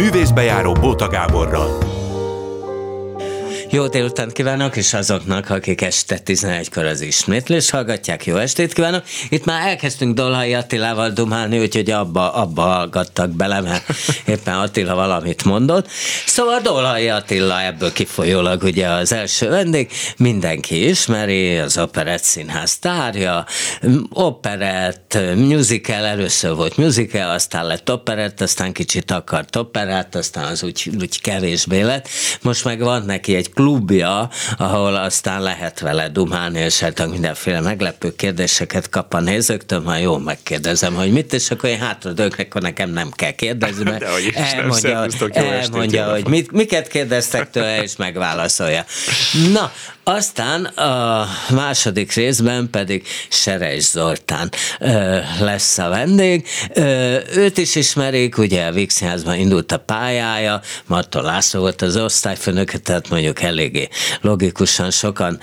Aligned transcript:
Művészbejáró 0.00 0.72
Bóta 0.72 1.08
Gáborral. 1.08 1.99
Jó 3.72 3.86
délután 3.86 4.30
kívánok, 4.32 4.76
és 4.76 4.94
azoknak, 4.94 5.50
akik 5.50 5.80
este 5.80 6.20
11-kor 6.26 6.84
az 6.84 7.00
ismétlés 7.00 7.70
hallgatják, 7.70 8.26
jó 8.26 8.36
estét 8.36 8.72
kívánok. 8.72 9.04
Itt 9.28 9.44
már 9.44 9.68
elkezdtünk 9.68 10.14
Dolhai 10.14 10.54
Attilával 10.54 11.10
dumálni, 11.10 11.58
úgyhogy 11.58 11.90
abba, 11.90 12.32
abba 12.32 12.62
hallgattak 12.62 13.30
bele, 13.30 13.60
mert 13.60 13.88
éppen 14.26 14.54
Attila 14.54 14.94
valamit 14.94 15.44
mondott. 15.44 15.88
Szóval 16.26 16.60
Dolhai 16.60 17.08
Attila 17.08 17.62
ebből 17.62 17.92
kifolyólag 17.92 18.62
ugye 18.62 18.88
az 18.88 19.12
első 19.12 19.48
vendég, 19.48 19.90
mindenki 20.16 20.88
ismeri, 20.88 21.56
az 21.56 21.78
Operett 21.78 22.22
Színház 22.22 22.78
tárja, 22.78 23.46
operett, 24.12 25.18
musical, 25.36 26.04
először 26.04 26.54
volt 26.54 26.76
musical, 26.76 27.30
aztán 27.30 27.66
lett 27.66 27.90
operett, 27.90 28.40
aztán 28.40 28.72
kicsit 28.72 29.10
akart 29.10 29.56
operát, 29.56 30.14
aztán 30.14 30.44
az 30.44 30.62
úgy, 30.62 30.90
úgy 31.00 31.20
kevésbé 31.20 31.80
lett. 31.80 32.08
Most 32.42 32.64
meg 32.64 32.80
van 32.80 33.02
neki 33.02 33.34
egy 33.34 33.48
klubja, 33.60 34.28
ahol 34.56 34.94
aztán 34.94 35.42
lehet 35.42 35.80
vele 35.80 36.08
dumálni, 36.08 36.58
és 36.60 36.80
hát 36.80 37.10
mindenféle 37.10 37.60
meglepő 37.60 38.14
kérdéseket 38.16 38.88
kap 38.88 39.14
a 39.14 39.20
nézőktől, 39.20 39.82
ha 39.82 39.96
jól 39.96 40.20
megkérdezem, 40.20 40.94
hogy 40.94 41.12
mit, 41.12 41.32
és 41.32 41.50
akkor 41.50 41.68
én 41.68 41.78
hátradők, 41.78 42.38
akkor 42.38 42.62
nekem 42.62 42.90
nem 42.90 43.10
kell 43.10 43.30
kérdezni, 43.30 43.84
mert 43.84 44.02
elmondja, 44.34 45.08
elmondja 45.32 46.10
hogy 46.10 46.28
mit, 46.28 46.52
miket 46.52 46.88
kérdeztek 46.88 47.50
tőle, 47.50 47.82
és 47.82 47.96
megválaszolja. 47.96 48.84
Na, 49.52 49.72
aztán 50.10 50.64
a 50.64 51.26
második 51.50 52.12
részben 52.12 52.70
pedig 52.70 53.06
Seres 53.28 53.82
Zoltán 53.90 54.50
lesz 55.40 55.78
a 55.78 55.88
vendég. 55.88 56.46
Őt 57.34 57.58
is 57.58 57.74
ismerik, 57.74 58.38
ugye 58.38 58.66
a 58.66 58.72
Vixházban 58.72 59.38
indult 59.38 59.72
a 59.72 59.78
pályája, 59.78 60.60
Marton 60.86 61.24
László 61.24 61.60
volt 61.60 61.82
az 61.82 61.96
osztályfőnök, 61.96 62.70
tehát 62.70 63.08
mondjuk 63.08 63.42
eléggé 63.42 63.88
logikusan 64.20 64.90
sokan 64.90 65.38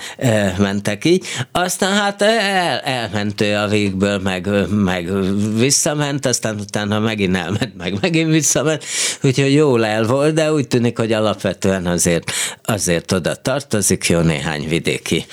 mentek 0.58 1.04
így. 1.04 1.26
Aztán 1.52 1.92
hát 1.92 2.22
el, 2.22 2.78
elment 2.78 3.40
ő 3.40 3.56
a 3.56 3.66
végből, 3.66 4.18
meg, 4.18 4.48
meg 4.70 5.10
visszament, 5.58 6.26
aztán 6.26 6.58
utána 6.60 6.98
megint 6.98 7.36
elment, 7.36 7.76
meg 7.76 7.98
megint 8.00 8.30
visszament, 8.30 8.84
úgyhogy 9.22 9.52
jól 9.52 9.86
el 9.86 10.04
volt, 10.04 10.34
de 10.34 10.52
úgy 10.52 10.68
tűnik, 10.68 10.98
hogy 10.98 11.12
alapvetően 11.12 11.86
azért, 11.86 12.32
azért 12.64 13.12
oda 13.12 13.34
tartozik, 13.34 14.06
jó 14.06 14.20
néhány 14.20 14.56
vidéki 14.66 15.26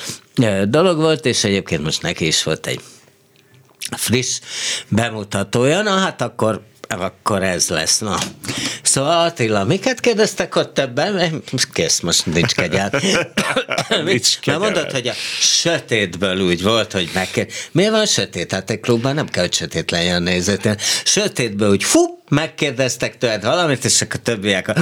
dolog 0.63 0.97
volt, 0.97 1.25
és 1.25 1.43
egyébként 1.43 1.83
most 1.83 2.01
neki 2.01 2.27
is 2.27 2.43
volt 2.43 2.67
egy 2.67 2.79
friss 3.91 4.39
bemutatója, 4.87 5.81
na 5.81 5.97
hát 5.97 6.21
akkor 6.21 6.61
akkor 6.87 7.43
ez 7.43 7.69
lesz, 7.69 7.99
na. 7.99 8.17
Szóval 8.81 9.25
Attila, 9.25 9.63
miket 9.63 9.99
kérdeztek 9.99 10.55
ott 10.55 10.79
ebben? 10.79 11.43
Kész, 11.73 11.99
most 11.99 12.25
nincs 12.25 12.53
kegyel. 12.53 12.91
nincs 14.05 14.39
kegyel. 14.39 14.59
mondod, 14.59 14.91
hogy 14.91 15.07
a 15.07 15.13
sötétből 15.39 16.39
úgy 16.39 16.63
volt, 16.63 16.91
hogy 16.91 17.09
megkérdez. 17.13 17.55
Miért 17.71 17.91
van 17.91 18.05
sötét? 18.05 18.51
Hát 18.51 18.69
egy 18.69 18.79
klubban 18.79 19.15
nem 19.15 19.29
kell, 19.29 19.43
hogy 19.43 19.53
sötét 19.53 19.91
legyen 19.91 20.15
a 20.15 20.19
nézőtér. 20.19 20.77
Sötétből 21.03 21.69
úgy 21.69 21.83
fú, 21.83 22.23
megkérdeztek 22.29 23.17
tőled 23.17 23.43
valamit, 23.43 23.85
és 23.85 24.01
akkor 24.01 24.19
a 24.19 24.23
többiek, 24.23 24.73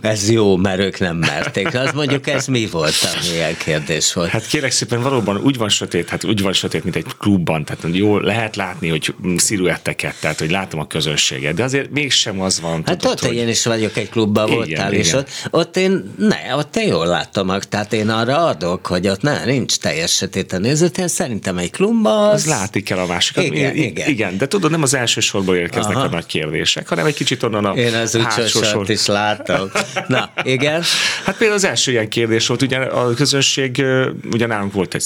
ez 0.00 0.30
jó, 0.30 0.56
mert 0.56 0.80
ők 0.80 0.98
nem 0.98 1.16
merték. 1.16 1.74
Az 1.74 1.92
mondjuk 1.92 2.26
ez 2.26 2.46
mi 2.46 2.66
volt, 2.66 2.94
milyen 3.30 3.56
kérdés 3.56 4.12
volt? 4.12 4.28
Hát 4.28 4.46
kérek 4.46 4.70
szépen, 4.70 5.02
valóban 5.02 5.36
úgy 5.36 5.56
van 5.56 5.68
sötét, 5.68 6.08
hát 6.08 6.24
úgy 6.24 6.42
van 6.42 6.52
sötét, 6.52 6.84
mint 6.84 6.96
egy 6.96 7.06
klubban, 7.18 7.64
tehát 7.64 7.96
jó, 7.96 8.18
lehet 8.18 8.56
látni, 8.56 8.88
hogy 8.88 9.14
sziruetteket, 9.36 10.14
tehát 10.20 10.38
hogy 10.38 10.50
látom 10.50 10.80
a 10.80 10.86
közönséget, 10.86 11.54
de 11.54 11.62
azért 11.62 11.90
mégsem 11.90 12.40
az 12.40 12.60
van. 12.60 12.82
Hát 12.86 12.98
tudod, 12.98 13.12
ott 13.12 13.26
hogy... 13.26 13.36
én 13.36 13.48
is 13.48 13.64
vagyok 13.64 13.96
egy 13.96 14.08
klubban, 14.08 14.46
igen, 14.46 14.56
voltál, 14.56 14.92
igen. 14.92 15.04
és 15.04 15.12
ott, 15.12 15.28
ott 15.50 15.76
én, 15.76 16.14
ne, 16.18 16.56
ott 16.56 16.76
én 16.76 16.88
jól 16.88 17.06
láttam, 17.06 17.58
tehát 17.68 17.92
én 17.92 18.08
arra 18.08 18.46
adok, 18.46 18.86
hogy 18.86 19.08
ott 19.08 19.22
ne, 19.22 19.44
nincs 19.44 19.76
teljes 19.76 20.14
sötét 20.14 20.52
a 20.52 20.58
nézőtér, 20.58 21.10
szerintem 21.10 21.58
egy 21.58 21.70
klubban 21.70 22.28
az... 22.28 22.34
az 22.34 22.46
látni 22.46 22.82
kell 22.82 22.98
a 22.98 23.06
másikat. 23.06 23.44
Igen, 23.44 23.76
igen. 23.76 24.08
igen, 24.08 24.36
de 24.38 24.48
tudod, 24.48 24.70
nem 24.70 24.82
az 24.82 24.94
első 24.94 25.20
sorból 25.20 25.56
érkeznek 25.56 25.96
Aha. 25.96 26.04
a 26.04 26.08
nagy 26.08 26.26
kérdések, 26.26 26.83
emberek, 26.84 26.88
hanem 26.88 27.06
egy 27.06 27.14
kicsit 27.14 27.42
onnan 27.42 27.64
a 27.64 27.72
Én 27.72 27.94
az 27.94 28.14
úgyhogy 28.14 28.90
is 28.90 29.06
láttam. 29.06 29.70
Na, 30.06 30.30
igen. 30.42 30.82
Hát 31.24 31.36
például 31.36 31.58
az 31.58 31.64
első 31.64 31.90
ilyen 31.90 32.08
kérdés 32.08 32.46
volt, 32.46 32.62
ugye 32.62 32.76
a 32.76 33.14
közönség, 33.14 33.84
ugye 34.32 34.46
nálunk 34.46 34.72
volt 34.72 34.94
egy 34.94 35.04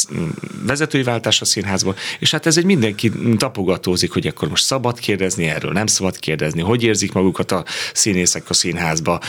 vezetői 0.66 1.02
váltás 1.02 1.40
a 1.40 1.44
színházban, 1.44 1.94
és 2.18 2.30
hát 2.30 2.46
ez 2.46 2.56
egy 2.56 2.64
mindenki 2.64 3.12
tapogatózik, 3.36 4.12
hogy 4.12 4.26
akkor 4.26 4.48
most 4.48 4.64
szabad 4.64 4.98
kérdezni 4.98 5.46
erről, 5.46 5.72
nem 5.72 5.86
szabad 5.86 6.18
kérdezni, 6.18 6.60
hogy 6.60 6.82
érzik 6.82 7.12
magukat 7.12 7.52
a 7.52 7.64
színészek 7.92 8.50
a 8.50 8.54
színházba, 8.54 9.20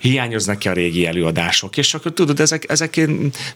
hiányoznak-e 0.00 0.70
a 0.70 0.72
régi 0.72 1.06
előadások, 1.06 1.76
és 1.76 1.94
akkor 1.94 2.12
tudod, 2.12 2.40
ezek, 2.40 2.70
ezek 2.70 3.00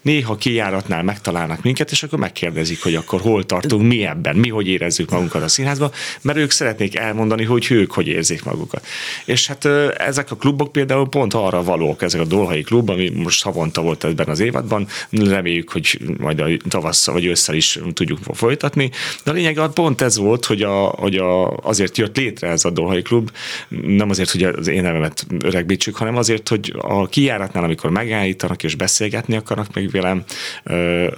néha 0.03 0.37
kijáratnál 0.37 1.03
megtalálnak 1.03 1.63
minket, 1.63 1.91
és 1.91 2.03
akkor 2.03 2.19
megkérdezik, 2.19 2.83
hogy 2.83 2.95
akkor 2.95 3.21
hol 3.21 3.45
tartunk, 3.45 3.87
mi 3.87 4.05
ebben, 4.05 4.37
mi 4.37 4.49
hogy 4.49 4.67
érezzük 4.67 5.11
magunkat 5.11 5.43
a 5.43 5.49
színházba, 5.49 5.91
mert 6.23 6.39
ők 6.39 6.51
szeretnék 6.51 6.97
elmondani, 6.97 7.45
hogy 7.45 7.67
ők 7.71 7.93
hogy 8.01 8.09
érzik 8.09 8.45
magukat. 8.45 8.87
És 9.25 9.47
hát 9.47 9.65
ezek 9.97 10.31
a 10.31 10.37
klubok 10.37 10.73
például 10.73 11.09
pont 11.09 11.35
arra 11.35 11.63
valók, 11.63 12.03
ezek 12.03 12.21
a 12.21 12.25
Dolhai 12.25 12.63
klub, 12.63 12.89
ami 12.91 13.09
most 13.09 13.43
havonta 13.43 13.81
volt 13.81 14.05
ebben 14.05 14.29
az 14.29 14.41
évadban, 14.41 14.87
reméljük, 15.11 15.71
hogy 15.71 15.99
majd 16.19 16.41
a 16.41 16.49
tavasszal 16.69 17.15
vagy 17.15 17.25
ősszel 17.25 17.55
is 17.55 17.79
tudjuk 17.93 18.19
folytatni, 18.33 18.91
de 19.25 19.31
a 19.31 19.35
lényeg 19.35 19.61
pont 19.75 20.01
ez 20.01 20.17
volt, 20.17 20.45
hogy, 20.45 20.63
a, 20.63 20.85
hogy 20.85 21.17
a, 21.17 21.57
azért 21.57 21.99
jött 21.99 22.17
létre 22.17 22.49
ez 22.49 22.65
a 22.65 22.71
Dolhai 22.71 23.03
klub, 23.03 23.31
nem 23.69 24.11
azért, 24.11 24.31
hogy 24.31 24.43
az 24.43 24.69
én 24.69 24.83
nevemet 24.83 25.27
öregbítsük, 25.45 25.97
hanem 25.97 26.17
azért, 26.17 26.49
hogy 26.49 26.75
a 26.79 27.09
kijáratnál, 27.09 27.65
amikor 27.65 27.91
megállítanak 27.91 28.63
és 28.63 28.75
beszélgetni 28.75 29.37
akarnak 29.37 29.75
meg 29.75 29.91
velem 29.91 30.25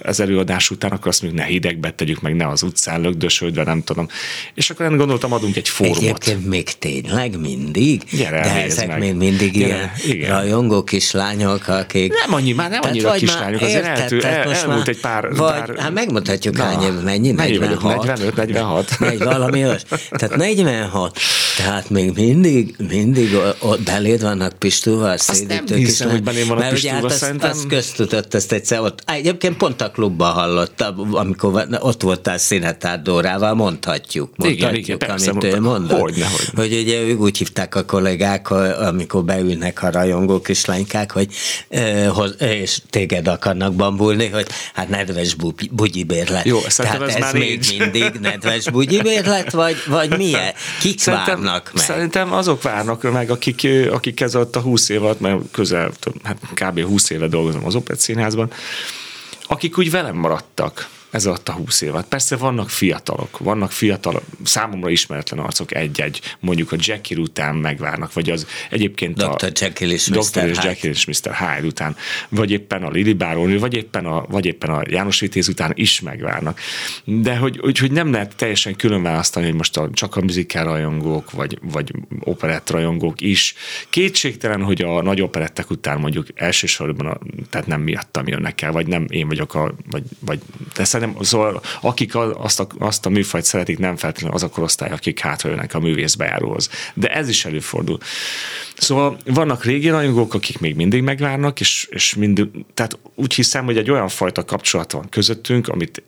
ez 0.02 0.20
előadás 0.20 0.70
után, 0.70 0.90
akkor 0.90 1.08
azt 1.08 1.22
még 1.22 1.32
ne 1.32 1.44
hidegbe 1.44 1.90
tegyük, 1.90 2.20
meg 2.20 2.36
ne 2.36 2.48
az 2.48 2.62
utcán 2.62 3.00
lögdösödve, 3.00 3.64
nem 3.64 3.82
tudom. 3.82 4.08
És 4.54 4.70
akkor 4.70 4.90
én 4.90 4.96
gondoltam, 4.96 5.32
adunk 5.32 5.56
egy 5.56 5.68
fórumot. 5.68 6.02
Egyébként 6.02 6.46
még 6.46 6.71
tényleg 6.78 7.38
mindig? 7.40 8.02
Gyere, 8.10 8.40
De 8.40 8.62
ezek 8.64 8.86
meg. 8.86 8.98
még 8.98 9.14
mindig 9.14 9.52
Gyere, 9.52 9.66
ilyen 9.66 9.90
igen. 10.06 10.30
rajongó 10.30 10.82
kislányok, 10.82 11.68
akik... 11.68 12.12
Nem 12.26 12.34
annyi, 12.34 12.52
már 12.52 12.70
nem 12.70 12.80
annyira 12.82 13.12
kislányok, 13.12 13.60
azért 13.60 13.84
eltű, 13.84 14.18
el, 14.18 14.46
most 14.46 14.62
elmúlt 14.62 14.88
egy 14.88 15.00
pár... 15.00 15.34
Vagy, 15.34 15.52
pár... 15.52 15.74
hát 15.78 15.92
megmutatjuk 15.92 16.56
Na, 16.56 16.64
hány 16.64 16.82
év, 16.82 17.02
mennyi? 17.04 17.30
46? 17.30 18.04
45, 18.04 18.36
46. 18.36 18.98
Megy 18.98 19.18
valami 19.18 19.64
olyas. 19.64 19.82
Tehát 20.10 20.36
46, 20.36 21.18
tehát 21.56 21.90
még 21.90 22.12
mindig, 22.14 22.74
mindig 22.88 23.36
ott 23.58 23.82
beléd 23.82 24.22
vannak 24.22 24.52
Pistúval, 24.58 25.12
Azt 25.12 25.46
nem 25.48 25.64
hiszem, 25.66 26.10
hogy 26.10 26.22
belém 26.22 26.48
van 26.48 26.58
a 26.58 26.68
Pistúval, 26.68 27.00
hát 27.00 27.18
szerintem. 27.18 27.50
Azt 27.50 27.66
köztudott 27.66 28.34
ezt 28.34 28.52
egyszer 28.52 28.80
ott. 28.80 29.02
Egyébként 29.06 29.56
pont 29.56 29.80
a 29.80 29.90
klubban 29.90 30.32
hallottam, 30.32 31.14
amikor 31.14 31.66
ott 31.80 32.02
voltál 32.02 32.38
Színetár 32.38 33.02
Dórával, 33.02 33.54
mondhatjuk. 33.54 34.30
Mondhatjuk, 34.36 34.86
igen, 34.86 34.98
igen, 34.98 35.10
amit 35.10 35.38
persze, 35.38 35.56
ő 35.56 35.60
mondott. 35.60 36.00
Hogyne, 36.00 36.26
hogy. 36.26 36.48
hogy 36.54 36.80
ugye 36.82 37.00
ők 37.00 37.20
úgy 37.20 37.38
hívták 37.38 37.74
a 37.74 37.84
kollégák, 37.84 38.50
amikor 38.50 39.24
beülnek 39.24 39.82
a 39.82 39.90
rajongó 39.90 40.40
kislánykák, 40.40 41.12
hogy 41.12 41.28
és 42.38 42.78
téged 42.90 43.28
akarnak 43.28 43.74
bambulni, 43.74 44.28
hogy 44.28 44.46
hát 44.74 44.88
nedves 44.88 45.36
bugyibérlet. 45.70 46.44
Jó, 46.44 46.58
Tehát 46.76 47.02
ez, 47.02 47.14
ez 47.14 47.20
már 47.20 47.32
még 47.34 47.48
nincs. 47.48 47.78
mindig 47.78 48.12
nedves 48.20 48.70
bugyibérlet, 48.70 49.50
vagy, 49.50 49.76
vagy 49.86 50.16
milyen? 50.16 50.52
Kik 50.80 51.00
szerintem, 51.00 51.41
várnak 51.42 51.72
meg? 51.72 51.84
Szerintem 51.84 52.32
azok 52.32 52.62
várnak 52.62 53.12
meg, 53.12 53.30
akik, 53.30 53.68
akik 53.90 54.20
ez 54.20 54.34
a 54.34 54.48
20 54.62 54.88
évet, 54.88 55.20
mert 55.20 55.40
közel, 55.50 55.90
hát 56.22 56.38
kb. 56.54 56.80
20 56.80 57.10
éve 57.10 57.26
dolgozom 57.26 57.66
az 57.66 57.74
Opet 57.74 57.98
Színházban, 57.98 58.52
akik 59.46 59.78
úgy 59.78 59.90
velem 59.90 60.16
maradtak 60.16 60.88
ez 61.12 61.26
alatt 61.26 61.48
a 61.48 61.52
húsz 61.52 61.80
évet. 61.80 62.06
Persze 62.06 62.36
vannak 62.36 62.70
fiatalok, 62.70 63.38
vannak 63.38 63.70
fiatal, 63.72 64.22
számomra 64.44 64.90
ismeretlen 64.90 65.38
arcok 65.38 65.74
egy-egy, 65.74 66.20
mondjuk 66.40 66.72
a 66.72 66.76
Jackie 66.78 67.18
után 67.18 67.54
megvárnak, 67.54 68.12
vagy 68.12 68.30
az 68.30 68.46
egyébként 68.70 69.16
Dr. 69.16 69.44
a 69.44 69.50
Jekyll 69.60 69.90
és 69.90 70.06
Dr. 70.06 70.48
Mr. 70.48 70.64
Jekyll 70.64 70.90
és 70.90 71.04
Mr. 71.06 71.34
Hyde 71.34 71.66
után, 71.66 71.96
vagy 72.28 72.50
éppen 72.50 72.82
a 72.82 72.90
Lili 72.90 73.12
Baron, 73.12 73.56
vagy 73.56 73.74
éppen 73.74 74.06
a, 74.06 74.24
vagy 74.28 74.46
éppen 74.46 74.70
a 74.70 74.82
János 74.88 75.20
Vitéz 75.20 75.48
után 75.48 75.72
is 75.74 76.00
megvárnak. 76.00 76.60
De 77.04 77.36
hogy, 77.36 77.58
hogy, 77.60 77.78
hogy 77.78 77.92
nem 77.92 78.12
lehet 78.12 78.36
teljesen 78.36 78.76
külön 78.76 79.02
választani, 79.02 79.46
hogy 79.46 79.54
most 79.54 79.76
a, 79.76 79.90
csak 79.92 80.16
a 80.16 80.20
muzikál 80.20 80.64
rajongók, 80.64 81.30
vagy, 81.30 81.58
vagy 81.62 81.92
operett 82.20 82.70
rajongók 82.70 83.20
is. 83.20 83.54
Kétségtelen, 83.90 84.62
hogy 84.62 84.82
a 84.82 85.02
nagy 85.02 85.20
operettek 85.20 85.70
után 85.70 85.98
mondjuk 85.98 86.26
elsősorban, 86.34 87.06
a, 87.06 87.18
tehát 87.50 87.66
nem 87.66 87.80
miattam 87.80 88.26
jönnek 88.26 88.62
el, 88.62 88.72
vagy 88.72 88.86
nem 88.86 89.06
én 89.08 89.28
vagyok 89.28 89.54
a, 89.54 89.74
vagy, 89.90 90.02
vagy 90.20 90.40
de 90.74 90.84
nem, 91.02 91.16
szóval 91.20 91.62
akik 91.80 92.14
azt 92.14 92.60
a, 92.60 92.66
azt 92.78 93.06
a 93.06 93.08
műfajt 93.08 93.44
szeretik, 93.44 93.78
nem 93.78 93.96
feltétlenül 93.96 94.36
az 94.36 94.42
a 94.42 94.48
korosztály, 94.48 94.90
akik 94.90 95.18
hátrajönnek 95.18 95.74
a 95.74 95.80
művészbejáróhoz. 95.80 96.68
De 96.94 97.14
ez 97.14 97.28
is 97.28 97.44
előfordul. 97.44 97.98
Szóval 98.76 99.16
vannak 99.24 99.64
régi 99.64 99.88
rajongók, 99.88 100.34
akik 100.34 100.58
még 100.58 100.74
mindig 100.74 101.02
megvárnak, 101.02 101.60
és, 101.60 101.88
és 101.90 102.14
mind, 102.14 102.48
tehát 102.74 102.98
úgy 103.14 103.34
hiszem, 103.34 103.64
hogy 103.64 103.76
egy 103.76 103.90
olyan 103.90 104.08
fajta 104.08 104.44
kapcsolat 104.44 104.92
van 104.92 105.08
közöttünk, 105.08 105.68
amit 105.68 106.02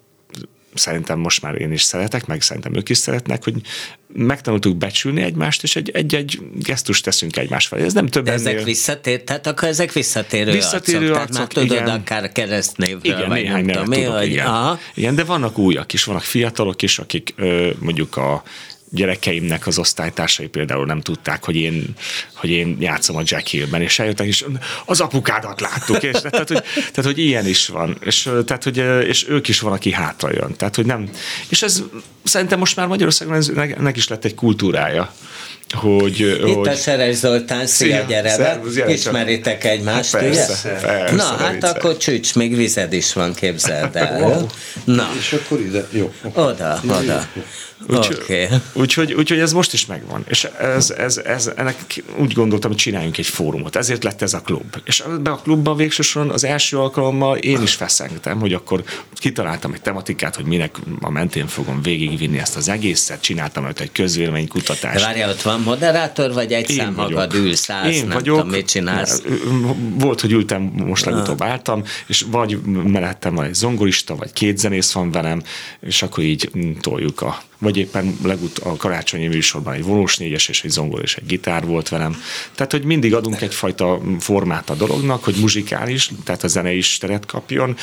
szerintem 0.74 1.18
most 1.18 1.42
már 1.42 1.60
én 1.60 1.72
is 1.72 1.82
szeretek, 1.82 2.26
meg 2.26 2.42
szerintem 2.42 2.74
ők 2.74 2.88
is 2.88 2.98
szeretnek, 2.98 3.44
hogy 3.44 3.54
megtanultuk 4.16 4.76
becsülni 4.76 5.22
egymást, 5.22 5.62
és 5.62 5.76
egy-egy 5.76 6.38
gesztust 6.54 7.04
teszünk 7.04 7.36
egymás 7.36 7.66
felé. 7.66 7.82
Ez 7.84 7.92
nem 7.92 8.06
több 8.06 8.24
De 8.24 8.32
ennél. 8.32 8.46
ezek 8.48 8.64
visszatér, 8.64 9.24
tehát 9.24 9.46
akkor 9.46 9.68
ezek 9.68 9.92
visszatérő, 9.92 10.52
Visszatérő 10.52 10.98
arcok, 10.98 11.14
tehát 11.14 11.32
már 11.32 11.40
arcok, 11.42 11.62
tudod 11.62 11.82
igen. 11.82 11.88
akár 11.88 12.32
keresztnévről, 12.32 13.00
Igen, 13.16 13.28
vagy 13.28 13.42
néhány 13.42 13.64
nem 13.64 13.74
tudom 13.84 14.04
tudok, 14.04 14.24
igen. 14.24 14.46
aha. 14.46 14.78
igen, 14.94 15.14
de 15.14 15.24
vannak 15.24 15.58
újak 15.58 15.92
is, 15.92 16.04
vannak 16.04 16.22
fiatalok 16.22 16.82
is, 16.82 16.98
akik 16.98 17.32
ö, 17.36 17.70
mondjuk 17.78 18.16
a 18.16 18.42
gyerekeimnek 18.94 19.66
az 19.66 19.78
osztálytársai 19.78 20.46
például 20.46 20.86
nem 20.86 21.00
tudták, 21.00 21.44
hogy 21.44 21.56
én, 21.56 21.84
hogy 22.34 22.50
én 22.50 22.76
játszom 22.80 23.16
a 23.16 23.22
Jack 23.24 23.46
Hill-ben, 23.46 23.82
és 23.82 23.98
eljöttek, 23.98 24.26
és 24.26 24.44
az 24.84 25.00
apukádat 25.00 25.60
láttuk, 25.60 26.02
és 26.02 26.16
tehát, 26.30 26.48
hogy, 26.48 26.62
tehát, 26.74 27.04
hogy 27.04 27.18
ilyen 27.18 27.46
is 27.46 27.68
van, 27.68 27.96
és, 28.00 28.28
tehát, 28.46 28.64
hogy, 28.64 28.76
és 29.08 29.28
ők 29.28 29.48
is 29.48 29.60
van, 29.60 29.72
aki 29.72 29.92
hátra 29.92 30.30
jön. 30.32 30.56
Tehát, 30.56 30.74
hogy 30.76 30.86
nem, 30.86 31.08
és 31.48 31.62
ez 31.62 31.82
szerintem 32.22 32.58
most 32.58 32.76
már 32.76 32.86
Magyarországon 32.86 33.34
ez, 33.34 33.48
ennek 33.76 33.96
is 33.96 34.08
lett 34.08 34.24
egy 34.24 34.34
kultúrája, 34.34 35.12
hogy, 35.72 36.20
Itt 36.20 36.54
hogy 36.54 36.68
a 36.68 36.74
Seres 36.74 37.16
Zoltán, 37.16 37.66
szia, 37.66 37.96
Szia, 37.96 38.04
gyere 38.08 38.36
be. 38.36 38.44
szervusz, 38.44 38.74
gyere 38.74 38.86
csak. 38.86 38.96
Ismeritek 38.96 39.64
egymást, 39.64 40.12
Hát 40.12 40.22
persze, 40.22 40.70
ugye? 40.70 40.80
persze, 40.80 41.14
Na, 41.14 41.22
hát 41.24 41.52
viccelj. 41.52 41.72
akkor 41.74 41.96
csücs, 41.96 42.34
még 42.34 42.56
vized 42.56 42.92
is 42.92 43.12
van, 43.12 43.34
képzeld 43.34 43.96
el. 43.96 44.48
Na, 44.84 45.08
És 45.18 45.32
akkor 45.32 45.60
ide, 45.60 45.88
jó. 45.90 46.12
oda, 46.32 46.80
oda. 46.88 47.28
Úgyhogy 47.88 48.18
Oké. 48.22 48.48
úgyhogy, 48.72 49.12
úgyhogy 49.12 49.38
ez 49.38 49.52
most 49.52 49.72
is 49.72 49.86
megvan. 49.86 50.24
És 50.28 50.44
ez, 50.58 50.90
ez, 50.90 51.16
ez, 51.16 51.50
ennek 51.56 52.02
úgy 52.16 52.32
gondoltam, 52.32 52.70
hogy 52.70 52.78
csináljunk 52.80 53.18
egy 53.18 53.26
fórumot. 53.26 53.76
Ezért 53.76 54.04
lett 54.04 54.22
ez 54.22 54.34
a 54.34 54.40
klub. 54.40 54.76
És 54.84 55.00
ebbe 55.00 55.30
a 55.30 55.36
klubban 55.36 55.76
végső 55.76 56.02
soron 56.02 56.30
az 56.30 56.44
első 56.44 56.78
alkalommal 56.78 57.36
én 57.36 57.62
is 57.62 57.74
feszengtem, 57.74 58.40
hogy 58.40 58.52
akkor 58.52 58.82
kitaláltam 59.14 59.72
egy 59.72 59.80
tematikát, 59.80 60.36
hogy 60.36 60.44
minek 60.44 60.76
a 61.00 61.10
mentén 61.10 61.46
fogom 61.46 61.82
végigvinni 61.82 62.38
ezt 62.38 62.56
az 62.56 62.68
egészet. 62.68 63.20
Csináltam 63.20 63.64
ott 63.64 63.80
egy 63.80 63.86
De 63.86 64.02
közvéleménykutatást. 64.02 65.04
várjál, 65.04 65.30
ott 65.30 65.42
van 65.42 65.60
moderátor, 65.60 66.32
vagy 66.32 66.52
egy 66.52 66.68
szám 66.68 66.94
magad 66.94 67.34
ülsz, 67.34 67.70
állsz, 67.70 67.94
Én 67.94 68.06
nem 68.06 68.16
vagyok. 68.16 68.36
tudom, 68.36 68.50
mit 68.50 68.68
csinálsz. 68.68 69.22
Volt, 69.94 70.20
hogy 70.20 70.32
ültem, 70.32 70.62
most 70.62 71.04
legutóbb 71.04 71.42
álltam, 71.42 71.82
és 72.06 72.24
vagy 72.30 72.58
mellettem 72.64 73.34
van 73.34 73.44
egy 73.44 73.54
zongorista, 73.54 74.16
vagy 74.16 74.32
két 74.32 74.58
zenész 74.58 74.92
van 74.92 75.10
velem, 75.10 75.42
és 75.80 76.02
akkor 76.02 76.24
így 76.24 76.50
toljuk 76.80 77.20
a 77.20 77.42
vagy 77.64 77.76
éppen 77.76 78.18
legut 78.22 78.58
a 78.58 78.76
karácsonyi 78.76 79.26
műsorban 79.26 79.74
egy 79.74 79.84
vonós 79.84 80.16
négyes 80.16 80.48
és 80.48 80.64
egy 80.64 80.70
zongor 80.70 81.00
és 81.02 81.16
egy 81.16 81.26
gitár 81.26 81.66
volt 81.66 81.88
velem. 81.88 82.16
Tehát, 82.54 82.72
hogy 82.72 82.84
mindig 82.84 83.14
adunk 83.14 83.40
egyfajta 83.40 84.00
formát 84.18 84.70
a 84.70 84.74
dolognak, 84.74 85.24
hogy 85.24 85.34
muzsikális, 85.40 86.10
tehát 86.24 86.42
a 86.42 86.48
zene 86.48 86.72
is 86.72 86.98
teret 86.98 87.26
kapjon. 87.26 87.76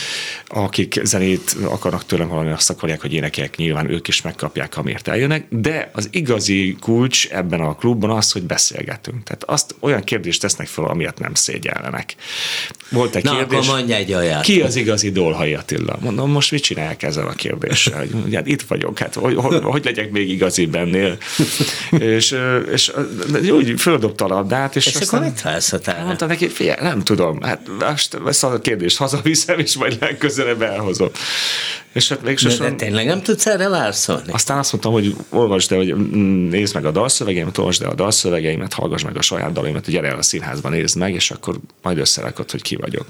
Akik 0.48 1.00
zenét 1.04 1.56
akarnak 1.63 2.06
tőlem 2.06 2.30
hallani, 2.30 2.51
azt 2.51 2.69
akarják, 2.69 3.01
hogy 3.01 3.13
énekeljek, 3.13 3.56
nyilván 3.56 3.89
ők 3.89 4.07
is 4.07 4.22
megkapják, 4.22 4.78
amiért 4.78 5.07
eljönnek. 5.07 5.45
De 5.50 5.89
az 5.94 6.07
igazi 6.12 6.75
kulcs 6.80 7.28
ebben 7.28 7.60
a 7.60 7.75
klubban 7.75 8.10
az, 8.10 8.31
hogy 8.31 8.44
beszélgetünk. 8.44 9.24
Tehát 9.24 9.44
azt 9.44 9.75
olyan 9.80 10.04
kérdést 10.04 10.42
tesznek 10.42 10.68
fel, 10.68 10.86
amiért 10.86 11.19
nem 11.19 11.33
szégyellenek. 11.33 12.16
Volt 12.89 13.16
egy 13.16 13.24
Na, 13.24 13.36
kérdés. 13.36 13.57
akkor 13.57 13.75
mondj 13.75 13.94
egy 13.94 14.13
olyat. 14.13 14.42
Ki 14.42 14.62
az 14.62 14.75
igazi 14.75 15.12
Dolhai 15.12 15.54
Attila? 15.54 15.98
Mondom, 16.01 16.31
most 16.31 16.51
mit 16.51 16.63
csinálják 16.63 17.04
ezzel 17.04 17.28
a 17.28 17.31
kérdéssel? 17.31 17.98
Hogy, 17.98 18.13
ugye, 18.25 18.38
hát 18.38 18.48
itt 18.48 18.62
vagyok, 18.62 19.00
hát 19.00 19.13
hogy, 19.13 19.36
hogy, 19.36 19.62
hogy 19.71 19.85
legyek 19.85 20.12
még 20.12 20.29
igazi 20.29 20.65
bennél? 20.65 21.18
és, 22.15 22.35
és 22.71 22.91
úgy 23.51 23.73
földobta 23.77 24.25
a 24.25 24.27
labdát, 24.27 24.75
és, 24.75 24.85
És 24.85 24.91
akkor 24.91 25.01
aztán 25.01 25.23
mit 25.23 25.41
válaszoltál? 25.41 26.06
mondtam 26.06 26.27
neki, 26.27 26.47
figyelj, 26.47 26.81
nem 26.81 27.03
tudom, 27.03 27.41
hát 27.41 27.62
most 27.79 28.18
ezt 28.25 28.44
a 28.44 28.59
kérdést 28.59 28.97
hazaviszem, 28.97 29.59
és 29.59 29.77
majd 29.77 29.97
legközelebb 30.00 30.62
elhozom. 30.62 31.09
És 31.94 32.09
hát 32.09 32.23
még 32.23 32.35
De, 32.35 32.44
de 32.44 32.50
sosem... 32.50 32.77
tényleg 32.77 33.06
nem 33.06 33.21
tudsz 33.21 33.45
erre 33.45 33.69
válaszolni? 33.69 34.31
Aztán 34.31 34.57
azt 34.57 34.71
mondtam, 34.71 34.94
hogy 34.94 35.15
olvasd 35.29 35.71
el, 35.71 35.77
hogy 35.77 35.95
nézd 36.50 36.73
meg 36.73 36.85
a 36.85 36.91
dalszövegeimet, 36.91 37.57
olvasd 37.57 37.81
el 37.81 37.89
a 37.89 37.95
dalszövegeimet, 37.95 38.73
hallgass 38.73 39.03
meg 39.03 39.18
a 39.18 39.21
saját 39.21 39.51
dalaimat, 39.51 39.89
gyere 39.89 40.07
el 40.07 40.18
a 40.18 40.21
színházba, 40.21 40.69
nézd 40.69 40.97
meg, 40.97 41.13
és 41.13 41.31
akkor 41.31 41.59
majd 41.81 41.97
összerakod, 41.97 42.51
hogy 42.51 42.62
ki 42.62 42.75
vagyok. 42.75 43.06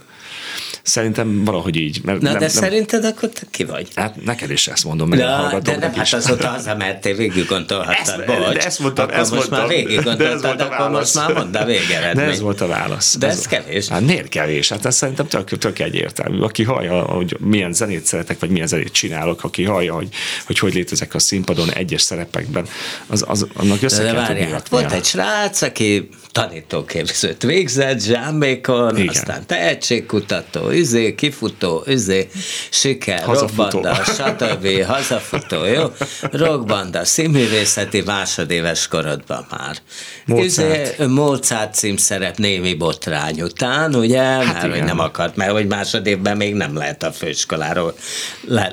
Szerintem 0.83 1.44
valahogy 1.44 1.75
így. 1.75 2.01
Mert 2.04 2.22
Na, 2.22 2.30
nem, 2.30 2.33
de 2.39 2.45
nem, 2.45 2.50
szerinted 2.50 3.06
akkor 3.06 3.30
te 3.30 3.42
ki 3.51 3.63
vagy? 3.63 3.88
Hát 3.95 4.24
neked 4.25 4.50
is 4.50 4.68
ezt 4.68 4.83
mondom, 4.83 5.10
meg 5.10 5.19
a 5.19 5.22
Ja, 5.22 5.60
de 5.60 5.78
nem, 5.78 5.94
hát 5.94 6.13
azóta 6.13 6.48
hazamertél, 6.48 7.16
végig 7.16 7.45
gondolhattad, 7.45 8.25
bocs. 8.25 8.54
de 8.54 8.66
ezt 8.66 8.80
mondtam, 8.80 9.06
akkor 9.06 9.19
ezt 9.19 9.31
most 9.31 9.50
mondtam. 9.50 9.69
már 9.69 9.78
végig 9.78 9.98
ez 9.98 10.04
gondoltad, 10.04 10.60
akkor 10.62 10.89
most 10.89 11.13
válasz. 11.13 11.16
már 11.16 11.33
mondd 11.33 11.56
a 11.57 11.66
végeredmény. 11.66 12.25
De 12.25 12.31
ez 12.31 12.39
volt 12.39 12.62
a 12.62 12.68
válasz. 12.68 13.18
De 13.18 13.28
ez 13.28 13.45
kevés. 13.48 13.88
Hát 13.88 14.01
miért 14.01 14.28
kevés? 14.30 14.69
Hát 14.69 14.86
ez 14.86 14.95
szerintem 14.95 15.28
tök, 15.28 15.57
tök 15.57 15.80
egyértelmű. 15.80 16.39
Aki 16.39 16.63
hallja, 16.63 17.01
hogy 17.01 17.38
milyen 17.39 17.74
zenét 17.74 18.06
szeretek, 18.06 18.39
vagy 18.39 18.50
milyen 18.50 18.68
zenét 18.68 18.92
csinálok, 18.92 19.44
aki 19.44 19.63
hallja, 19.63 19.94
hogy 19.94 20.10
hogy, 20.45 20.60
hogy 20.60 20.74
létezek 20.74 21.13
a 21.13 21.19
színpadon 21.19 21.72
egyes 21.72 22.01
szerepekben, 22.01 22.66
az, 23.07 23.24
az 23.27 23.48
annak 23.54 23.81
össze 23.84 24.04
De 24.04 24.12
kell 24.12 24.25
tudni 24.25 24.34
várjál, 24.34 24.51
hát 24.51 24.60
raknia. 24.69 24.80
volt 24.80 24.92
egy 25.00 25.06
srác, 25.06 25.62
aki 25.62 26.10
tanítóképzőt 26.31 27.44
végzett, 27.44 28.01
zsámbékon, 28.01 28.98
Igen. 28.98 29.07
aztán 29.07 29.45
tehetségkutató, 29.45 30.69
üzé, 30.69 31.16
kifutó, 31.16 31.83
üzé, 31.88 32.30
siker, 32.69 33.24
rockbanda, 33.25 33.94
stb. 33.94 34.68
hazafutó, 34.94 35.66
jó? 35.66 35.83
Rockbanda, 36.31 37.06
színművészeti 37.06 38.01
másodéves 38.06 38.88
korodban 38.88 39.45
már. 39.50 39.78
Mozart. 40.25 41.00
Üzé, 41.00 41.06
Mozart 41.06 41.74
címszerep 41.74 42.38
némi 42.38 42.74
botrány 42.74 43.42
után, 43.42 43.95
ugye? 43.95 44.22
Hát 44.22 44.45
mert 44.45 44.62
hogy 44.62 44.74
igen. 44.74 44.86
nem 44.86 45.00
akart, 45.00 45.36
mert 45.36 45.51
hogy 45.51 45.68
másodévben 45.68 46.38
még 46.38 46.54
nem 46.54 46.75
lehet 46.75 47.04
a 47.04 47.12
főiskoláról 47.12 47.95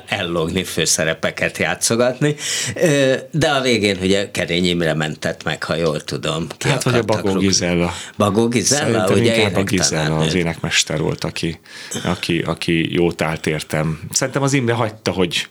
ellogni, 0.07 0.63
főszerepeket 0.63 1.57
játszogatni. 1.57 2.35
De 3.31 3.49
a 3.49 3.61
végén 3.61 3.97
ugye 4.01 4.31
Kerény 4.31 4.65
Imre 4.65 4.93
mentett 4.93 5.43
meg, 5.43 5.63
ha 5.63 5.75
jól 5.75 6.01
tudom. 6.01 6.47
Ki 6.57 6.67
Hát, 6.69 6.83
vagy 6.83 6.95
a 6.95 7.03
Bagó. 7.03 7.48
Gizella. 7.49 7.93
Bagó 8.17 8.47
Gizella, 8.47 8.83
Szerintem 8.83 9.17
ugye 9.17 9.35
inkább 9.35 9.55
a. 9.55 9.63
Gizella 9.63 10.17
az 10.17 10.33
énekmester 10.33 10.99
volt, 10.99 11.23
aki, 11.23 11.59
aki, 12.03 12.39
aki 12.39 12.93
jót 12.93 13.21
állt 13.21 13.47
értem. 13.47 13.99
Szerintem 14.11 14.43
az 14.43 14.53
Imre 14.53 14.73
hagyta, 14.73 15.11
hogy 15.11 15.47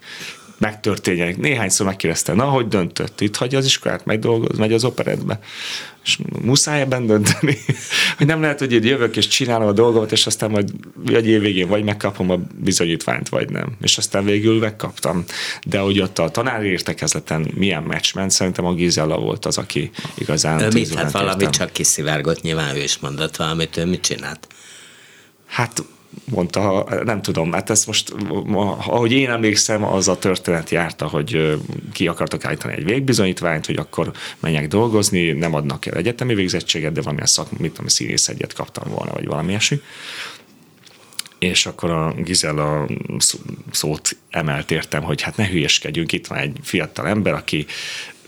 megtörténjen. 0.59 1.35
Néhányszor 1.39 1.87
megkérdezte, 1.87 2.33
na, 2.33 2.45
hogy 2.45 2.69
döntött? 2.69 3.21
Itt 3.21 3.37
hagyja 3.37 3.59
az 3.59 3.65
iskolát, 3.65 4.05
megy, 4.05 4.19
dolgoz, 4.19 4.59
megy 4.59 4.73
az 4.73 4.85
operetbe. 4.85 5.39
És 6.09 6.19
muszáj 6.43 6.81
ebben 6.81 7.07
dönteni, 7.07 7.59
hogy 8.19 8.27
nem 8.27 8.41
lehet, 8.41 8.59
hogy 8.59 8.73
én 8.73 8.85
jövök 8.85 9.17
és 9.17 9.27
csinálom 9.27 9.69
a 9.69 9.73
dolgomat, 9.73 10.13
és 10.13 10.27
aztán 10.27 10.51
majd 10.51 10.71
egy 11.07 11.27
év 11.27 11.41
végén 11.41 11.69
vagy 11.69 11.85
megkapom 11.85 12.31
a 12.31 12.41
bizonyítványt, 12.59 13.29
vagy 13.29 13.51
nem. 13.51 13.77
És 13.81 13.99
aztán 13.99 14.25
végül 14.25 14.59
megkaptam. 14.59 15.25
De 15.67 15.79
hogy 15.79 16.01
ott 16.01 16.19
a 16.19 16.31
tanári 16.31 16.69
értekezleten 16.69 17.51
milyen 17.55 17.83
meccs 17.83 18.15
ment, 18.15 18.31
szerintem 18.31 18.65
a 18.65 18.75
Gizella 18.75 19.19
volt 19.19 19.47
az, 19.47 19.59
aki 19.59 19.91
igazán 20.15 20.61
Ő 20.61 20.69
mit? 20.73 20.95
Hát 20.95 21.11
valami 21.11 21.43
értem. 21.43 21.51
csak 21.51 21.73
kiszivárgott, 21.73 22.43
nyilván 22.43 22.77
ő 22.77 22.83
is 22.83 22.99
mondott 22.99 23.37
valamit, 23.37 23.77
ő 23.77 23.87
mit 23.87 24.01
csinált? 24.01 24.47
Hát 25.47 25.83
mondta, 26.25 26.87
nem 27.05 27.23
tudom, 27.23 27.53
hát 27.53 27.71
ezt 27.71 27.87
most, 27.87 28.15
ahogy 28.79 29.13
én 29.13 29.31
emlékszem, 29.31 29.85
az 29.85 30.09
a 30.09 30.19
történet 30.19 30.71
járta, 30.71 31.07
hogy 31.07 31.59
ki 31.93 32.07
akartak 32.07 32.45
állítani 32.45 32.75
egy 32.75 32.85
végbizonyítványt, 32.85 33.67
hogy 33.67 33.77
akkor 33.77 34.13
menjek 34.41 34.69
dolgozni, 34.69 35.33
nem 35.33 35.55
adnak 35.55 35.87
el 35.87 35.95
egyetemi 35.97 36.35
végzettséget, 36.35 36.93
de 36.93 37.01
valamilyen 37.01 37.27
szak, 37.27 37.59
mit 37.59 37.71
tudom, 37.71 37.89
színész 37.89 38.29
egyet 38.29 38.53
kaptam 38.53 38.93
volna, 38.93 39.13
vagy 39.13 39.27
valami 39.27 39.49
ilyesmi. 39.49 39.81
És 41.39 41.67
akkor 41.67 41.91
a 41.91 42.15
Gizella 42.17 42.87
szó- 43.19 43.41
szót 43.71 44.17
emelt 44.31 44.71
értem, 44.71 45.03
hogy 45.03 45.23
hát 45.23 45.37
ne 45.37 45.49
hülyeskedjünk, 45.49 46.13
itt 46.13 46.27
van 46.27 46.39
egy 46.39 46.57
fiatal 46.63 47.07
ember, 47.07 47.33
aki 47.33 47.67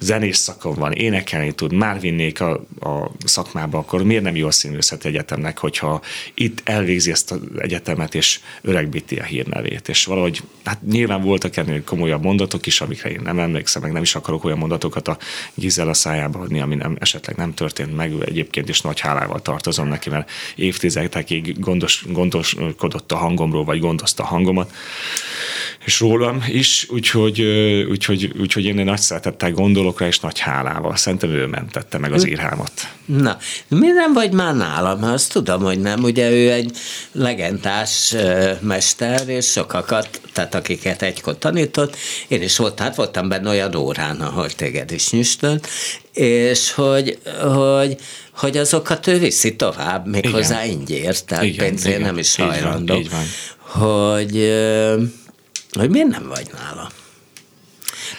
zenész 0.01 0.39
szakon 0.39 0.75
van, 0.75 0.93
énekelni 0.93 1.53
tud, 1.53 1.73
már 1.73 2.01
vinnék 2.01 2.41
a, 2.41 2.53
a 2.81 3.11
szakmába, 3.25 3.79
akkor 3.79 4.03
miért 4.03 4.23
nem 4.23 4.37
jó 4.37 4.51
színművészeti 4.51 5.09
egyetemnek, 5.09 5.59
hogyha 5.59 6.01
itt 6.35 6.61
elvégzi 6.65 7.11
ezt 7.11 7.31
az 7.31 7.39
egyetemet, 7.59 8.15
és 8.15 8.41
öregbíti 8.63 9.17
a 9.17 9.23
hírnevét. 9.23 9.89
És 9.89 10.05
valahogy, 10.05 10.43
hát 10.65 10.83
nyilván 10.83 11.23
voltak 11.23 11.57
ennél 11.57 11.85
komolyabb 11.85 12.23
mondatok 12.23 12.67
is, 12.67 12.81
amikre 12.81 13.11
én 13.11 13.21
nem 13.23 13.39
emlékszem, 13.39 13.83
meg 13.83 13.93
nem 13.93 14.03
is 14.03 14.15
akarok 14.15 14.45
olyan 14.45 14.59
mondatokat 14.59 15.09
a 15.09 15.19
Gizella 15.55 15.95
szájába 15.95 16.39
adni, 16.39 16.61
ami 16.61 16.75
nem, 16.75 16.97
esetleg 17.01 17.37
nem 17.37 17.55
történt 17.55 17.97
meg, 17.97 18.13
egyébként 18.25 18.69
is 18.69 18.81
nagy 18.81 19.01
hálával 19.01 19.43
tartozom 19.43 19.89
neki, 19.89 20.11
mert 20.11 20.31
évtizedekig 20.57 21.59
gondos, 21.59 22.05
gondoskodott 22.09 23.13
a 23.13 23.17
hangomról, 23.17 23.65
vagy 23.65 23.81
gondozta 23.81 24.23
a 24.23 24.27
hangomat, 24.27 24.75
és 25.85 26.01
rólam 26.01 26.45
is, 26.49 26.87
úgyhogy, 26.91 27.41
úgyhogy, 27.91 28.33
úgyhogy 28.41 28.65
én 28.65 28.79
egy 28.79 28.85
nagy 28.85 28.99
szeretettel 28.99 29.53
gondolok 29.53 29.90
rá, 29.99 30.07
és 30.07 30.21
nagy 30.21 30.39
hálával. 30.39 30.97
Szerintem 30.97 31.31
ő 31.31 31.47
mentette 31.47 31.99
meg 31.99 32.13
az 32.13 32.27
írhámat. 32.27 32.73
Na, 33.05 33.39
mi 33.69 33.87
nem 33.87 34.13
vagy 34.13 34.33
már 34.33 34.57
nálam? 34.57 35.05
Azt 35.05 35.33
tudom, 35.33 35.63
hogy 35.63 35.81
nem. 35.81 36.03
Ugye 36.03 36.31
ő 36.31 36.51
egy 36.53 36.77
legendás 37.13 38.15
mester, 38.61 39.29
és 39.29 39.51
sokakat, 39.51 40.21
tehát 40.33 40.55
akiket 40.55 41.03
egykor 41.03 41.39
tanított. 41.39 41.97
Én 42.29 42.43
is 42.43 42.57
volt, 42.57 42.79
hát 42.81 42.95
voltam 42.95 43.29
benne 43.29 43.49
olyan 43.49 43.75
órán, 43.75 44.21
ahol 44.21 44.51
téged 44.51 44.91
is 44.91 45.11
nyüstölt, 45.11 45.69
és 46.13 46.73
hogy, 46.73 47.19
hogy, 47.55 47.97
hogy 48.37 48.57
azokat 48.57 49.07
ő 49.07 49.19
viszi 49.19 49.57
tovább, 49.57 50.07
méghozzá 50.07 50.65
ingyért, 50.65 51.25
tehát 51.27 51.45
Igen, 51.45 51.67
pénzért 51.67 51.95
igen. 51.95 52.07
nem 52.07 52.19
is 52.19 52.39
Így 52.39 52.45
van, 52.47 52.49
hajlandó. 52.49 52.95
így 52.95 53.11
van. 53.11 53.25
Hogy, 53.59 54.53
hogy 55.71 55.91
miért 55.91 56.09
nem 56.09 56.29
vagy 56.29 56.47
nála? 56.53 56.91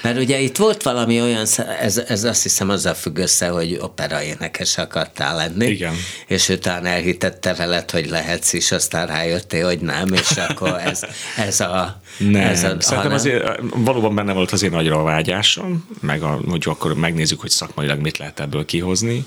Mert 0.01 0.17
ugye 0.17 0.39
itt 0.39 0.57
volt 0.57 0.83
valami 0.83 1.21
olyan, 1.21 1.45
ez, 1.81 1.97
ez 1.97 2.23
azt 2.23 2.43
hiszem 2.43 2.69
azzal 2.69 2.93
függ 2.93 3.17
össze, 3.17 3.47
hogy 3.47 3.77
opera 3.81 4.23
énekes 4.23 4.77
akartál 4.77 5.35
lenni. 5.35 5.65
Igen. 5.65 5.93
És 6.27 6.49
utána 6.49 6.87
elhitette 6.87 7.53
veled, 7.53 7.91
hogy 7.91 8.09
lehetsz 8.09 8.53
is, 8.53 8.71
aztán 8.71 9.07
rájöttél, 9.07 9.65
hogy 9.65 9.79
nem, 9.79 10.13
és 10.13 10.29
akkor 10.47 10.79
ez, 10.85 11.01
ez 11.37 11.59
a... 11.59 12.01
Nem, 12.17 12.41
ez 12.41 12.57
a, 12.57 12.67
szerintem 12.67 12.97
hanem, 12.97 13.13
azért 13.13 13.59
valóban 13.75 14.15
benne 14.15 14.33
volt 14.33 14.51
az 14.51 14.63
én 14.63 14.71
nagyra 14.71 14.99
a 14.99 15.03
vágyásom, 15.03 15.87
meg 15.99 16.23
a, 16.23 16.39
hogy 16.49 16.63
akkor 16.65 16.93
megnézzük, 16.93 17.39
hogy 17.39 17.49
szakmailag 17.49 17.99
mit 17.99 18.17
lehet 18.17 18.39
ebből 18.39 18.65
kihozni. 18.65 19.25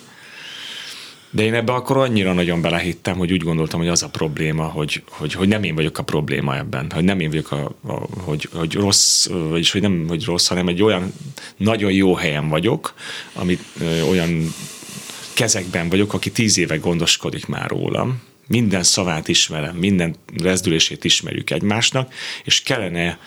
De 1.35 1.43
én 1.43 1.55
ebbe 1.55 1.73
akkor 1.73 1.97
annyira 1.97 2.33
nagyon 2.33 2.61
belehittem, 2.61 3.17
hogy 3.17 3.33
úgy 3.33 3.43
gondoltam, 3.43 3.81
hogy 3.81 3.89
az 3.89 4.03
a 4.03 4.09
probléma, 4.09 4.65
hogy, 4.65 5.03
hogy, 5.09 5.33
hogy 5.33 5.49
nem 5.49 5.63
én 5.63 5.75
vagyok 5.75 5.99
a 5.99 6.03
probléma 6.03 6.57
ebben, 6.57 6.91
hogy 6.91 7.05
nem 7.05 7.21
én 7.21 7.29
vagyok 7.29 7.51
a, 7.51 7.75
a 7.87 7.93
hogy, 8.21 8.49
hogy 8.53 8.75
rossz, 8.75 9.27
vagyis 9.27 9.73
hogy 9.73 9.81
nem 9.81 10.05
hogy 10.09 10.25
rossz, 10.25 10.47
hanem 10.47 10.69
egy 10.69 10.83
olyan 10.83 11.13
nagyon 11.57 11.93
jó 11.93 12.15
helyen 12.15 12.49
vagyok, 12.49 12.95
amit 13.33 13.65
ö, 13.81 14.01
olyan 14.01 14.55
kezekben 15.33 15.89
vagyok, 15.89 16.15
aki 16.15 16.31
tíz 16.31 16.59
éve 16.59 16.77
gondoskodik 16.77 17.47
már 17.47 17.71
rólam, 17.71 18.23
minden 18.47 18.83
szavát 18.83 19.29
ismerem, 19.29 19.77
minden 19.77 20.15
rezdülését 20.43 21.05
ismerjük 21.05 21.51
egymásnak, 21.51 22.15
és 22.45 22.63
kellene 22.63 23.19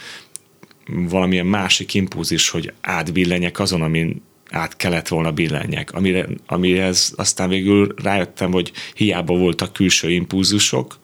valamilyen 0.86 1.46
másik 1.46 1.94
impulzis, 1.94 2.50
hogy 2.50 2.74
átbillenjek 2.82 3.60
azon, 3.60 3.82
amin 3.82 4.22
át 4.50 4.78
kellett 4.78 5.08
volna 5.08 5.32
billenjek, 5.32 5.92
amire, 5.94 6.28
amihez 6.46 7.14
aztán 7.16 7.50
végül 7.50 7.94
rájöttem, 8.04 8.52
hogy 8.52 8.72
hiába 8.94 9.38
voltak 9.38 9.74
külső 9.74 10.12
impulzusok, 10.12 11.00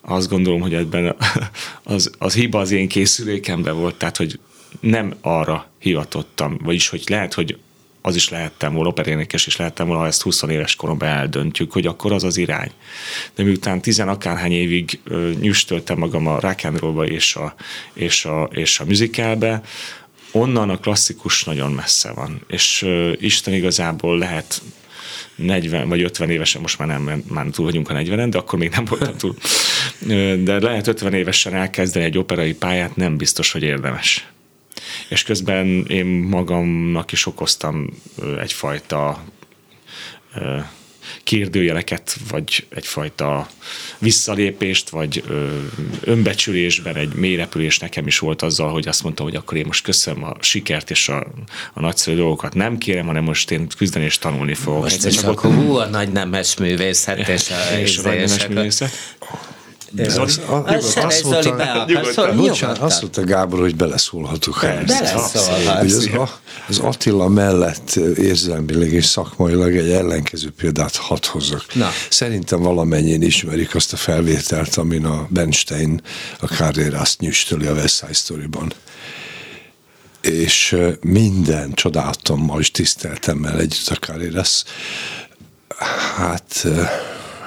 azt 0.00 0.28
gondolom, 0.28 0.60
hogy 0.60 0.74
ebben 0.74 1.16
az, 1.82 2.10
az 2.18 2.34
hiba 2.34 2.58
az 2.58 2.70
én 2.70 2.88
készülékemben 2.88 3.76
volt, 3.76 3.94
tehát 3.94 4.16
hogy 4.16 4.38
nem 4.80 5.14
arra 5.20 5.70
hivatottam, 5.78 6.58
vagyis 6.62 6.88
hogy 6.88 7.02
lehet, 7.06 7.34
hogy 7.34 7.58
az 8.02 8.16
is 8.16 8.28
lehettem 8.28 8.72
volna, 8.72 8.88
operénekes 8.88 9.46
is 9.46 9.56
lehettem 9.56 9.86
volna, 9.86 10.00
ha 10.00 10.06
ezt 10.08 10.22
20 10.22 10.42
éves 10.42 10.76
koromban 10.76 11.08
eldöntjük, 11.08 11.72
hogy 11.72 11.86
akkor 11.86 12.12
az 12.12 12.24
az 12.24 12.36
irány. 12.36 12.70
De 13.34 13.42
miután 13.42 13.80
tizen 13.80 14.08
akárhány 14.08 14.52
évig 14.52 15.00
nyüstöltem 15.40 15.98
magam 15.98 16.26
a 16.26 16.40
rock 16.40 16.64
and 16.64 17.08
és 17.10 17.36
a, 17.36 17.54
és 17.92 18.24
a, 18.24 18.48
és 18.52 18.80
a 18.80 18.84
musicalbe, 18.84 19.62
onnan 20.32 20.70
a 20.70 20.78
klasszikus 20.78 21.44
nagyon 21.44 21.72
messze 21.72 22.12
van. 22.12 22.40
És 22.48 22.82
ö, 22.82 23.12
Isten 23.18 23.54
igazából 23.54 24.18
lehet 24.18 24.62
40 25.36 25.88
vagy 25.88 26.02
50 26.02 26.30
évesen, 26.30 26.60
most 26.60 26.78
már 26.78 26.88
nem, 26.88 27.22
már 27.28 27.46
túl 27.46 27.64
vagyunk 27.64 27.90
a 27.90 27.94
40-en, 27.94 28.26
de 28.30 28.38
akkor 28.38 28.58
még 28.58 28.70
nem 28.70 28.84
voltam 28.84 29.16
túl. 29.16 29.34
De 30.44 30.60
lehet 30.60 30.86
50 30.86 31.14
évesen 31.14 31.54
elkezdeni 31.54 32.04
egy 32.04 32.18
operai 32.18 32.54
pályát, 32.54 32.96
nem 32.96 33.16
biztos, 33.16 33.52
hogy 33.52 33.62
érdemes 33.62 34.26
és 35.08 35.22
közben 35.22 35.84
én 35.88 36.06
magamnak 36.06 37.12
is 37.12 37.26
okoztam 37.26 37.90
egyfajta 38.40 39.24
kérdőjeleket, 41.28 42.16
vagy 42.30 42.66
egyfajta 42.68 43.48
visszalépést, 43.98 44.88
vagy 44.88 45.24
önbecsülésben 46.00 46.96
egy 46.96 47.14
mélyrepülés 47.14 47.78
nekem 47.78 48.06
is 48.06 48.18
volt 48.18 48.42
azzal, 48.42 48.72
hogy 48.72 48.88
azt 48.88 49.02
mondtam, 49.02 49.26
hogy 49.26 49.34
akkor 49.34 49.56
én 49.56 49.64
most 49.66 49.84
köszönöm 49.84 50.24
a 50.24 50.34
sikert 50.40 50.90
és 50.90 51.08
a, 51.08 51.26
a 51.72 51.80
nagyszerű 51.80 52.16
dolgokat. 52.16 52.54
Nem 52.54 52.78
kérem, 52.78 53.06
hanem 53.06 53.24
most 53.24 53.50
én 53.50 53.68
küzdeni 53.76 54.04
és 54.04 54.18
tanulni 54.18 54.54
fogok. 54.54 54.82
Most 54.82 55.04
és 55.04 55.16
akkor 55.16 55.54
hú, 55.54 55.74
a 55.76 55.86
nagy 55.86 56.12
nemes 56.12 56.56
művészet 56.56 57.28
és 57.28 57.50
a, 57.50 57.76
és 57.80 57.98
a 57.98 58.02
nagy 58.02 58.48
nemes? 58.48 58.80
Az, 58.80 58.90
az, 59.96 60.40
azt 60.96 61.24
mondta, 61.24 61.86
bocsánat, 62.36 62.78
azt 62.78 63.00
mondta 63.00 63.24
Gábor, 63.24 63.58
hogy 63.58 63.76
beleszólhatok 63.76 64.60
Beleszólhatsz. 64.60 65.48
Az, 65.80 66.10
az 66.68 66.78
Attila 66.78 67.28
mellett 67.28 67.96
érzelmileg 68.16 68.92
és 68.92 69.04
szakmailag 69.04 69.76
egy 69.76 69.90
ellenkező 69.90 70.50
példát 70.50 70.96
hadd 70.96 71.26
hozzak. 71.26 71.74
Na. 71.74 71.88
Szerintem 72.10 72.62
valamennyien 72.62 73.22
ismerik 73.22 73.74
azt 73.74 73.92
a 73.92 73.96
felvételt, 73.96 74.76
amin 74.76 75.04
a 75.04 75.26
Benstein 75.30 76.00
a 76.40 76.46
Carreras 76.46 77.16
nyüstöli 77.16 77.66
a 77.66 77.72
West 77.72 77.98
Side 77.98 78.12
Story-ban. 78.12 78.72
És 80.20 80.76
minden 81.00 81.72
csodálatommal 81.72 82.60
és 82.60 82.70
tiszteltemmel 82.70 83.58
együtt 83.58 83.88
a 83.88 83.94
Carreras 83.94 84.64
hát 86.16 86.66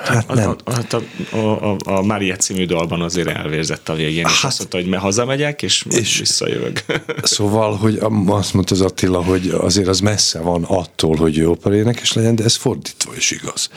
Hát 0.04 0.34
nem. 0.34 0.56
A, 0.64 0.96
a, 0.96 1.38
a, 1.38 1.72
a, 1.72 1.78
a 1.84 2.02
Mária 2.02 2.36
című 2.36 2.66
dalban 2.66 3.02
azért 3.02 3.28
elvérzett 3.28 3.90
a 3.90 3.94
végén, 3.94 4.26
és 4.26 4.42
hát, 4.42 4.44
azt 4.44 4.58
mondta, 4.58 4.78
hogy 4.78 4.88
me 4.88 4.98
hazamegyek, 4.98 5.62
és, 5.62 5.86
és 5.90 6.18
visszajövök. 6.20 6.84
Szóval, 7.22 7.76
hogy 7.76 8.00
azt 8.26 8.54
mondta 8.54 8.76
az 8.76 8.82
Attila, 8.82 9.24
hogy 9.24 9.56
azért 9.58 9.88
az 9.88 10.00
messze 10.00 10.40
van 10.40 10.64
attól, 10.64 11.16
hogy 11.16 11.38
ő 11.38 11.50
operénekes 11.50 12.14
legyen, 12.14 12.36
de 12.36 12.44
ez 12.44 12.56
fordítva 12.56 13.16
is 13.16 13.32
igaz. 13.32 13.70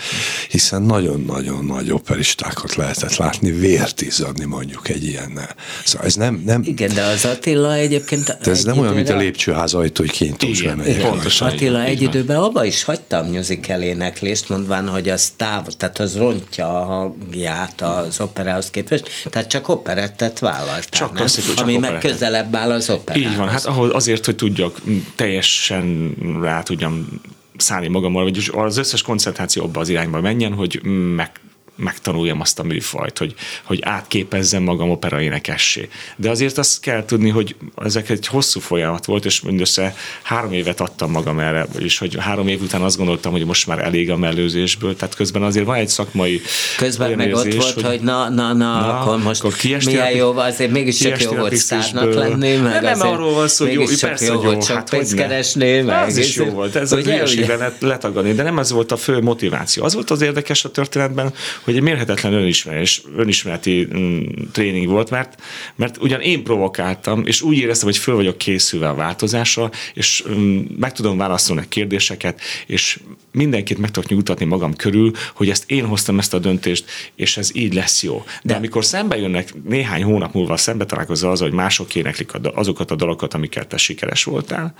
Hiszen 0.48 0.82
nagyon-nagyon 0.82 1.64
nagy 1.64 1.92
operistákat 1.92 2.74
lehetett 2.74 3.16
látni, 3.16 3.50
vért 3.50 4.00
izzadni 4.00 4.44
mondjuk 4.44 4.88
egy 4.88 5.04
ilyennel. 5.04 5.54
Szóval 5.84 6.06
ez 6.06 6.14
nem... 6.14 6.42
nem 6.46 6.62
Igen, 6.64 6.94
de 6.94 7.02
az 7.02 7.24
Attila 7.24 7.74
egyébként... 7.74 8.24
De 8.24 8.50
ez 8.50 8.58
egy 8.58 8.66
nem 8.66 8.78
olyan, 8.78 8.94
mint 8.94 9.08
a 9.08 9.16
lépcsőház 9.16 9.74
ajtó, 9.74 10.02
hogy 10.02 10.12
kéntós 10.12 10.62
lemegyek. 10.62 11.08
Pontosan. 11.08 11.48
Attila 11.48 11.82
egy 11.82 12.02
időben 12.02 12.36
abba 12.36 12.64
is 12.64 12.82
hagytam 12.82 13.26
musical 13.26 13.82
éneklést, 13.82 14.48
mondván, 14.48 14.88
hogy 14.88 15.08
az 15.08 15.32
táv, 15.36 15.66
tehát 15.66 15.98
az 15.98 16.13
rontja 16.16 16.80
a 16.80 16.84
hangját 16.84 17.80
az 17.80 18.20
operához 18.20 18.70
képest, 18.70 19.10
tehát 19.30 19.48
csak 19.48 19.68
operettet 19.68 20.38
vállalt. 20.38 20.84
Csak 20.90 21.08
nem? 21.08 21.16
Klasszikus, 21.16 21.56
Ami 21.56 21.72
csak 21.72 21.80
meg 21.80 21.90
operettet. 21.90 22.10
közelebb 22.10 22.54
áll 22.54 22.70
az 22.70 22.90
operához. 22.90 23.30
Így 23.30 23.36
van, 23.36 23.48
hát 23.48 23.64
ahhoz 23.64 23.90
azért, 23.94 24.24
hogy 24.24 24.36
tudjak 24.36 24.80
teljesen 25.16 26.14
rá 26.42 26.62
tudjam 26.62 27.20
szállni 27.56 27.88
magammal, 27.88 28.22
vagy 28.22 28.50
az 28.52 28.76
összes 28.76 29.02
koncentráció 29.02 29.62
abba 29.62 29.80
az 29.80 29.88
irányba 29.88 30.20
menjen, 30.20 30.52
hogy 30.52 30.80
meg 31.16 31.30
megtanuljam 31.76 32.40
azt 32.40 32.58
a 32.58 32.62
műfajt, 32.62 33.18
hogy, 33.18 33.34
hogy 33.62 33.78
átképezzem 33.82 34.62
magam 34.62 34.90
opera 34.90 35.20
énekessé. 35.20 35.88
De 36.16 36.30
azért 36.30 36.58
azt 36.58 36.80
kell 36.80 37.04
tudni, 37.04 37.28
hogy 37.28 37.56
ezek 37.76 38.08
egy 38.08 38.26
hosszú 38.26 38.60
folyamat 38.60 39.04
volt, 39.04 39.24
és 39.24 39.40
mindössze 39.40 39.94
három 40.22 40.52
évet 40.52 40.80
adtam 40.80 41.10
magam 41.10 41.38
erre, 41.38 41.66
és 41.78 41.98
hogy 41.98 42.16
három 42.18 42.48
év 42.48 42.62
után 42.62 42.82
azt 42.82 42.96
gondoltam, 42.96 43.32
hogy 43.32 43.44
most 43.44 43.66
már 43.66 43.78
elég 43.78 44.10
a 44.10 44.16
mellőzésből, 44.16 44.96
tehát 44.96 45.14
közben 45.14 45.42
azért 45.42 45.66
van 45.66 45.76
egy 45.76 45.88
szakmai 45.88 46.40
Közben 46.76 47.10
meg 47.10 47.28
érzés, 47.28 47.54
ott 47.54 47.60
volt, 47.60 47.72
hogy, 47.72 47.84
hogy 47.84 48.00
na, 48.00 48.28
na, 48.28 48.52
na, 48.52 48.80
na 48.80 49.00
akkor 49.00 49.18
most 49.18 49.44
akkor 49.44 49.56
milyen 49.84 50.10
jó, 50.10 50.36
azért 50.36 50.70
mégis 50.70 50.96
csak 50.96 51.22
jó 51.22 51.32
volt 51.32 51.56
szárnak 51.56 52.14
lenni, 52.14 52.56
meg 52.56 52.82
nem, 52.82 53.00
arról 53.00 53.34
van 53.34 53.48
szó, 53.48 53.64
hogy 53.64 53.74
jó, 53.74 53.84
persze, 54.00 54.32
jó, 54.32 54.42
jó, 54.42 54.58
csak 54.58 54.76
hát, 54.76 54.90
pénzt 54.90 55.14
keresni, 55.14 55.80
meg 55.80 56.06
az 56.06 56.16
is 56.16 56.36
jó 56.36 56.44
volt, 56.44 56.76
ez 56.76 56.92
a 56.92 56.96
hülyeségben 56.96 57.72
letagadni, 57.80 58.32
de 58.32 58.42
nem 58.42 58.58
ez 58.58 58.70
volt 58.70 58.92
a 58.92 58.96
fő 58.96 59.20
motiváció. 59.20 59.84
Az 59.84 59.94
volt 59.94 60.10
az 60.10 60.20
érdekes 60.20 60.64
a 60.64 60.70
történetben, 60.70 61.32
hogy 61.64 61.76
egy 61.76 61.82
mérhetetlen 61.82 62.32
önismerés, 62.32 63.02
önismereti 63.16 63.88
mm, 63.96 64.22
tréning 64.52 64.88
volt, 64.88 65.10
mert, 65.10 65.42
mert 65.74 65.96
ugyan 65.96 66.20
én 66.20 66.44
provokáltam, 66.44 67.26
és 67.26 67.42
úgy 67.42 67.58
éreztem, 67.58 67.88
hogy 67.88 67.96
föl 67.96 68.14
vagyok 68.14 68.38
készülve 68.38 68.88
a 68.88 68.94
változásra, 68.94 69.70
és 69.94 70.24
mm, 70.30 70.60
meg 70.78 70.92
tudom 70.92 71.16
válaszolni 71.16 71.62
a 71.62 71.68
kérdéseket, 71.68 72.40
és 72.66 72.98
mindenkit 73.32 73.78
meg 73.78 73.90
tudok 73.90 74.10
nyugtatni 74.10 74.44
magam 74.44 74.76
körül, 74.76 75.12
hogy 75.34 75.50
ezt 75.50 75.70
én 75.70 75.86
hoztam 75.86 76.18
ezt 76.18 76.34
a 76.34 76.38
döntést, 76.38 76.84
és 77.14 77.36
ez 77.36 77.56
így 77.56 77.74
lesz 77.74 78.02
jó. 78.02 78.22
De, 78.24 78.32
De 78.42 78.54
amikor 78.54 78.84
szembe 78.84 79.16
jönnek 79.16 79.54
néhány 79.64 80.02
hónap 80.02 80.34
múlva, 80.34 80.56
szembe 80.56 80.84
találkozol 80.84 81.30
az, 81.30 81.40
hogy 81.40 81.52
mások 81.52 81.94
éneklik 81.94 82.30
azokat 82.54 82.90
a 82.90 82.94
dalokat, 82.94 83.34
amiket 83.34 83.68
te 83.68 83.76
sikeres 83.76 84.24
voltál, 84.24 84.74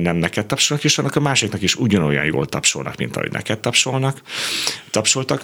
nem 0.00 0.16
neked 0.16 0.46
tapsolnak, 0.46 0.84
és 0.84 0.98
annak 0.98 1.16
a 1.16 1.20
másiknak 1.20 1.62
is 1.62 1.74
ugyanolyan 1.74 2.24
jól 2.24 2.46
tapsolnak, 2.46 2.96
mint 2.96 3.16
ahogy 3.16 3.32
neked 3.32 3.58
tapsolnak, 3.58 4.22
tapsoltak, 4.90 5.42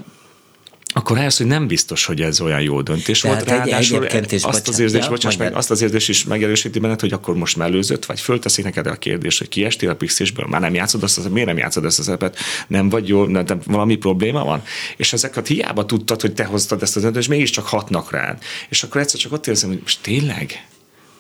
akkor 0.93 1.17
rájössz, 1.17 1.39
hogy 1.39 1.47
nem 1.47 1.67
biztos, 1.67 2.05
hogy 2.05 2.21
ez 2.21 2.41
olyan 2.41 2.61
jó 2.61 2.83
döntés 2.83 3.21
Tehát 3.21 3.37
volt. 3.37 3.49
Ráadásul 3.49 4.07
egy, 4.07 4.41
azt 4.43 4.69
az 4.69 4.79
érzés, 4.79 5.03
ja, 5.03 5.09
bocsáss 5.09 5.37
meg, 5.37 5.55
azt 5.55 5.71
az 5.71 5.83
érzés 5.83 6.09
is 6.09 6.25
megerősíti 6.25 6.79
benned, 6.79 7.01
hogy 7.01 7.13
akkor 7.13 7.37
most 7.37 7.57
mellőzött, 7.57 8.05
vagy 8.05 8.21
fölteszik 8.21 8.65
neked 8.65 8.87
a 8.87 8.95
kérdés, 8.95 9.39
hogy 9.39 9.49
kiestél 9.49 9.91
a 9.91 9.95
pixisből, 9.95 10.47
már 10.47 10.61
nem 10.61 10.75
játszod 10.75 11.03
azt, 11.03 11.19
az, 11.19 11.27
miért 11.27 11.49
nem 11.49 11.59
játszod 11.59 11.85
ezt 11.85 11.99
a 11.99 12.03
szerepet, 12.03 12.39
nem 12.67 12.89
vagy 12.89 13.09
jó, 13.09 13.25
nem, 13.25 13.45
nem, 13.47 13.61
valami 13.67 13.97
probléma 13.97 14.45
van. 14.45 14.63
És 14.97 15.13
ezeket 15.13 15.47
hiába 15.47 15.87
tudtad, 15.87 16.21
hogy 16.21 16.33
te 16.33 16.45
hoztad 16.45 16.83
ezt 16.83 16.97
a 16.97 17.01
döntést, 17.01 17.29
mégiscsak 17.29 17.67
hatnak 17.67 18.11
rád. 18.11 18.43
És 18.69 18.83
akkor 18.83 19.01
egyszer 19.01 19.21
csak 19.21 19.33
ott 19.33 19.47
érzem, 19.47 19.69
hogy 19.69 19.81
most 19.83 19.99
tényleg, 20.03 20.67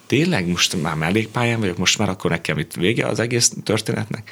tényleg? 0.09 0.47
Most 0.47 0.83
már 0.83 0.95
mellékpályán 0.95 1.61
vagyok, 1.61 1.79
most 1.79 1.99
már 1.99 2.09
akkor 2.09 2.31
nekem 2.31 2.59
itt 2.59 2.75
vége 2.75 3.07
az 3.07 3.19
egész 3.21 3.53
történetnek 3.65 4.31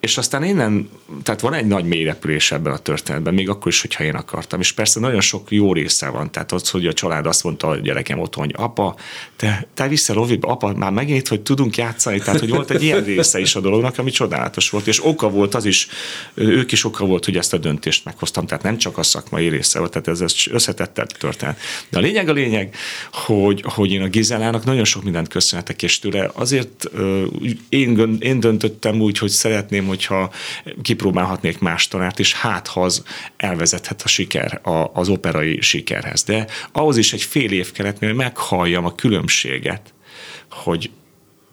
és 0.00 0.18
aztán 0.18 0.44
innen, 0.44 0.88
tehát 1.22 1.40
van 1.40 1.54
egy 1.54 1.66
nagy 1.66 1.84
mélyrepülés 1.84 2.52
ebben 2.52 2.72
a 2.72 2.78
történetben, 2.78 3.34
még 3.34 3.48
akkor 3.48 3.72
is, 3.72 3.80
hogyha 3.80 4.04
én 4.04 4.14
akartam. 4.14 4.60
És 4.60 4.72
persze 4.72 5.00
nagyon 5.00 5.20
sok 5.20 5.50
jó 5.50 5.72
része 5.72 6.08
van. 6.08 6.32
Tehát 6.32 6.52
az, 6.52 6.70
hogy 6.70 6.86
a 6.86 6.92
család 6.92 7.26
azt 7.26 7.44
mondta 7.44 7.68
a 7.68 7.76
gyerekem 7.76 8.18
otthon, 8.18 8.44
hogy 8.44 8.54
apa, 8.56 8.96
te, 9.36 9.66
te 9.74 9.88
vissza 9.88 10.14
Loviba, 10.14 10.48
apa, 10.48 10.72
már 10.72 10.92
megint, 10.92 11.28
hogy 11.28 11.40
tudunk 11.40 11.76
játszani. 11.76 12.18
Tehát, 12.18 12.40
hogy 12.40 12.50
volt 12.50 12.70
egy 12.70 12.82
ilyen 12.82 13.04
része 13.04 13.40
is 13.40 13.54
a 13.54 13.60
dolognak, 13.60 13.98
ami 13.98 14.10
csodálatos 14.10 14.70
volt. 14.70 14.86
És 14.86 15.04
oka 15.04 15.30
volt 15.30 15.54
az 15.54 15.64
is, 15.64 15.88
ők 16.34 16.72
is 16.72 16.84
oka 16.84 17.06
volt, 17.06 17.24
hogy 17.24 17.36
ezt 17.36 17.52
a 17.52 17.58
döntést 17.58 18.04
meghoztam. 18.04 18.46
Tehát 18.46 18.62
nem 18.62 18.76
csak 18.76 18.98
a 18.98 19.02
szakmai 19.02 19.48
része 19.48 19.78
volt, 19.78 19.90
tehát 19.90 20.08
ez 20.20 20.34
összetettett 20.50 21.08
történet. 21.08 21.60
De 21.88 21.98
a 21.98 22.00
lényeg 22.00 22.28
a 22.28 22.32
lényeg, 22.32 22.74
hogy, 23.12 23.62
hogy 23.66 23.92
én 23.92 24.02
a 24.02 24.08
Gizelának 24.08 24.64
nagyon 24.64 24.84
sok 24.84 25.02
mindent 25.02 25.28
köszönhetek, 25.28 25.82
és 25.82 25.98
tőle 25.98 26.30
azért 26.34 26.90
én, 27.68 28.16
én 28.20 28.40
döntöttem 28.40 29.00
úgy, 29.00 29.18
hogy 29.18 29.30
szeretném, 29.30 29.86
hogyha 29.88 30.32
kipróbálhatnék 30.82 31.58
más 31.58 31.88
tanárt, 31.88 32.18
és 32.18 32.34
hát 32.34 32.66
ha 32.66 32.82
az 32.82 33.02
elvezethet 33.36 34.02
a 34.02 34.08
siker, 34.08 34.60
a, 34.62 34.90
az 34.94 35.08
operai 35.08 35.60
sikerhez. 35.60 36.22
De 36.22 36.46
ahhoz 36.72 36.96
is 36.96 37.12
egy 37.12 37.22
fél 37.22 37.52
év 37.52 37.72
kellett, 37.72 37.98
hogy 37.98 38.14
meghalljam 38.14 38.84
a 38.84 38.94
különbséget, 38.94 39.94
hogy 40.50 40.90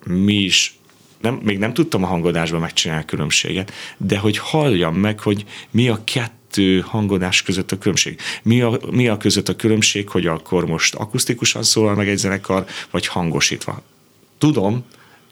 mi 0.05 0.33
is 0.33 0.75
nem, 1.21 1.39
még 1.43 1.57
nem 1.57 1.73
tudtam 1.73 2.03
a 2.03 2.07
hangodásban 2.07 2.59
megcsinálni 2.59 3.03
a 3.03 3.07
különbséget, 3.07 3.73
de 3.97 4.17
hogy 4.17 4.37
halljam 4.37 4.95
meg, 4.95 5.19
hogy 5.19 5.45
mi 5.71 5.89
a 5.89 6.03
kettő 6.03 6.79
hangodás 6.79 7.41
között 7.41 7.71
a 7.71 7.77
különbség. 7.77 8.19
Mi 8.43 8.61
a, 8.61 8.79
mi 8.91 9.07
a 9.07 9.17
között 9.17 9.49
a 9.49 9.55
különbség, 9.55 10.09
hogy 10.09 10.27
akkor 10.27 10.65
most 10.65 10.95
akusztikusan 10.95 11.63
szólal 11.63 11.95
meg 11.95 12.09
egy 12.09 12.17
zenekar, 12.17 12.65
vagy 12.91 13.07
hangosítva. 13.07 13.81
Tudom, 14.37 14.85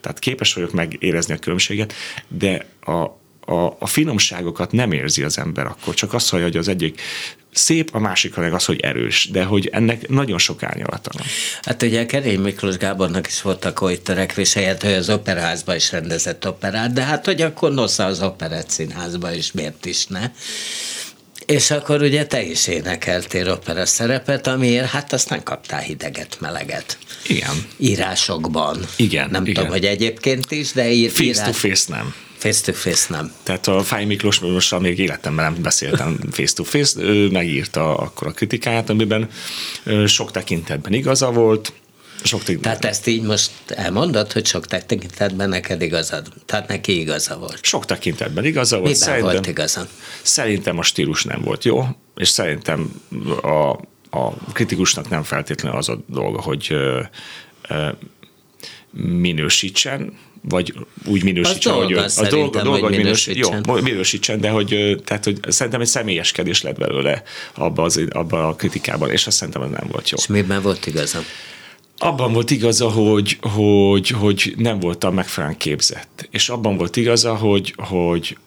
tehát 0.03 0.19
képes 0.19 0.53
vagyok 0.53 0.72
megérezni 0.72 1.33
a 1.33 1.38
különbséget, 1.38 1.93
de 2.27 2.65
a, 2.81 2.91
a, 3.45 3.75
a 3.79 3.88
finomságokat 3.88 4.72
nem 4.72 4.91
érzi 4.91 5.24
az 5.24 5.38
ember 5.38 5.65
akkor, 5.65 5.93
csak 5.93 6.13
azt 6.13 6.29
hallja, 6.29 6.45
hogy 6.45 6.57
az 6.57 6.67
egyik 6.67 7.01
szép, 7.51 7.89
a 7.93 8.00
másik 8.00 8.36
meg 8.36 8.53
az, 8.53 8.65
hogy 8.65 8.79
erős, 8.79 9.29
de 9.31 9.43
hogy 9.43 9.69
ennek 9.72 10.07
nagyon 10.07 10.38
sok 10.38 10.63
árnyalata 10.63 11.10
van. 11.13 11.25
Hát 11.62 11.81
ugye 11.81 12.05
Kerény 12.05 12.39
Miklós 12.39 12.77
Gábornak 12.77 13.27
is 13.27 13.41
voltak 13.41 13.81
oly 13.81 14.01
törekvései, 14.01 14.65
hogy 14.65 14.93
az 14.93 15.10
operázba 15.10 15.75
is 15.75 15.91
rendezett 15.91 16.48
operát, 16.48 16.93
de 16.93 17.03
hát 17.03 17.25
hogy 17.25 17.41
akkor 17.41 17.72
nosza 17.74 18.05
az 18.05 18.22
operett 18.22 18.69
színházba 18.69 19.33
is, 19.33 19.51
miért 19.51 19.86
is 19.86 20.05
ne? 20.05 20.31
És 21.45 21.71
akkor 21.71 22.01
ugye 22.01 22.25
te 22.25 22.43
is 22.43 22.67
énekeltél 22.67 23.51
opera 23.51 23.85
szerepet, 23.85 24.47
amiért 24.47 24.89
hát 24.89 25.13
aztán 25.13 25.43
kaptál 25.43 25.81
hideget, 25.81 26.38
meleget. 26.39 26.97
Igen. 27.27 27.65
Írásokban. 27.77 28.77
Igen. 28.95 29.29
Nem 29.29 29.41
igen. 29.41 29.53
tudom, 29.53 29.69
hogy 29.69 29.85
egyébként 29.85 30.51
is, 30.51 30.71
de 30.71 30.91
ír, 30.91 31.09
face 31.09 31.23
írás... 31.23 31.45
to 31.45 31.53
face 31.53 31.83
nem. 31.88 32.13
Face 32.38 32.62
to 32.62 32.73
face 32.73 33.05
nem. 33.09 33.33
Tehát 33.43 33.67
a 33.67 33.83
Fáj 33.83 34.05
Miklós 34.05 34.39
most 34.39 34.79
még 34.79 35.00
életemben 35.00 35.51
nem 35.51 35.62
beszéltem 35.62 36.19
face 36.31 36.53
to 36.53 36.63
face, 36.63 37.01
ő 37.01 37.29
megírta 37.29 37.97
akkor 37.97 38.27
a 38.27 38.31
kritikáját, 38.31 38.89
amiben 38.89 39.29
sok 40.05 40.31
tekintetben 40.31 40.93
igaza 40.93 41.31
volt, 41.31 41.73
sok 42.24 42.39
tekintetben. 42.39 42.80
Tehát 42.80 42.96
ezt 42.96 43.08
így 43.08 43.22
most 43.22 43.51
elmondod, 43.68 44.32
hogy 44.32 44.46
sok 44.46 44.68
tekintetben 44.68 45.50
neked 45.50 45.82
igazad, 45.82 46.27
tehát 46.46 46.68
neki 46.68 47.00
igaza 47.00 47.38
volt. 47.38 47.60
Sok 47.62 47.86
tekintetben 47.86 48.46
igaza 48.46 48.77
volt. 48.77 48.92
Miben 48.92 49.08
szerintem, 49.08 49.32
volt 49.32 49.48
igaza? 49.48 49.88
Szerintem 50.22 50.77
a 50.77 50.84
stílus 50.84 51.24
nem 51.24 51.42
volt 51.42 51.63
jó, 51.63 51.86
és 52.15 52.30
szerintem 52.30 53.01
a, 53.42 53.70
a 54.18 54.34
kritikusnak 54.53 55.10
nem 55.10 55.24
feltétlenül 55.24 55.77
az 55.77 55.89
a 55.89 56.03
dolga, 56.08 56.42
hogy 56.42 56.68
ö, 56.70 57.01
ö, 57.70 57.89
minősítsen, 59.01 60.18
vagy 60.50 60.74
úgy 61.06 61.24
minősítsen, 61.24 61.74
hogy 61.74 61.94
dolga, 61.94 62.30
dolga, 62.30 62.62
dolga 62.63 62.88
hogy 62.88 62.98
minősítsen. 62.98 63.63
Jó, 63.68 63.74
minősítsen, 63.74 64.39
de 64.39 64.50
hogy, 64.50 65.01
tehát, 65.06 65.24
hogy 65.24 65.39
szerintem 65.48 65.82
egy 65.82 65.88
személyeskedés 65.88 66.62
lett 66.62 66.77
belőle 66.77 67.24
abba, 67.53 67.84
az, 67.84 68.01
abba 68.10 68.48
a 68.48 68.56
kritikában, 68.56 69.12
és 69.12 69.27
azt 69.27 69.38
szerintem 69.38 69.62
az 69.62 69.70
nem 69.70 69.88
volt 69.92 70.10
jó. 70.10 70.18
És 70.18 70.27
miben 70.27 70.62
volt 70.62 70.86
igaza? 70.86 71.20
Abban 72.03 72.33
volt 72.33 72.51
igaza, 72.51 72.89
hogy, 72.89 73.38
hogy, 73.41 74.10
hogy 74.10 74.53
nem 74.57 74.79
voltam 74.79 75.13
megfelelően 75.13 75.57
képzett. 75.57 76.27
És 76.31 76.50
abban 76.50 76.77
volt 76.77 76.95
igaza, 76.95 77.36
hogy, 77.36 77.74
hogy 77.77 78.38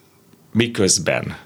miközben 0.51 1.37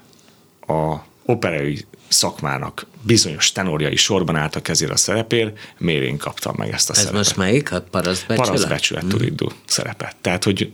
a 0.66 0.96
operai 1.26 1.84
szakmának 2.08 2.86
bizonyos 3.02 3.52
tenorjai 3.52 3.96
sorban 3.96 4.36
álltak 4.36 4.68
ezért 4.68 4.90
a 4.90 4.96
szerepért, 4.96 5.58
miért 5.78 6.02
én 6.02 6.16
kaptam 6.16 6.54
meg 6.58 6.72
ezt 6.72 6.90
a 6.90 6.92
Ez 6.92 6.98
szerepet. 6.98 7.18
most 7.18 7.36
melyik? 7.36 7.72
A 7.72 7.82
parasztbecsület? 7.90 8.46
Parasztbecsület 8.46 9.04
mm. 9.04 9.08
turidú 9.08 9.48
szerepet. 9.64 10.16
Tehát, 10.20 10.44
hogy 10.44 10.70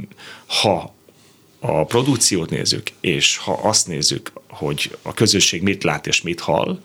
ha 0.46 0.94
a 1.60 1.84
produkciót 1.84 2.50
nézzük, 2.50 2.90
és 3.00 3.36
ha 3.36 3.52
azt 3.52 3.86
nézzük, 3.86 4.32
hogy 4.58 4.96
a 5.02 5.14
közösség 5.14 5.62
mit 5.62 5.84
lát 5.84 6.06
és 6.06 6.22
mit 6.22 6.40
hall, 6.40 6.80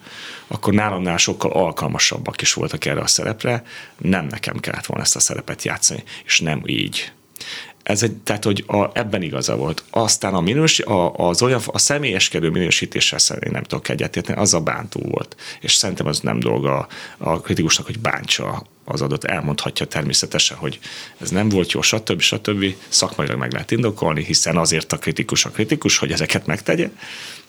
akkor 0.48 0.74
nálamnál 0.74 1.18
sokkal 1.18 1.52
alkalmasabbak 1.52 2.42
is 2.42 2.54
voltak 2.54 2.86
erre 2.86 3.02
a 3.02 3.08
szerepre, 3.08 3.64
nem 3.98 4.26
nekem 4.26 4.60
kellett 4.60 4.86
volna 4.86 5.04
ezt 5.04 5.16
a 5.16 5.20
szerepet 5.20 5.64
játszani, 5.64 6.04
és 6.26 6.40
nem 6.40 6.62
így 6.66 7.12
ez 7.84 8.04
egy, 8.04 8.14
tehát, 8.18 8.44
hogy 8.44 8.64
a, 8.68 8.90
ebben 8.94 9.22
igaza 9.22 9.56
volt. 9.56 9.84
Aztán 9.90 10.34
a, 10.34 10.42
minős, 10.42 10.80
a, 10.80 11.14
az 11.14 11.42
olyan, 11.42 11.62
a 11.66 11.78
személyeskedő 11.78 12.50
minősítéssel 12.50 13.20
szerintem 13.20 13.52
nem 13.52 13.64
tudok 13.64 13.90
egyetérteni, 13.90 14.40
az 14.40 14.54
a 14.54 14.60
bántó 14.60 15.00
volt. 15.10 15.36
És 15.62 15.74
szerintem 15.74 16.08
az 16.08 16.20
nem 16.20 16.40
dolga 16.40 16.88
a 17.18 17.42
kritikusnak, 17.42 17.86
hogy 17.86 18.00
bántsa 18.00 18.64
az 18.86 19.02
adott, 19.02 19.24
elmondhatja 19.24 19.86
természetesen, 19.86 20.58
hogy 20.58 20.80
ez 21.18 21.30
nem 21.30 21.50
volt 21.50 21.72
jó, 21.72 21.82
stb. 21.82 22.22
stb. 22.22 22.76
Szakmailag 22.88 23.38
meg 23.38 23.52
lehet 23.52 23.72
indokolni, 23.72 24.24
hiszen 24.24 24.58
azért 24.58 24.94
a 24.94 24.98
kritikus 24.98 25.46
a 25.46 25.50
kritikus, 25.50 25.98
hogy 25.98 26.12
ezeket 26.12 26.46
megtegye, 26.46 26.90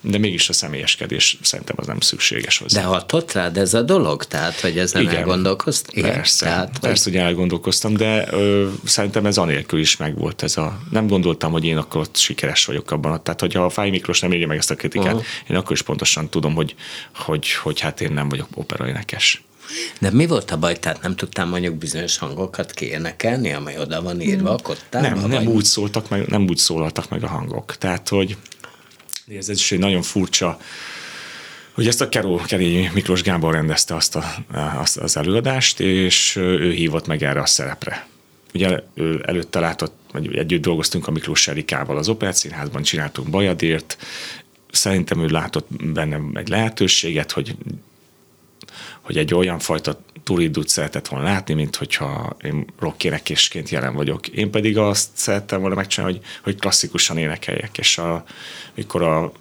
de 0.00 0.18
mégis 0.18 0.48
a 0.48 0.52
személyeskedés 0.52 1.38
szerintem 1.42 1.76
az 1.78 1.86
nem 1.86 2.00
szükséges 2.00 2.58
hozzá. 2.58 2.80
De 2.80 2.86
hatott 2.86 3.32
rád 3.32 3.56
ez 3.56 3.74
a 3.74 3.82
dolog? 3.82 4.24
Tehát, 4.24 4.60
hogy 4.60 4.78
ez 4.78 4.92
nem 4.92 5.02
Igen. 5.02 5.14
elgondolkoztál? 5.14 5.94
Igen, 5.96 6.12
persze, 6.12 6.44
Tehát, 6.44 6.78
persze, 6.78 7.10
hogy 7.10 7.18
elgondolkoztam, 7.18 7.96
de 7.96 8.26
ö, 8.30 8.68
szerintem 8.84 9.26
ez 9.26 9.38
anélkül 9.38 9.80
is 9.80 9.96
megvolt 9.96 10.42
ez 10.42 10.56
a... 10.56 10.78
Nem 10.90 11.06
gondoltam, 11.06 11.52
hogy 11.52 11.64
én 11.64 11.76
akkor 11.76 12.00
ott 12.00 12.16
sikeres 12.16 12.64
vagyok 12.64 12.90
abban. 12.90 13.22
Tehát, 13.22 13.40
hogyha 13.40 13.64
a 13.64 13.68
Fáj 13.68 13.90
Miklós 13.90 14.20
nem 14.20 14.32
írja 14.32 14.46
meg 14.46 14.58
ezt 14.58 14.70
a 14.70 14.74
kritikát, 14.74 15.14
uh-huh. 15.14 15.26
én 15.50 15.56
akkor 15.56 15.72
is 15.72 15.82
pontosan 15.82 16.28
tudom, 16.28 16.54
hogy, 16.54 16.74
hogy, 17.14 17.52
hogy 17.52 17.80
hát 17.80 18.00
én 18.00 18.12
nem 18.12 18.28
vagyok 18.28 18.48
operaénekes. 18.54 19.42
De 20.00 20.10
mi 20.10 20.26
volt 20.26 20.50
a 20.50 20.56
baj? 20.56 20.78
Tehát 20.78 21.02
nem 21.02 21.16
tudtam 21.16 21.48
mondjuk 21.48 21.74
bizonyos 21.74 22.18
hangokat 22.18 22.72
kiénekelni, 22.72 23.52
amely 23.52 23.78
oda 23.78 24.02
van 24.02 24.20
írva 24.20 24.50
a 24.50 24.58
kottába? 24.62 25.08
Nem, 25.08 25.28
nem 25.28 25.46
úgy, 25.46 25.64
szóltak 25.64 26.08
meg, 26.08 26.26
nem 26.26 26.42
úgy 26.48 26.56
szólaltak 26.56 27.08
meg 27.08 27.22
a 27.22 27.28
hangok. 27.28 27.76
Tehát, 27.76 28.08
hogy 28.08 28.36
ez 29.38 29.48
is 29.48 29.72
egy 29.72 29.78
nagyon 29.78 30.02
furcsa 30.02 30.58
hogy 31.74 31.86
ezt 31.86 32.00
a 32.00 32.08
Keró, 32.08 32.36
Kerény 32.36 32.90
Miklós 32.94 33.22
Gábor 33.22 33.52
rendezte 33.52 33.94
azt, 33.94 34.16
a, 34.16 34.24
azt 34.78 34.96
az 34.96 35.16
előadást, 35.16 35.80
és 35.80 36.36
ő 36.36 36.70
hívott 36.72 37.06
meg 37.06 37.22
erre 37.22 37.40
a 37.40 37.46
szerepre. 37.46 38.06
Ugye 38.54 38.80
ő 38.94 39.22
előtte 39.26 39.60
látott, 39.60 39.94
vagy 40.12 40.36
együtt 40.36 40.62
dolgoztunk 40.62 41.06
a 41.06 41.10
Miklós 41.10 41.48
Erikával 41.48 41.98
az 41.98 42.08
Operett 42.08 42.34
Színházban, 42.34 42.82
csináltunk 42.82 43.28
Bajadért, 43.28 43.96
szerintem 44.70 45.22
ő 45.22 45.26
látott 45.26 45.68
bennem 45.84 46.30
egy 46.34 46.48
lehetőséget, 46.48 47.32
hogy 47.32 47.56
hogy 49.04 49.18
egy 49.18 49.34
olyan 49.34 49.58
fajta 49.58 50.00
turidut 50.22 50.68
szeretett 50.68 51.08
volna 51.08 51.24
látni, 51.24 51.54
mint 51.54 51.76
hogyha 51.76 52.36
én 52.42 52.64
rockénekésként 52.78 53.68
jelen 53.68 53.94
vagyok. 53.94 54.28
Én 54.28 54.50
pedig 54.50 54.78
azt 54.78 55.08
szerettem 55.12 55.60
volna 55.60 55.74
megcsinálni, 55.74 56.16
hogy, 56.16 56.24
hogy 56.42 56.58
klasszikusan 56.58 57.18
énekeljek, 57.18 57.78
és 57.78 57.98
a, 57.98 58.24
mikor 58.74 59.02
a 59.02 59.32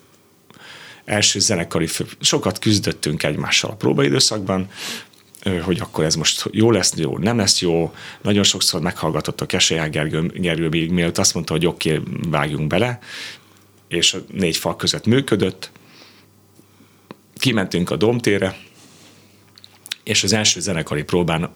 első 1.05 1.39
zenekari 1.39 1.87
sokat 2.19 2.59
küzdöttünk 2.59 3.23
egymással 3.23 3.71
a 3.71 3.75
próbaidőszakban, 3.75 4.69
hogy 5.61 5.79
akkor 5.79 6.03
ez 6.03 6.15
most 6.15 6.49
jó 6.51 6.71
lesz, 6.71 6.93
jó, 6.95 7.17
nem 7.17 7.37
lesz 7.37 7.61
jó. 7.61 7.93
Nagyon 8.21 8.43
sokszor 8.43 8.81
meghallgatott 8.81 9.41
a 9.41 9.45
Keselyák 9.45 9.89
Gergő, 9.89 10.31
Gergő 10.33 10.69
még 10.69 10.91
mielőtt 10.91 11.17
azt 11.17 11.33
mondta, 11.33 11.53
hogy 11.53 11.65
oké, 11.65 11.97
okay, 11.97 12.13
vágjunk 12.29 12.67
bele, 12.67 12.99
és 13.87 14.13
a 14.13 14.17
négy 14.31 14.57
fal 14.57 14.75
között 14.75 15.05
működött. 15.05 15.71
Kimentünk 17.37 17.89
a 17.89 17.95
domtére, 17.95 18.57
és 20.03 20.23
az 20.23 20.33
első 20.33 20.59
zenekari 20.59 21.03
próbán 21.03 21.49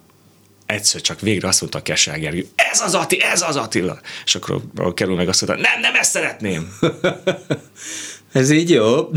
egyszer 0.65 1.01
csak 1.01 1.19
végre 1.19 1.47
azt 1.47 1.61
mondta 1.61 1.79
a 1.79 1.81
Kesel 1.81 2.19
Gergő, 2.19 2.45
ez 2.55 2.81
az 2.81 2.93
Attila, 2.93 3.25
ez 3.25 3.41
az 3.41 3.55
Attila. 3.55 3.99
És 4.25 4.35
akkor 4.35 4.61
a 4.75 4.93
kerül 4.93 5.15
meg 5.15 5.27
azt 5.27 5.47
mondta, 5.47 5.69
nem, 5.69 5.79
nem 5.79 5.95
ezt 5.95 6.11
szeretném. 6.11 6.77
ez 8.31 8.49
így 8.49 8.69
jó. 8.69 8.95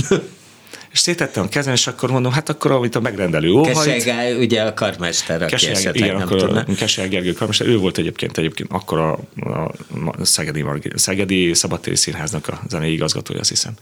És 0.93 0.99
szétettem 0.99 1.45
a 1.45 1.49
kezem, 1.49 1.73
és 1.73 1.87
akkor 1.87 2.11
mondom, 2.11 2.33
hát 2.33 2.49
akkor, 2.49 2.71
amit 2.71 2.95
a 2.95 3.01
megrendelő 3.01 3.51
óhajt. 3.53 4.05
Kesel 4.05 4.37
ugye 4.37 4.63
a 4.63 4.75
karmester, 4.75 5.43
aki 5.43 5.51
Kesel, 5.51 5.71
esetleg 5.71 5.97
igen, 5.97 6.15
nem 6.15 6.23
akkor 6.23 6.41
tudna. 6.41 6.61
a 6.61 6.75
Kesel 6.75 7.09
Gergő 7.09 7.33
karmester, 7.33 7.67
ő 7.67 7.79
volt 7.79 7.99
egyébként, 7.99 8.39
egyébként 8.39 8.69
akkor 8.73 8.99
a, 8.99 9.13
a 9.47 10.25
Szegedi, 10.25 10.65
Szegedi 10.95 11.55
Szabadtéri 11.55 11.97
Színháznak 11.97 12.49
a 12.49 12.61
zenei 12.69 12.93
igazgatója, 12.93 13.41
azt 13.41 13.49
hiszem. 13.49 13.73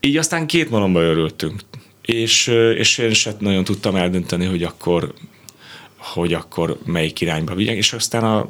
Így 0.00 0.16
aztán 0.16 0.46
két 0.46 0.70
malomba 0.70 1.00
örültünk 1.00 1.60
és, 2.02 2.46
és 2.76 2.98
én 2.98 3.12
sem 3.12 3.34
nagyon 3.38 3.64
tudtam 3.64 3.96
eldönteni, 3.96 4.44
hogy 4.44 4.62
akkor, 4.62 5.14
hogy 5.96 6.34
akkor 6.34 6.78
melyik 6.84 7.20
irányba 7.20 7.54
vigyek, 7.54 7.76
és 7.76 7.92
aztán 7.92 8.24
a, 8.24 8.48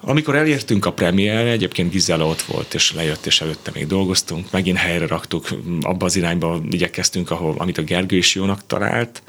Amikor 0.00 0.34
elértünk 0.34 0.84
a 0.84 0.92
premierre, 0.92 1.50
egyébként 1.50 1.90
Gizella 1.90 2.26
ott 2.26 2.42
volt, 2.42 2.74
és 2.74 2.92
lejött, 2.92 3.26
és 3.26 3.40
előtte 3.40 3.70
még 3.74 3.86
dolgoztunk, 3.86 4.50
megint 4.50 4.76
helyre 4.76 5.06
raktuk, 5.06 5.48
abba 5.80 6.04
az 6.04 6.16
irányba 6.16 6.60
igyekeztünk, 6.70 7.30
ahol, 7.30 7.54
amit 7.58 7.78
a 7.78 7.82
Gergő 7.82 8.16
is 8.16 8.34
jónak 8.34 8.66
talált, 8.66 9.22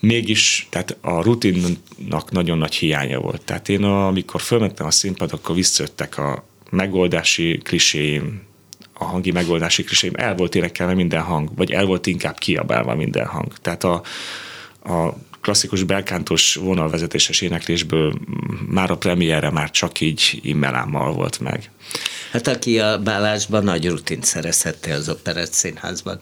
mégis, 0.00 0.66
tehát 0.70 0.96
a 1.00 1.22
rutinnak 1.22 2.30
nagyon 2.30 2.58
nagy 2.58 2.74
hiánya 2.74 3.20
volt. 3.20 3.42
Tehát 3.44 3.68
én, 3.68 3.82
amikor 3.82 4.40
fölmentem 4.40 4.86
a 4.86 4.90
színpad, 4.90 5.32
akkor 5.32 5.54
visszajöttek 5.54 6.18
a 6.18 6.44
megoldási 6.70 7.58
kliséim, 7.62 8.45
a 8.98 9.04
hangi 9.04 9.30
megoldási 9.30 9.84
kliséim, 9.84 10.12
el 10.16 10.34
volt 10.34 10.54
énekelve 10.54 10.94
minden 10.94 11.22
hang, 11.22 11.50
vagy 11.56 11.70
el 11.70 11.84
volt 11.84 12.06
inkább 12.06 12.38
kiabálva 12.38 12.94
minden 12.94 13.26
hang. 13.26 13.52
Tehát 13.62 13.84
a, 13.84 14.02
a 14.84 15.14
klasszikus 15.40 15.82
belkántos 15.82 16.54
vonalvezetéses 16.54 17.40
éneklésből 17.40 18.14
már 18.68 18.90
a 18.90 18.96
premierre 18.96 19.50
már 19.50 19.70
csak 19.70 20.00
így 20.00 20.38
immelámmal 20.42 21.12
volt 21.12 21.40
meg. 21.40 21.70
Hát 22.30 22.46
aki 22.46 22.78
a 22.78 22.98
bálásban 22.98 23.64
nagy 23.64 23.88
rutint 23.88 24.24
szerezhette 24.24 24.94
az 24.94 25.08
operett 25.08 25.52
színházban. 25.52 26.18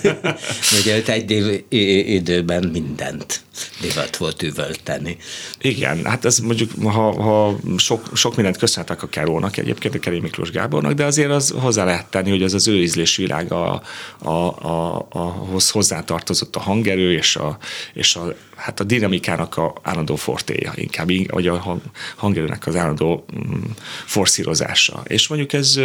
Ugye 0.80 0.96
őt 0.96 1.08
egy 1.08 1.30
év, 1.30 1.64
időben 2.08 2.68
mindent 2.72 3.40
divat 3.80 4.16
volt 4.16 4.42
üvölteni. 4.42 5.16
Igen, 5.60 6.04
hát 6.04 6.24
ez 6.24 6.38
mondjuk, 6.38 6.70
ha, 6.82 7.22
ha 7.22 7.56
sok, 7.76 8.10
sok 8.14 8.36
mindent 8.36 8.56
köszönhetek 8.56 9.02
a 9.02 9.08
Kerónak, 9.08 9.56
egyébként 9.56 9.94
a 9.94 9.98
Keré 9.98 10.18
Miklós 10.18 10.50
Gábornak, 10.50 10.92
de 10.92 11.04
azért 11.04 11.30
az 11.30 11.54
hozzá 11.58 11.84
lehet 11.84 12.06
tenni, 12.06 12.30
hogy 12.30 12.42
az 12.42 12.54
az 12.54 12.68
ő 12.68 12.80
ízlésvilág 12.80 13.52
a, 13.52 13.82
a, 14.18 14.30
a, 14.30 15.06
ahhoz 15.10 15.70
hozzátartozott 15.70 16.56
a 16.56 16.60
hangerő 16.60 17.12
és 17.12 17.36
a, 17.36 17.58
és 17.92 18.16
a 18.16 18.34
hát 18.56 18.80
a 18.80 18.84
dinamikának 18.84 19.56
a 19.56 19.72
állandó 19.82 20.16
fortéja 20.16 20.72
inkább, 20.74 21.10
vagy 21.26 21.46
a 21.46 21.80
hangerőnek 22.16 22.66
az 22.66 22.76
állandó 22.76 23.24
mm, 23.36 23.62
forszírozása. 24.04 25.02
És 25.06 25.28
mondjuk 25.28 25.52
ez 25.52 25.80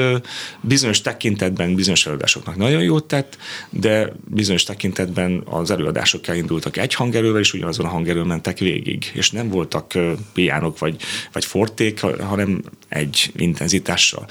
bizonyos 0.62 1.02
tekintetben 1.02 1.76
bizonyos 1.76 2.06
előadásoknak 2.06 2.56
nagyon 2.56 2.82
jót 2.82 3.06
tett, 3.06 3.38
de 3.70 4.14
bizonyos 4.28 4.64
tekintetben 4.64 5.44
az 5.46 5.72
előadások 5.72 6.28
elindultak 6.28 6.78
egy 6.78 6.94
hangerővel, 6.94 7.42
és 7.42 7.54
ugyanazon 7.54 7.86
a 7.86 7.90
hangerőn 7.90 8.26
mentek 8.26 8.58
végig, 8.58 9.12
és 9.14 9.32
nem 9.32 9.50
voltak 9.50 9.94
piánok 10.34 10.80
vagy, 10.80 10.96
vagy 11.32 11.46
forték, 11.46 12.02
hanem 12.02 12.62
egy 12.90 13.32
intenzitással. 13.36 14.26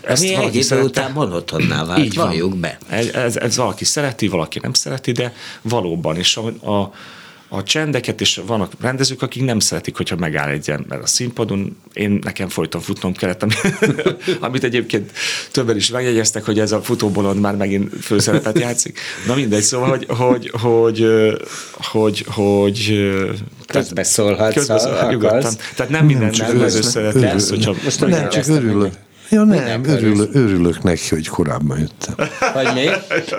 Ezt 0.00 0.24
Ami 0.24 0.34
egy 0.34 0.54
idő 0.54 0.82
után 0.82 1.12
monotonná 1.12 1.84
vált, 1.84 2.04
Így 2.04 2.14
van. 2.14 2.60
be. 2.60 2.78
Ez, 2.88 3.06
ez, 3.06 3.36
ez 3.36 3.56
valaki 3.56 3.84
szereti, 3.84 4.28
valaki 4.28 4.58
nem 4.62 4.72
szereti, 4.72 5.12
de 5.12 5.34
valóban, 5.62 6.16
és 6.16 6.36
a, 6.36 6.70
a 6.70 6.92
a 7.54 7.62
csendeket, 7.62 8.20
és 8.20 8.40
vannak 8.46 8.72
rendezők, 8.80 9.22
akik 9.22 9.44
nem 9.44 9.58
szeretik, 9.58 9.96
hogyha 9.96 10.16
megáll 10.16 10.48
egy 10.48 10.70
ember 10.70 10.98
a 11.00 11.06
színpadon. 11.06 11.76
Én 11.92 12.18
nekem 12.22 12.48
folyton 12.48 12.80
futnom 12.80 13.12
kellett, 13.12 13.46
amit 14.40 14.64
egyébként 14.64 15.12
többen 15.50 15.76
is 15.76 15.90
megjegyeztek, 15.90 16.44
hogy 16.44 16.58
ez 16.58 16.72
a 16.72 16.82
futóbolond 16.82 17.40
már 17.40 17.56
megint 17.56 17.92
főszerepet 18.00 18.58
játszik. 18.58 18.98
Na 19.26 19.34
mindegy, 19.34 19.62
szóval, 19.62 19.88
hogy, 19.88 20.06
hogy, 20.08 20.50
hogy, 20.60 21.06
hogy, 21.74 22.24
hogy 22.26 23.10
közbeszólhatsz, 23.66 24.54
közbeszólhatsz 24.54 25.10
nyugodtan. 25.10 25.54
Tehát 25.76 25.92
nem 25.92 26.06
minden 26.06 26.30
rendező 26.30 26.80
szereti 26.80 27.24
ezt, 27.24 27.50
hogyha... 27.50 27.74
Most 27.84 28.06
nem, 28.06 28.28
csak 28.28 28.46
örülök. 28.46 28.92
Ja 29.30 29.44
nem, 29.44 29.84
örülök, 29.84 30.34
örülök 30.34 30.82
neki, 30.82 31.08
hogy 31.08 31.28
korábban 31.28 31.78
jöttem. 31.78 32.28
Hogy 32.52 32.68
mi? 32.74 32.86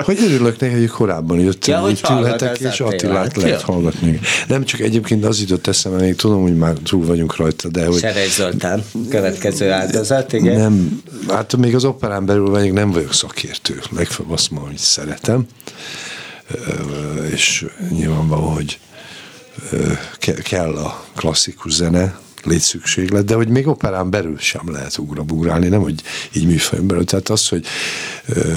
Hogy 0.04 0.20
örülök 0.24 0.60
neki, 0.60 0.74
hogy 0.74 0.88
korábban 0.88 1.40
jöttem, 1.40 1.76
ja, 1.76 1.82
hogy 1.82 2.00
tülhetek, 2.02 2.60
és 2.60 2.80
Attilát 2.80 3.36
lehet 3.36 3.62
hallgatni. 3.62 4.20
Nem 4.48 4.64
csak 4.64 4.80
egyébként 4.80 5.26
az 5.26 5.40
jutott 5.40 5.68
eszembe, 5.68 6.00
még 6.00 6.16
tudom, 6.16 6.42
hogy 6.42 6.58
már 6.58 6.74
túl 6.74 7.06
vagyunk 7.06 7.36
rajta, 7.36 7.70
de 7.70 7.86
hogy... 7.86 8.00
Serej 8.00 8.28
Zoltán, 8.28 8.84
következő 9.10 9.72
áldozat, 9.72 10.34
igen. 10.34 10.58
Nem, 10.58 11.02
hát 11.28 11.56
még 11.58 11.76
az 11.76 11.86
operán 11.86 12.26
belül 12.26 12.50
vagyok, 12.50 12.74
nem 12.74 12.92
vagyok 12.92 13.14
szakértő. 13.14 13.82
Legfeljebb 13.96 14.34
azt 14.34 14.52
mondom, 14.52 14.70
hogy 14.70 14.78
szeretem. 14.78 15.46
És 17.32 17.66
nyilvánvaló, 17.90 18.46
hogy 18.46 18.80
kell 20.44 20.76
a 20.76 21.04
klasszikus 21.16 21.74
zene, 21.74 22.22
létszükséglet, 22.44 23.26
de 23.26 23.36
hogy 23.36 23.48
még 23.48 23.68
operán 23.68 24.10
belül 24.10 24.38
sem 24.38 24.72
lehet 24.72 24.98
ugrabugrálni, 24.98 25.68
nem 25.68 25.82
hogy 25.82 26.02
így 26.34 26.46
műfajon 26.46 26.88
belül. 26.88 27.06
Tehát 27.06 27.30
az, 27.30 27.48
hogy 27.48 27.66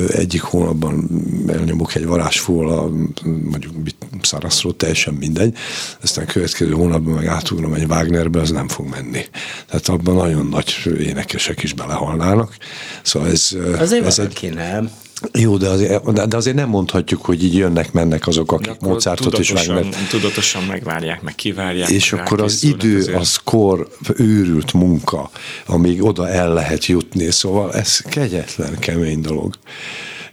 egyik 0.09 0.43
hónapban 0.43 1.09
elnyomok 1.49 1.95
egy 1.95 2.07
varázsfóla, 2.07 2.91
mondjuk 3.25 3.75
szaraszról, 4.23 4.77
teljesen 4.77 5.15
mindegy, 5.15 5.55
aztán 6.03 6.27
következő 6.27 6.73
hónapban 6.73 7.15
meg 7.15 7.27
átugrom 7.27 7.75
egy 7.75 7.85
Wagnerbe, 7.85 8.41
az 8.41 8.51
nem 8.51 8.69
fog 8.69 8.89
menni. 8.89 9.25
Tehát 9.67 9.89
abban 9.89 10.15
nagyon 10.15 10.47
nagy 10.47 10.97
énekesek 10.99 11.63
is 11.63 11.73
belehalnának. 11.73 12.57
Szóval 13.03 13.29
ez, 13.29 13.57
Azért 13.79 14.07
ez 14.07 14.19
egy, 14.19 14.55
nem. 14.55 14.91
Jó, 15.33 15.57
de 15.57 15.69
azért, 15.69 16.13
de 16.29 16.37
azért 16.37 16.57
nem 16.57 16.69
mondhatjuk, 16.69 17.25
hogy 17.25 17.45
így 17.45 17.55
jönnek-mennek 17.55 18.27
azok, 18.27 18.53
akik 18.53 18.81
Mozartot 18.81 19.39
és 19.39 19.53
Wagner. 19.53 19.87
Tudatosan 20.11 20.63
megvárják, 20.63 21.23
meg 21.23 21.35
kivárják. 21.35 21.89
És 21.89 22.11
meg 22.11 22.21
akkor 22.21 22.41
az 22.41 22.65
idő, 22.65 22.99
azért. 22.99 23.19
az 23.19 23.37
kor, 23.45 23.89
őrült 24.17 24.73
munka, 24.73 25.31
amíg 25.67 26.05
oda 26.05 26.29
el 26.29 26.53
lehet 26.53 26.87
jutni. 26.87 27.31
Szóval 27.31 27.75
ez 27.75 27.99
kegyetlen, 27.99 28.79
kemény 28.79 29.21
dolog. 29.21 29.55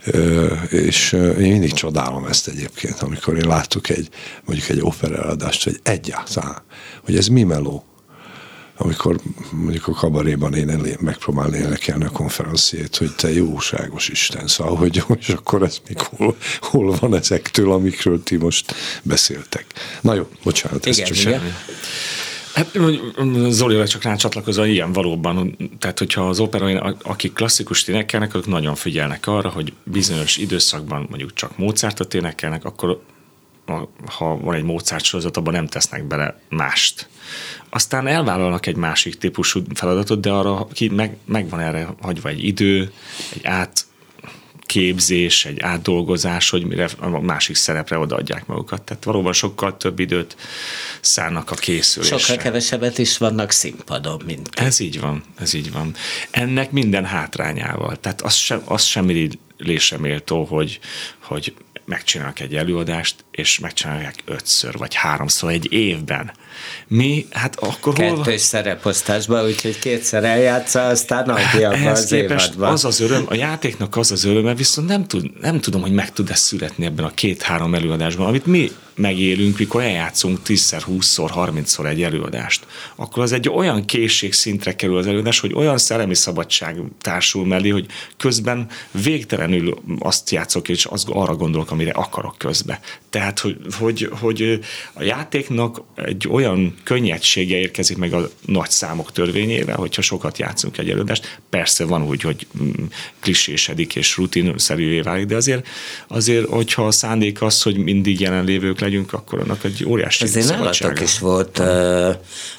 Ö, 0.06 0.46
és 0.70 1.12
én 1.14 1.52
mindig 1.52 1.74
csodálom 1.74 2.26
ezt 2.26 2.48
egyébként, 2.48 3.00
amikor 3.00 3.38
én 3.38 3.48
látok 3.48 3.90
egy, 3.90 4.10
mondjuk 4.46 4.70
egy 4.70 4.82
opereladást, 4.82 5.64
hogy 5.64 5.80
egyáltalán, 5.84 6.62
hogy 7.04 7.16
ez 7.18 7.28
mi 7.28 7.44
meló 7.44 7.84
amikor 8.84 9.20
mondjuk 9.52 9.88
a 9.88 9.92
kabaréban 9.92 10.54
én 10.54 10.70
elé, 10.70 10.96
megpróbálni 11.00 11.58
énekelni 11.58 12.06
a 12.06 12.10
konferenciét, 12.10 12.96
hogy 12.96 13.16
te 13.16 13.34
jóságos 13.34 14.10
Isten, 14.10 14.48
szóval, 14.48 14.76
hogy 14.76 15.04
és 15.20 15.30
akkor 15.30 15.64
ez 15.64 15.78
még 15.88 16.00
hol, 16.00 16.36
hol 16.60 16.96
van 17.00 17.16
ezektől, 17.16 17.72
amikről 17.72 18.24
ti 18.24 18.36
most 18.36 18.74
beszéltek. 19.04 19.66
Na 20.02 20.14
jó, 20.14 20.28
bocsánat, 20.44 20.86
igen, 20.86 21.00
ez 21.00 21.08
csak 21.08 21.18
igen. 21.18 21.40
semmi. 21.40 21.52
Hát 22.54 22.78
Zolival 23.50 23.88
csak 23.88 24.04
rácsatlakozva, 24.04 24.66
ilyen 24.66 24.92
valóban, 24.92 25.58
tehát 25.80 26.00
hogyha 26.00 26.30
az 26.30 26.40
opera, 26.40 26.96
akik 27.02 27.34
klasszikus 27.34 27.88
énekelnek, 27.88 28.34
azok 28.34 28.48
nagyon 28.48 28.76
figyelnek 28.76 29.28
arra, 29.28 29.50
hogy 29.50 29.74
bizonyos 29.84 30.38
időszakban 30.38 31.06
mondjuk 31.10 31.34
csak 31.34 31.58
Mozartot 31.58 32.14
énekelnek, 32.14 32.66
akkor 32.66 33.02
ha 34.06 34.38
van 34.38 34.56
egy 34.56 34.64
Mozart 34.64 35.04
sorozat, 35.04 35.38
abban 35.38 35.54
nem 35.54 35.68
tesznek 35.68 36.04
bele 36.04 36.40
mást. 36.50 37.08
Aztán 37.70 38.08
elvállalnak 38.08 38.66
egy 38.66 38.76
másik 38.76 39.18
típusú 39.18 39.62
feladatot, 39.74 40.20
de 40.20 40.32
arra 40.32 40.68
ki 40.74 40.90
meg, 40.90 41.18
megvan 41.26 41.60
erre 41.60 41.88
hagyva 42.02 42.30
egy 42.30 42.44
idő, 42.44 42.92
egy 43.34 43.46
át 43.46 43.86
képzés, 44.74 45.46
egy 45.46 45.60
átdolgozás, 45.60 46.50
hogy 46.50 46.66
mire 46.66 46.90
a 47.00 47.20
másik 47.20 47.56
szerepre 47.56 47.98
odaadják 47.98 48.46
magukat. 48.46 48.82
Tehát 48.82 49.04
valóban 49.04 49.34
sokkal 49.34 49.78
több 49.78 50.00
időt 50.00 50.36
szánnak 51.02 51.52
a 51.52 51.56
készülésre. 51.56 52.18
Sokkal 52.18 52.44
kevesebbet 52.44 52.98
is 52.98 53.18
vannak 53.18 53.52
színpadon, 53.52 54.22
mint 54.26 54.50
Ez 54.54 54.80
így 54.80 55.00
van, 55.00 55.24
ez 55.40 55.54
így 55.54 55.72
van. 55.72 55.96
Ennek 56.32 56.72
minden 56.72 57.06
hátrányával. 57.06 58.00
Tehát 58.00 58.22
az 58.22 58.34
sem, 58.34 58.62
az 58.66 58.84
sem 58.84 59.30
lésre 59.58 59.98
méltó, 59.98 60.44
hogy, 60.44 60.80
hogy 61.20 61.54
megcsinálnak 61.86 62.40
egy 62.40 62.56
előadást, 62.56 63.16
és 63.32 63.60
megcsinálják 63.60 64.16
ötször 64.26 64.78
vagy 64.78 64.94
háromszor 64.94 65.52
egy 65.52 65.74
évben. 65.74 66.32
Mi, 66.88 67.26
hát 67.32 67.56
akkor 67.60 67.94
Kettős 67.94 68.16
hol 68.16 68.24
van? 68.24 68.38
szereposztásban, 68.38 69.46
úgyhogy 69.46 69.80
kétszer 69.80 70.24
eljátsza, 70.24 70.88
aztán 70.88 71.30
adja 71.30 71.70
az 71.92 72.12
évadban. 72.12 72.72
az 72.72 72.86
az 72.86 73.00
öröm, 73.00 73.26
a 73.28 73.34
játéknak 73.34 73.96
az 73.96 74.12
az 74.12 74.24
öröme, 74.24 74.56
viszont 74.56 74.88
nem, 74.88 75.08
tud, 75.08 75.40
nem 75.42 75.60
tudom, 75.60 75.82
hogy 75.82 75.94
meg 75.94 76.12
tud-e 76.12 76.36
születni 76.36 76.86
ebben 76.86 77.06
a 77.06 77.14
két-három 77.14 77.76
előadásban, 77.76 78.28
amit 78.28 78.46
mi 78.46 78.72
megélünk, 78.96 79.58
mikor 79.58 79.82
eljátszunk 79.82 80.40
10-szer, 80.46 80.82
20-szor, 80.88 81.32
30-szor 81.36 81.86
egy 81.86 82.04
előadást, 82.04 82.66
akkor 82.96 83.24
az 83.24 83.32
egy 83.32 83.50
olyan 83.50 83.86
készségszintre 83.86 84.76
kerül 84.76 84.98
az 84.98 85.08
előadás, 85.08 85.40
hogy 85.40 85.54
olyan 85.54 85.78
szellemi 85.78 86.16
szabadság 86.16 86.78
társul 87.02 87.46
mellé, 87.46 87.70
hogy 87.70 87.86
közben 88.18 88.68
végtelenül 88.92 89.82
azt 90.00 90.30
játszok, 90.30 90.70
és 90.70 90.86
azt 90.86 91.10
arra 91.10 91.36
gondolok, 91.36 91.72
amire 91.72 91.92
akarok 91.92 92.38
közbe. 92.38 92.80
Tehát, 93.10 93.40
hogy, 93.40 93.58
hogy, 93.80 94.10
hogy 94.20 94.60
a 94.94 95.04
játéknak 95.04 95.82
egy 95.96 96.28
olyan 96.30 96.76
könnyedsége 96.84 97.58
érkezik 97.58 97.98
meg 97.98 98.14
a 98.14 98.30
nagy 98.46 98.70
számok 98.70 99.12
törvényével, 99.12 99.76
hogyha 99.76 100.02
sokat 100.02 100.38
játszunk 100.38 100.78
egy 100.78 100.90
előadást. 100.90 101.40
Persze 101.50 101.86
van 101.86 102.04
úgy, 102.04 102.22
hogy 102.22 102.48
mm, 102.62 102.72
klisésedik 103.20 103.96
és 103.96 104.18
rutinszerűvé 104.18 105.00
válik, 105.00 105.26
de 105.26 105.36
azért, 105.36 105.68
azért, 106.08 106.50
hogyha 106.50 106.86
a 106.86 106.92
szándék 106.92 107.42
az, 107.42 107.62
hogy 107.62 107.78
mindig 107.78 108.20
jelenlévők 108.20 108.82
legyünk, 108.84 109.14
akkor 109.14 109.40
annak 109.40 109.64
egy 109.64 109.86
óriási 109.88 110.24
Azért 110.24 110.50
nálatok 110.50 111.02
is 111.02 111.20
volt 111.20 111.62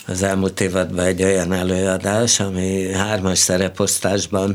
az 0.07 0.23
elmúlt 0.23 0.61
évadban 0.61 1.05
egy 1.05 1.23
olyan 1.23 1.53
előadás, 1.53 2.41
ami 2.41 2.93
hármas 2.93 3.39
szereposztásban 3.39 4.55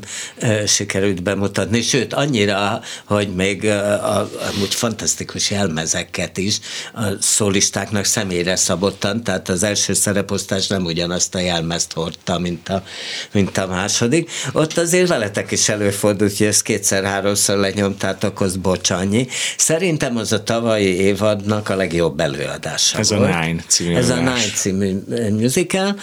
sikerült 0.66 1.24
bemutatni, 1.24 1.82
sőt 1.82 2.14
annyira, 2.14 2.82
hogy 3.06 3.36
még 3.36 3.66
a, 3.66 4.30
amúgy 4.54 4.74
fantasztikus 4.74 5.52
jelmezek 5.52 6.00
jelmezeket 6.10 6.38
is, 6.38 6.60
a 6.94 7.02
szólistáknak 7.20 8.06
személyre 8.06 8.56
szabottan, 8.56 9.24
tehát 9.24 9.50
az 9.50 9.64
első 9.64 9.94
szereposztás 9.94 10.68
nem 10.68 10.86
ugyanazt 10.86 11.36
a 11.36 11.40
jelmezt 11.40 11.94
hordta, 11.94 12.40
mint 12.40 12.70
a, 12.70 12.84
mint 13.32 13.58
a 13.58 13.68
második. 13.68 14.32
Ott 14.54 14.78
azért 14.78 15.08
veletek 15.08 15.52
is 15.52 15.70
előfordult, 15.70 16.38
hogy 16.38 16.48
ezt 16.48 16.62
kétszer-háromszor 16.62 17.58
lenyomtátok, 17.58 18.42
az 18.42 18.56
bocsányi. 18.56 19.28
Szerintem 19.58 20.18
az 20.18 20.32
a 20.32 20.44
tavalyi 20.44 21.00
évadnak 21.00 21.59
a 21.66 21.76
legjobb 21.76 22.20
előadása 22.20 22.98
Ez 22.98 23.10
volt. 23.10 23.34
a 23.34 23.40
Nine 23.40 23.64
című 23.68 23.96
Ez 23.96 24.10
a 24.10 24.14
előadás. 24.14 24.42
Nine 24.44 24.54
című 24.56 24.98
musical, 25.30 26.00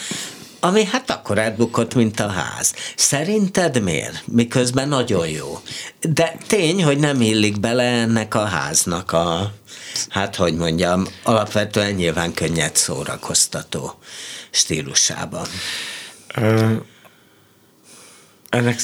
ami 0.60 0.84
hát 0.84 1.10
akkor 1.10 1.38
elbukott, 1.38 1.94
mint 1.94 2.20
a 2.20 2.28
ház. 2.28 2.74
Szerinted 2.96 3.82
miért? 3.82 4.22
Miközben 4.26 4.88
nagyon 4.88 5.28
jó. 5.28 5.60
De 6.00 6.36
tény, 6.46 6.84
hogy 6.84 6.98
nem 6.98 7.20
illik 7.20 7.60
bele 7.60 7.82
ennek 7.82 8.34
a 8.34 8.44
háznak 8.44 9.12
a, 9.12 9.52
hát 10.08 10.36
hogy 10.36 10.54
mondjam, 10.56 11.06
alapvetően 11.22 11.92
nyilván 11.92 12.34
könnyed 12.34 12.76
szórakoztató 12.76 13.98
stílusában. 14.50 15.46
Ö, 16.34 16.72
ennek 18.48 18.80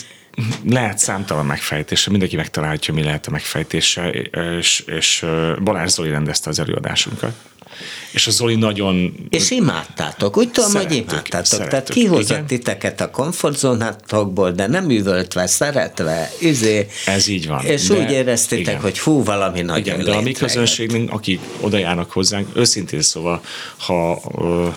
lehet 0.69 0.99
számtalan 0.99 1.47
megfejtése, 1.47 2.11
mindenki 2.11 2.37
megtalálja, 2.37 2.93
mi 2.93 3.03
lehet 3.03 3.27
a 3.27 3.31
megfejtése, 3.31 4.11
és, 4.59 4.85
és 4.87 5.27
Balázs 5.65 5.91
Zoli 5.91 6.11
rendezte 6.11 6.51
az 6.51 6.59
előadásunkat. 6.59 7.33
És 8.13 8.27
a 8.27 8.31
Zoli 8.31 8.55
nagyon... 8.55 9.15
És 9.29 9.51
imádtátok, 9.51 10.37
úgy 10.37 10.51
tudom, 10.51 10.73
hogy 10.73 10.93
imádtátok. 10.93 11.45
szerettük, 11.47 11.71
Tehát 11.71 11.89
kihozott 11.89 12.31
igen. 12.31 12.47
titeket 12.47 13.01
a 13.01 13.11
komfortzónátokból, 13.11 14.51
de 14.51 14.67
nem 14.67 14.91
üvöltve, 14.91 15.47
szeretve, 15.47 16.31
izé. 16.41 16.87
Ez 17.07 17.29
így 17.29 17.47
van, 17.47 17.65
És 17.65 17.87
de 17.87 17.95
úgy 17.95 18.11
éreztétek, 18.11 18.67
igen. 18.67 18.81
hogy 18.81 18.99
hú, 18.99 19.25
valami 19.25 19.61
nagyon 19.61 19.95
Igen, 19.95 20.05
de 20.05 20.13
a 20.13 20.21
mi 20.21 20.33
közönségünk, 20.33 21.13
akik 21.13 21.41
oda 21.61 21.79
járnak 21.79 22.11
hozzánk, 22.11 22.49
őszintén 22.57 23.03
szóval, 23.03 23.43
ha, 23.77 24.23
ö, 24.39 24.69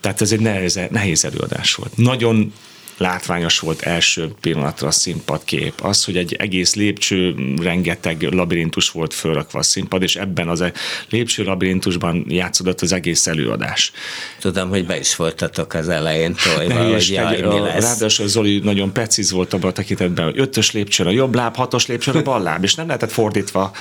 tehát 0.00 0.20
ez 0.20 0.32
egy 0.32 0.40
nehéz, 0.40 0.80
nehéz 0.90 1.24
előadás 1.24 1.74
volt. 1.74 1.96
Nagyon 1.96 2.52
látványos 2.96 3.58
volt 3.58 3.82
első 3.82 4.30
pillanatra 4.40 4.88
a 4.88 4.90
színpadkép. 4.90 5.72
Az, 5.82 6.04
hogy 6.04 6.16
egy 6.16 6.34
egész 6.34 6.74
lépcső, 6.74 7.34
rengeteg 7.62 8.22
labirintus 8.22 8.90
volt 8.90 9.14
fölrakva 9.14 9.58
a 9.58 9.62
színpad, 9.62 10.02
és 10.02 10.16
ebben 10.16 10.48
az 10.48 10.60
a 10.60 10.72
lépcső 11.10 11.44
labirintusban 11.44 12.24
játszódott 12.28 12.80
az 12.80 12.92
egész 12.92 13.26
előadás. 13.26 13.92
Tudom, 14.40 14.68
hogy 14.68 14.86
be 14.86 14.98
is 14.98 15.16
voltatok 15.16 15.74
az 15.74 15.88
elején 15.88 16.34
tojva, 16.44 16.92
hogy 16.92 17.10
jaj, 17.10 17.40
mi 17.40 17.58
lesz. 17.58 17.82
Ráadásul 17.82 18.28
Zoli 18.28 18.58
nagyon 18.58 18.92
precíz 18.92 19.30
volt 19.30 19.52
abban 19.52 19.70
a 19.70 19.72
tekintetben, 19.72 20.24
hogy 20.24 20.38
ötös 20.38 20.72
lépcsőn 20.72 21.06
a 21.06 21.10
jobb 21.10 21.34
láb, 21.34 21.56
hatos 21.56 21.86
lépcsőn 21.86 22.16
a 22.16 22.22
bal 22.22 22.42
láb, 22.42 22.62
és 22.62 22.74
nem 22.74 22.86
lehetett 22.86 23.12
fordítva. 23.12 23.72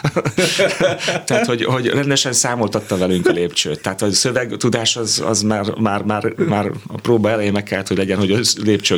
Tehát, 1.26 1.46
hogy, 1.46 1.64
hogy 1.64 1.88
rendesen 1.88 2.34
számoltatta 2.34 2.98
velünk 2.98 3.28
a 3.28 3.32
lépcsőt. 3.32 3.82
Tehát 3.82 4.02
a 4.02 4.12
szövegtudás 4.12 4.96
az, 4.96 5.24
az 5.26 5.42
már, 5.42 5.66
már, 5.78 6.02
már, 6.04 6.34
már 6.36 6.72
a 6.88 7.02
próba 7.02 7.30
elején 7.30 7.52
meg 7.52 7.64
kellett, 7.64 7.88
hogy 7.88 7.98
legyen, 7.98 8.18
hogy 8.18 8.32
a 8.32 8.40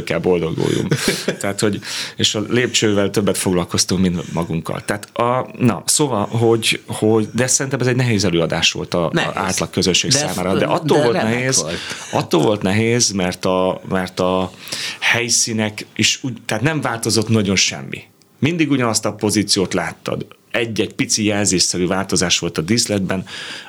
lépcsőkkel 0.05 0.19
boldoguljunk. 0.19 0.95
Tehát, 1.41 1.59
hogy, 1.59 1.79
és 2.15 2.35
a 2.35 2.43
lépcsővel 2.49 3.09
többet 3.09 3.37
foglalkoztunk, 3.37 4.01
mint 4.01 4.33
magunkkal. 4.33 4.81
Tehát, 4.85 5.17
a, 5.17 5.47
na, 5.57 5.83
szóval, 5.85 6.25
hogy, 6.27 6.81
hogy, 6.87 7.27
de 7.33 7.47
szerintem 7.47 7.79
ez 7.79 7.87
egy 7.87 7.95
nehéz 7.95 8.25
előadás 8.25 8.71
volt 8.71 8.93
a, 8.93 9.05
a 9.05 9.09
Nehéz. 9.13 9.31
átlag 9.35 9.69
közösség 9.69 10.11
De- 10.11 10.17
számára. 10.17 10.57
De 10.57 10.65
attól 10.65 10.97
de 10.97 11.03
volt 11.03 11.21
nehéz, 11.21 11.61
volt. 11.61 11.77
attól 12.11 12.41
volt 12.41 12.61
nehéz, 12.61 13.11
mert 13.11 13.45
a, 13.45 13.81
mert 13.89 14.19
a 14.19 14.51
helyszínek 14.99 15.85
is 15.95 16.19
úgy, 16.21 16.37
tehát 16.45 16.63
nem 16.63 16.81
változott 16.81 17.29
nagyon 17.29 17.55
semmi. 17.55 18.03
Mindig 18.39 18.71
ugyanazt 18.71 19.05
a 19.05 19.13
pozíciót 19.13 19.73
láttad. 19.73 20.25
Egy-egy 20.51 20.93
pici 20.93 21.23
jelzésszerű 21.23 21.87
változás 21.87 22.39
volt 22.39 22.57
a 22.57 22.61
díszletben, 22.61 23.25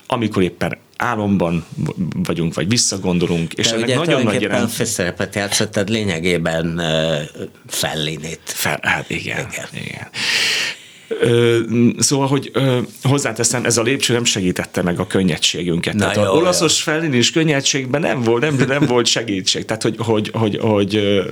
amikor 0.07 0.43
éppen 0.43 0.79
álomban 0.97 1.65
vagyunk, 2.23 2.55
vagy 2.55 2.69
visszagondolunk, 2.69 3.53
és 3.53 3.69
De 3.69 3.75
ennek 3.75 3.95
nagyon 3.97 4.23
nagy 4.23 4.43
jelent... 4.43 4.73
főszerepet 4.73 5.35
játszottad 5.35 5.89
lényegében 5.89 6.79
uh, 6.79 7.49
fellinit. 7.67 8.41
Fel, 8.45 8.79
hát 8.83 9.11
igen, 9.11 9.47
Igen. 9.51 9.67
igen. 9.73 10.09
Ö, 11.09 11.59
szóval, 11.99 12.27
hogy 12.27 12.51
ö, 12.53 12.79
hozzáteszem, 13.03 13.65
ez 13.65 13.77
a 13.77 13.83
lépcső 13.83 14.13
nem 14.13 14.25
segítette 14.25 14.83
meg 14.83 14.99
a 14.99 15.07
könnyedségünket. 15.07 15.95
Na 15.95 16.01
Tehát 16.01 16.17
jó, 16.17 16.23
a 16.23 16.29
olaszos 16.29 16.83
fellinés 16.83 17.31
könnyedségben 17.31 18.01
nem 18.01 18.23
volt, 18.23 18.41
nem, 18.41 18.67
nem 18.69 18.87
volt 18.87 19.07
segítség. 19.07 19.65
Tehát, 19.65 19.83
hogy, 19.83 19.95
hogy, 19.99 20.31
hogy, 20.33 20.59
hogy 20.61 20.97
ö, 20.97 21.25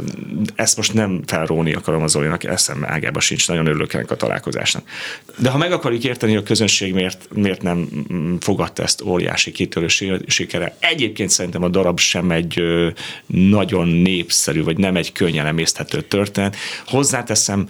ezt 0.55 0.77
most 0.77 0.93
nem 0.93 1.23
felróni 1.27 1.73
akarom 1.73 2.03
az 2.03 2.11
Zolinak, 2.11 2.45
eszembe 2.45 2.89
ágába 2.91 3.21
sincs, 3.21 3.49
nagyon 3.49 3.67
örülök 3.67 3.93
ennek 3.93 4.11
a 4.11 4.17
találkozásnak. 4.17 4.89
De 5.37 5.51
ha 5.51 5.59
meg 5.59 5.73
akarjuk 5.73 6.05
érteni, 6.05 6.37
a 6.37 6.43
közönség 6.43 6.95
miért, 6.95 7.29
miért 7.33 7.63
nem 7.63 7.89
mm, 8.13 8.35
fogadta 8.41 8.83
ezt 8.83 9.03
óriási 9.03 9.53
kitörő 9.53 9.89
si- 9.89 10.25
sikere, 10.27 10.77
egyébként 10.81 11.31
szerintem 11.31 11.63
a 11.63 11.69
darab 11.69 11.99
sem 11.99 12.31
egy 12.31 12.61
ö, 12.61 12.89
nagyon 13.27 13.89
népszerű, 13.89 14.63
vagy 14.63 14.77
nem 14.77 14.97
egy 14.97 15.13
könnyen 15.13 15.47
emészthető 15.47 16.01
történet. 16.01 16.57
Hozzáteszem, 16.87 17.69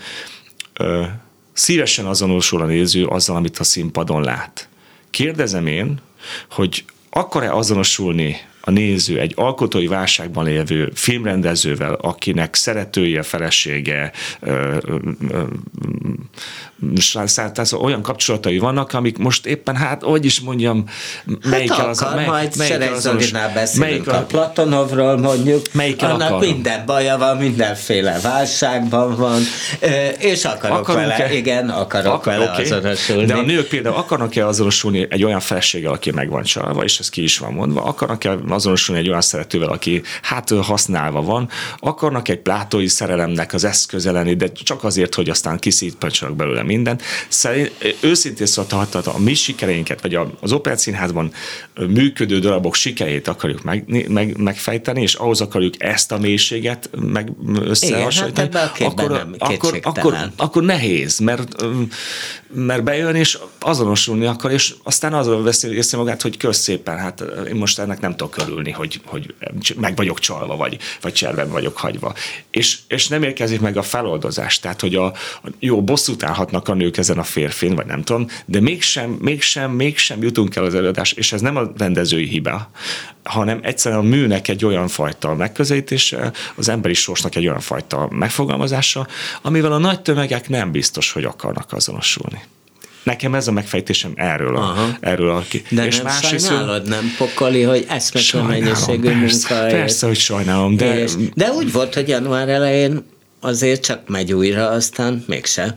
ö, 0.73 1.03
szívesen 1.55 2.07
azonosul 2.07 2.63
a 2.63 2.67
néző 2.67 3.07
azzal, 3.07 3.37
amit 3.37 3.59
a 3.59 3.65
színpadon 3.65 4.23
lát. 4.23 4.69
Kérdezem 5.11 5.67
én, 5.67 6.01
hogy 6.51 6.85
akar-e 7.11 7.55
azonosulni 7.55 8.37
a 8.61 8.71
néző 8.71 9.19
egy 9.19 9.33
alkotói 9.37 9.87
válságban 9.87 10.45
lévő 10.45 10.91
filmrendezővel, 10.95 11.95
akinek 11.95 12.55
szeretője, 12.55 13.23
felesége, 13.23 14.13
ö, 14.41 14.77
ö, 14.83 14.99
ö, 15.29 15.43
olyan 17.81 18.03
kapcsolatai 18.03 18.59
vannak, 18.59 18.93
amik 18.93 19.19
most 19.19 19.47
éppen, 19.47 19.77
hát, 19.77 20.03
hogy 20.03 20.25
is 20.25 20.41
mondjam, 20.41 20.85
melyikkel 21.51 21.77
hát 21.77 21.87
az, 21.87 22.03
akar, 22.03 22.15
mely, 22.15 22.27
majd 22.27 22.53
Zolinál 22.97 23.53
beszélünk 23.53 23.91
melyik 23.91 24.09
a 24.09 24.25
Platonovról 24.25 25.17
mondjuk, 25.17 25.63
Melyikkel 25.73 26.11
annak 26.11 26.21
akarom? 26.21 26.41
minden 26.41 26.87
baja 26.87 27.19
van, 27.19 27.37
mindenféle 27.37 28.19
válságban 28.23 29.17
van, 29.17 29.43
és 30.19 30.45
akarok 30.45 30.79
Akarunk-e? 30.79 31.17
vele, 31.17 31.35
igen, 31.35 31.69
akarok 31.69 32.13
Akar- 32.13 32.39
vele 32.39 32.51
oké. 32.51 32.63
azonosulni. 32.63 33.25
De 33.25 33.35
a 33.35 33.43
nők 33.43 33.69
például 33.69 33.97
akarnak-e 33.97 34.47
azonosulni 34.47 35.07
egy 35.11 35.25
olyan 35.25 35.41
feleséggel, 35.41 35.93
aki 35.93 36.11
meg 36.11 36.29
van 36.29 36.43
csalva, 36.43 36.85
és 36.85 36.99
ez 36.99 37.09
ki 37.09 37.23
is 37.23 37.39
van 37.39 37.53
mondva, 37.53 37.85
akarnak-e 37.85 38.39
azonosulni 38.49 39.01
egy 39.01 39.09
olyan 39.09 39.21
szeretővel, 39.21 39.69
aki 39.69 40.03
hát 40.23 40.51
használva 40.51 41.23
van, 41.23 41.49
akarnak 41.79 42.29
egy 42.29 42.39
plátói 42.41 42.89
szerelemnek 42.89 43.53
az 43.53 43.65
eszköze 43.65 44.11
lenni, 44.11 44.35
de 44.35 44.53
csak 44.53 44.85
azért, 44.85 45.15
hogy 45.15 45.29
aztán 45.29 45.59
kiszítpancsolnak 45.59 46.37
belőle 46.37 46.63
mindent. 46.75 47.03
Szerint, 47.29 47.73
őszintén 48.01 48.47
szóval, 48.47 48.89
ha 48.93 49.01
a 49.11 49.19
mi 49.19 49.35
sikereinket, 49.35 50.01
vagy 50.03 50.19
az 50.41 50.53
operáciínházban 50.53 51.33
működő 51.75 52.39
darabok 52.39 52.75
sikerét 52.75 53.29
akarjuk 53.29 53.63
meg, 53.63 54.09
meg, 54.09 54.37
megfejteni, 54.37 55.03
és 55.03 55.15
ahhoz 55.15 55.41
akarjuk 55.41 55.83
ezt 55.83 56.13
a 56.13 56.19
mélységet 56.19 56.91
meg 57.01 57.31
összehasonlítani, 57.61 58.49
a 58.53 58.73
képben 58.73 59.05
akkor, 59.05 59.19
nem 59.19 59.35
akkor, 59.39 59.79
akkor, 59.83 60.17
akkor 60.37 60.63
nehéz, 60.63 61.19
mert, 61.19 61.65
mert 62.55 62.85
bejön 62.85 63.15
és 63.15 63.39
azonosulni 63.61 64.27
akar, 64.27 64.53
és 64.53 64.75
aztán 64.83 65.15
azon 65.15 65.45
veszi 65.45 65.75
észre 65.75 65.99
magát, 65.99 66.23
hogy 66.23 66.37
kösz 66.37 66.59
szépen, 66.59 66.99
hát 66.99 67.25
én 67.49 67.55
most 67.55 67.79
ennek 67.79 68.01
nem 68.01 68.17
tudok 68.17 68.37
örülni, 68.37 68.71
hogy, 68.71 69.01
hogy 69.05 69.35
meg 69.77 69.97
vagyok 69.97 70.19
csalva, 70.19 70.57
vagy, 70.57 70.79
vagy 71.01 71.13
cserben 71.13 71.51
vagyok 71.51 71.77
hagyva. 71.77 72.15
És, 72.51 72.79
és 72.89 73.09
nem 73.09 73.23
érkezik 73.23 73.61
meg 73.61 73.77
a 73.77 73.83
feloldozás, 73.83 74.59
tehát 74.59 74.81
hogy 74.81 74.95
a, 74.95 75.05
a 75.05 75.49
jó, 75.59 75.83
bosszút 75.83 76.23
állhatnak 76.23 76.64
a 76.69 76.75
nők 76.75 76.97
ezen 76.97 77.19
a 77.19 77.23
férfin, 77.23 77.75
vagy 77.75 77.87
nem 77.87 78.03
tudom, 78.03 78.27
de 78.45 78.61
mégsem, 78.61 79.11
mégsem, 79.11 79.71
mégsem 79.71 80.23
jutunk 80.23 80.57
el 80.57 80.65
az 80.65 80.75
előadás, 80.75 81.13
és 81.13 81.33
ez 81.33 81.41
nem 81.41 81.57
a 81.57 81.73
rendezői 81.77 82.27
hiba, 82.27 82.71
hanem 83.23 83.61
egyszerűen 83.63 84.01
a 84.01 84.05
műnek 84.05 84.49
egy 84.49 84.65
olyan 84.65 84.89
fajta 84.89 85.35
megközelítése, 85.35 86.33
az 86.55 86.69
emberi 86.69 86.95
sorsnak 86.95 87.35
egy 87.35 87.47
olyan 87.47 87.61
fajta 87.61 88.09
megfogalmazása, 88.11 89.07
amivel 89.43 89.73
a 89.73 89.79
nagy 89.79 90.01
tömegek 90.01 90.49
nem 90.49 90.71
biztos, 90.71 91.13
hogy 91.13 91.25
akarnak 91.25 91.73
azonosulni. 91.73 92.43
Nekem 93.05 93.35
ez 93.35 93.49
a 93.49 93.53
megfejtésem 93.53 94.13
erről 94.15 94.57
a, 94.57 94.61
Aha. 94.61 94.97
erről 95.01 95.31
a 95.31 95.45
ki. 95.49 95.63
De 95.69 95.87
és 95.87 96.01
nem 96.01 96.13
sajnálod, 96.13 96.89
nem 96.89 97.15
pokoli, 97.19 97.63
hogy 97.63 97.85
eszmetlen 97.89 98.45
mennyiségű 98.45 99.09
persze, 99.09 99.55
munka. 99.55 99.77
persze, 99.77 100.07
hogy 100.07 100.19
sajnálom, 100.19 100.77
de 100.77 100.99
És, 100.99 101.13
de 101.35 101.51
úgy 101.51 101.73
volt, 101.73 101.95
hogy 101.95 102.09
január 102.09 102.49
elején 102.49 103.05
azért 103.45 103.83
csak 103.83 104.09
megy 104.09 104.33
újra, 104.33 104.69
aztán 104.69 105.25
mégsem. 105.27 105.75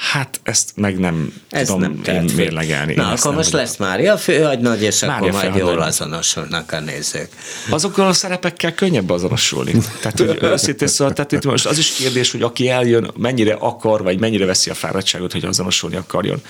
Hát 0.00 0.40
ezt 0.42 0.72
meg 0.76 0.98
nem 0.98 1.32
Ez 1.50 1.66
tudom 1.66 1.80
nem 1.80 2.14
én 2.14 2.30
mérlegelni. 2.36 2.94
Na, 2.94 3.02
Én 3.02 3.08
akkor 3.08 3.34
most 3.34 3.50
tudom. 3.50 3.64
lesz 3.64 3.76
Mária 3.76 4.16
főhagynagy, 4.16 4.82
és 4.82 5.00
Mária 5.00 5.14
akkor 5.16 5.42
majd 5.42 5.56
jól 5.56 5.80
azonosulnak 5.80 6.72
a 6.72 6.80
nézők. 6.80 7.28
Azokkal 7.70 8.06
a 8.06 8.12
szerepekkel 8.12 8.74
könnyebb 8.74 9.10
azonosulni. 9.10 9.72
Tehát, 10.00 10.18
hogy 10.18 10.38
őszintén 10.42 10.88
szóval, 10.88 11.12
tehát 11.12 11.32
itt 11.32 11.44
most 11.44 11.66
az 11.66 11.78
is 11.78 11.92
kérdés, 11.92 12.30
hogy 12.30 12.42
aki 12.42 12.68
eljön, 12.68 13.10
mennyire 13.16 13.54
akar, 13.54 14.02
vagy 14.02 14.20
mennyire 14.20 14.44
veszi 14.44 14.70
a 14.70 14.74
fáradtságot, 14.74 15.32
hogy 15.32 15.44
azonosulni 15.44 15.96
akarjon. 15.96 16.40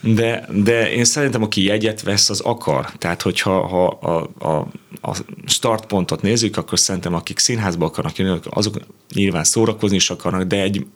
De, 0.00 0.48
de 0.50 0.92
én 0.92 1.04
szerintem, 1.04 1.42
aki 1.42 1.64
jegyet 1.64 2.02
vesz, 2.02 2.30
az 2.30 2.40
akar. 2.40 2.90
Tehát, 2.98 3.22
hogyha 3.22 3.66
ha 3.66 3.86
a, 3.86 4.30
a, 4.38 4.68
a 5.00 5.16
startpontot 5.46 6.22
nézzük, 6.22 6.56
akkor 6.56 6.78
szerintem, 6.78 7.14
akik 7.14 7.38
színházba 7.38 7.86
akarnak 7.86 8.16
jönni, 8.16 8.38
azok 8.50 8.76
nyilván 9.14 9.44
szórakozni 9.44 9.96
is 9.96 10.10
akarnak, 10.10 10.42
de 10.42 10.62
egy, 10.62 10.86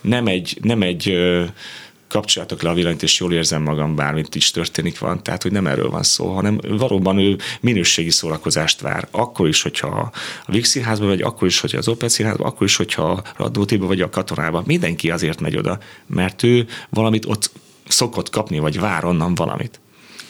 nem 0.00 0.26
egy, 0.26 0.58
nem 0.62 0.82
egy 0.82 1.04
ö, 1.36 1.44
kapcsolatok 2.08 2.62
le 2.62 2.70
a 2.70 2.74
villanyt, 2.74 3.02
és 3.02 3.20
jól 3.20 3.32
érzem 3.32 3.62
magam, 3.62 3.94
bármit 3.94 4.34
is 4.34 4.50
történik 4.50 4.98
van. 4.98 5.22
Tehát, 5.22 5.42
hogy 5.42 5.52
nem 5.52 5.66
erről 5.66 5.90
van 5.90 6.02
szó, 6.02 6.34
hanem 6.34 6.60
valóban 6.68 7.18
ő 7.18 7.36
minőségi 7.60 8.10
szórakozást 8.10 8.80
vár. 8.80 9.08
Akkor 9.10 9.48
is, 9.48 9.62
hogyha 9.62 9.86
a 10.46 10.52
Vix 10.52 10.68
színházban 10.68 11.08
vagy, 11.08 11.20
akkor 11.20 11.48
is, 11.48 11.60
hogyha 11.60 11.78
az 11.78 11.88
Opel 11.88 12.08
színházban, 12.08 12.46
akkor 12.46 12.66
is, 12.66 12.76
hogyha 12.76 13.10
a 13.10 13.22
Radnótiba 13.36 13.86
vagy 13.86 14.00
a 14.00 14.10
katonában. 14.10 14.62
Mindenki 14.66 15.10
azért 15.10 15.40
megy 15.40 15.56
oda, 15.56 15.78
mert 16.06 16.42
ő 16.42 16.66
valamit 16.90 17.24
ott 17.26 17.50
szokott 17.88 18.30
kapni, 18.30 18.58
vagy 18.58 18.80
vár 18.80 19.04
onnan 19.04 19.34
valamit. 19.34 19.80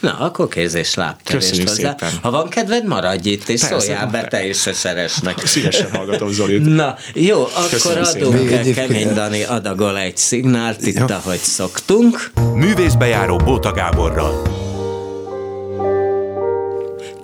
Na, 0.00 0.18
akkor 0.18 0.48
kéz 0.48 0.74
és 0.74 0.94
lábkerést 0.94 1.62
hozzá. 1.62 1.90
Szépen. 1.90 2.18
Ha 2.22 2.30
van 2.30 2.48
kedved, 2.48 2.86
maradj 2.86 3.28
itt, 3.28 3.48
és 3.48 3.60
Persze, 3.60 3.78
szóljál 3.78 4.06
be 4.06 4.24
te 4.24 4.46
is 4.46 4.66
a 4.66 4.72
szeresnek. 4.72 5.46
Szívesen 5.46 5.90
hallgatom 5.90 6.30
Zolit. 6.32 6.74
Na, 6.74 6.96
jó, 7.14 7.42
akkor 7.42 7.96
adunk 7.96 8.50
el 8.50 8.64
Kemény 8.72 9.14
Dani 9.14 9.42
adagol 9.42 9.98
egy 9.98 10.16
szignált, 10.16 10.86
itt, 10.86 11.08
ja. 11.08 11.16
ahogy 11.16 11.38
szoktunk. 11.38 12.30
Művészbejáró 12.54 13.36
Bóta 13.36 13.72
Gáborral. 13.72 14.64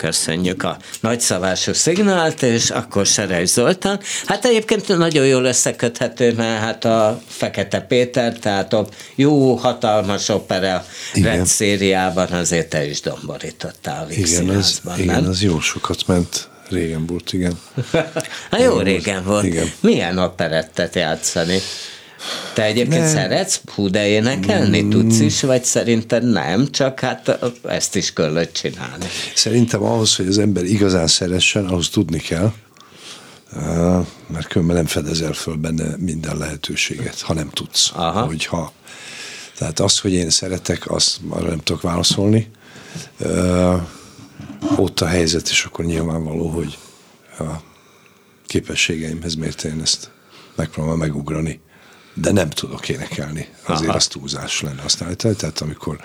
Köszönjük 0.03 0.63
a 0.63 0.77
nagyszavású 0.99 1.73
szignált, 1.73 2.41
és 2.41 2.69
akkor 2.69 3.05
Serej 3.05 3.45
Zoltán. 3.45 3.99
Hát 4.25 4.45
egyébként 4.45 4.97
nagyon 4.97 5.25
jól 5.25 5.43
összeköthető, 5.43 6.33
mert 6.33 6.59
hát 6.59 6.85
a 6.85 7.21
Fekete 7.27 7.79
Péter, 7.79 8.39
tehát 8.39 8.73
a 8.73 8.87
jó, 9.15 9.55
hatalmas 9.55 10.29
opera 10.29 10.85
igen. 11.13 11.45
szériában 11.45 12.27
azért 12.27 12.69
te 12.69 12.85
is 12.85 13.01
domborítottál 13.01 14.05
a 14.09 14.11
igen, 14.11 14.49
az, 14.49 14.81
igen, 14.97 15.25
az 15.25 15.41
jó 15.41 15.59
sokat 15.59 16.07
ment. 16.07 16.49
Régen 16.69 17.05
volt, 17.05 17.33
igen. 17.33 17.59
hát 18.51 18.61
jó 18.61 18.79
régen 18.79 19.23
volt. 19.23 19.43
Igen. 19.43 19.71
Milyen 19.79 20.17
operettet 20.17 20.95
játszani? 20.95 21.59
Te 22.53 22.63
egyébként 22.63 23.01
nem. 23.01 23.13
szeretsz 23.13 23.61
hú, 23.75 23.89
de 23.89 24.07
énekelni? 24.07 24.81
Mm. 24.81 24.89
Tudsz 24.89 25.19
is, 25.19 25.41
vagy 25.41 25.63
szerinted 25.63 26.23
nem? 26.23 26.71
Csak 26.71 26.99
hát 26.99 27.39
ezt 27.67 27.95
is 27.95 28.13
kellett 28.13 28.53
csinálni. 28.53 29.05
Szerintem 29.35 29.83
ahhoz, 29.83 30.15
hogy 30.15 30.27
az 30.27 30.37
ember 30.37 30.63
igazán 30.63 31.07
szeressen, 31.07 31.65
ahhoz 31.65 31.89
tudni 31.89 32.19
kell, 32.19 32.53
mert 34.27 34.47
különben 34.47 34.75
nem 34.75 34.85
fedezel 34.85 35.33
föl 35.33 35.55
benne 35.55 35.95
minden 35.97 36.37
lehetőséget, 36.37 37.21
ha 37.21 37.33
nem 37.33 37.49
tudsz. 37.49 37.91
Aha. 37.95 38.25
Hogyha, 38.25 38.71
tehát 39.57 39.79
az, 39.79 39.99
hogy 39.99 40.13
én 40.13 40.29
szeretek, 40.29 40.91
azt 40.91 41.19
arra 41.29 41.47
nem 41.47 41.59
tudok 41.59 41.81
válaszolni. 41.81 42.51
Ott 44.75 44.99
a 45.01 45.05
helyzet, 45.05 45.49
és 45.49 45.63
akkor 45.63 45.85
nyilvánvaló, 45.85 46.47
hogy 46.47 46.77
a 47.39 47.43
képességeimhez 48.45 49.35
mért 49.35 49.63
én 49.63 49.81
ezt 49.81 50.11
megpróbálom 50.55 50.99
megugrani 50.99 51.61
de 52.13 52.31
nem 52.31 52.49
tudok 52.49 52.89
énekelni. 52.89 53.47
Azért 53.65 53.87
Aha. 53.87 53.97
az 53.97 54.07
túlzás 54.07 54.61
lenne 54.61 54.81
aztán. 54.81 55.17
Tehát 55.17 55.61
amikor 55.61 55.99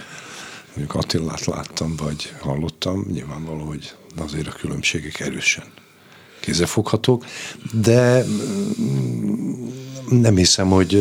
mondjuk 0.66 0.94
Attilát 0.94 1.44
láttam, 1.44 1.96
vagy 1.96 2.32
hallottam, 2.40 3.06
nyilvánvaló, 3.10 3.64
hogy 3.64 3.94
azért 4.16 4.46
a 4.46 4.52
különbségek 4.52 5.20
erősen 5.20 5.64
kézefoghatók, 6.40 7.24
de 7.72 8.24
mm, 8.24 9.68
nem 10.08 10.36
hiszem, 10.36 10.68
hogy 10.68 10.94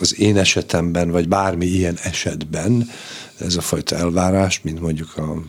az 0.00 0.18
én 0.18 0.36
esetemben, 0.36 1.10
vagy 1.10 1.28
bármi 1.28 1.66
ilyen 1.66 1.98
esetben 2.02 2.90
ez 3.38 3.56
a 3.56 3.60
fajta 3.60 3.96
elvárás, 3.96 4.60
mint 4.62 4.80
mondjuk 4.80 5.16
a, 5.16 5.42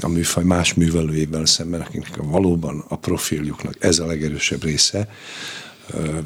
a 0.00 0.08
műfaj 0.08 0.44
más 0.44 0.74
művelőjével 0.74 1.46
szemben, 1.46 1.80
akiknek 1.80 2.16
valóban 2.16 2.84
a 2.88 2.96
profiljuknak 2.96 3.74
ez 3.78 3.98
a 3.98 4.06
legerősebb 4.06 4.62
része, 4.64 5.08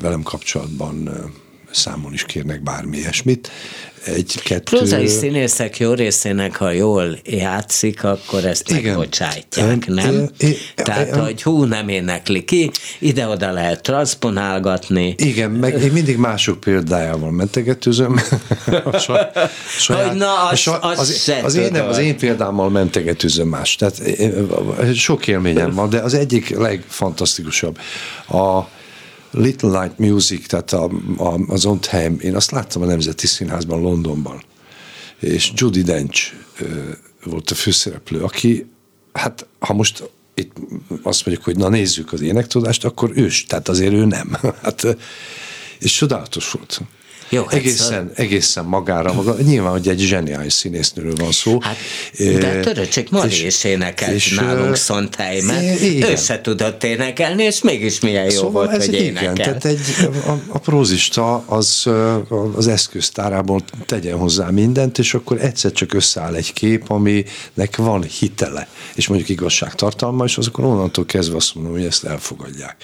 velem 0.00 0.22
kapcsolatban 0.22 1.10
számon 1.70 2.12
is 2.12 2.24
kérnek 2.24 2.62
bármi 2.62 2.96
ilyesmit. 2.96 3.50
Egy, 4.04 4.40
kettő... 4.42 4.76
Prózai 4.76 5.06
színészek 5.06 5.78
jó 5.78 5.92
részének, 5.92 6.56
ha 6.56 6.70
jól 6.70 7.18
játszik, 7.24 8.04
akkor 8.04 8.44
ezt 8.44 8.70
Igen. 8.70 8.82
megbocsátják, 8.82 9.86
nem? 9.86 10.28
É, 10.38 10.46
é, 10.46 10.56
Tehát, 10.74 11.16
é, 11.16 11.18
hogy 11.18 11.42
hú, 11.42 11.64
nem 11.64 11.88
énekli 11.88 12.44
ki, 12.44 12.70
ide-oda 12.98 13.52
lehet 13.52 13.82
transponálgatni. 13.82 15.14
Igen, 15.16 15.50
meg 15.50 15.82
én 15.82 15.92
mindig 15.92 16.16
mások 16.16 16.60
példájával 16.60 17.30
mentegetőzöm. 17.30 18.20
a 18.92 18.98
saját, 18.98 20.08
hogy 20.08 20.16
na, 20.16 20.48
az, 20.48 20.66
az, 20.66 20.98
az, 20.98 20.98
az, 20.98 21.32
az, 21.42 21.54
én, 21.54 21.70
nem, 21.72 21.88
az 21.88 21.98
én 21.98 22.16
példámmal 22.18 22.70
mentegetőzöm 22.70 23.48
más. 23.48 23.76
Tehát 23.76 24.02
sok 24.94 25.26
élményem 25.26 25.74
van, 25.74 25.90
de 25.90 25.98
az 25.98 26.14
egyik 26.14 26.56
legfantasztikusabb. 26.56 27.78
A, 28.28 28.60
Little 29.30 29.80
Light 29.80 29.98
Music, 29.98 30.46
tehát 30.46 30.72
a, 30.72 30.90
a, 31.16 31.40
az 31.46 31.64
Ontheim, 31.64 32.18
én 32.20 32.34
azt 32.34 32.50
láttam 32.50 32.82
a 32.82 32.86
Nemzeti 32.86 33.26
Színházban 33.26 33.80
Londonban, 33.80 34.42
és 35.18 35.52
Judy 35.54 35.82
Dench 35.82 36.32
volt 37.24 37.50
a 37.50 37.54
főszereplő, 37.54 38.22
aki, 38.22 38.66
hát 39.12 39.46
ha 39.58 39.72
most 39.72 40.10
itt 40.34 40.52
azt 41.02 41.26
mondjuk, 41.26 41.46
hogy 41.46 41.56
na 41.56 41.68
nézzük 41.68 42.12
az 42.12 42.20
énektudást, 42.20 42.84
akkor 42.84 43.10
ős, 43.14 43.44
tehát 43.44 43.68
azért 43.68 43.92
ő 43.92 44.04
nem. 44.04 44.36
hát, 44.62 44.96
és 45.78 45.92
csodálatos 45.92 46.50
volt. 46.50 46.80
Jó, 47.32 47.42
hát 47.42 47.52
egészen, 47.52 47.86
szóval... 47.86 48.10
egészen 48.14 48.64
magára 48.64 49.12
maga. 49.12 49.36
Nyilván, 49.42 49.72
hogy 49.72 49.88
egy 49.88 49.98
zseniális 49.98 50.52
színésznőről 50.52 51.14
van 51.16 51.32
szó. 51.32 51.58
Hát, 51.60 51.76
de 52.18 52.60
Töröcsik 52.60 53.10
Mari 53.10 53.46
is 53.46 53.64
énekelt 53.64 54.14
és, 54.14 54.34
nálunk 54.34 54.76
Szontheimen. 54.76 55.64
Ő 55.82 56.16
se 56.16 56.40
tudott 56.40 56.84
énekelni, 56.84 57.42
és 57.42 57.62
mégis 57.62 58.00
milyen 58.00 58.24
jó 58.24 58.30
szóval 58.30 58.66
volt, 58.66 58.84
hogy 58.84 58.94
énekel. 58.94 59.22
Igen, 59.22 59.34
tehát 59.34 59.64
egy, 59.64 59.80
a, 60.26 60.32
a 60.48 60.58
prózista 60.58 61.44
az 61.46 61.88
az 62.56 62.66
eszköztárából 62.66 63.60
tegyen 63.86 64.18
hozzá 64.18 64.50
mindent, 64.50 64.98
és 64.98 65.14
akkor 65.14 65.40
egyszer 65.40 65.72
csak 65.72 65.94
összeáll 65.94 66.34
egy 66.34 66.52
kép, 66.52 66.90
aminek 66.90 67.76
van 67.76 68.02
hitele, 68.02 68.68
és 68.94 69.08
mondjuk 69.08 69.28
igazságtartalma, 69.28 70.24
és 70.24 70.36
azokon 70.36 70.64
onnantól 70.64 71.04
kezdve 71.04 71.36
azt 71.36 71.54
mondom, 71.54 71.72
hogy 71.72 71.84
ezt 71.84 72.04
elfogadják. 72.04 72.76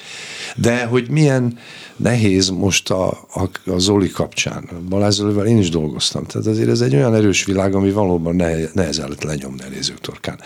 De 0.56 0.84
hogy 0.84 1.08
milyen 1.08 1.58
nehéz 1.96 2.48
most 2.48 2.90
a, 2.90 3.08
a, 3.08 3.70
a 3.70 3.78
Zoli 3.78 4.10
kapcsán. 4.36 4.68
Balázs 4.88 5.14
Zolival 5.14 5.46
én 5.46 5.58
is 5.58 5.68
dolgoztam, 5.68 6.24
tehát 6.24 6.46
azért 6.46 6.68
ez 6.68 6.80
egy 6.80 6.94
olyan 6.94 7.14
erős 7.14 7.44
világ, 7.44 7.74
ami 7.74 7.90
valóban 7.90 8.34
nehezen 8.72 9.08
lett 9.08 9.22
lenyomni 9.22 9.62
a 9.62 9.68
nézők 9.68 10.00
torkán. 10.00 10.40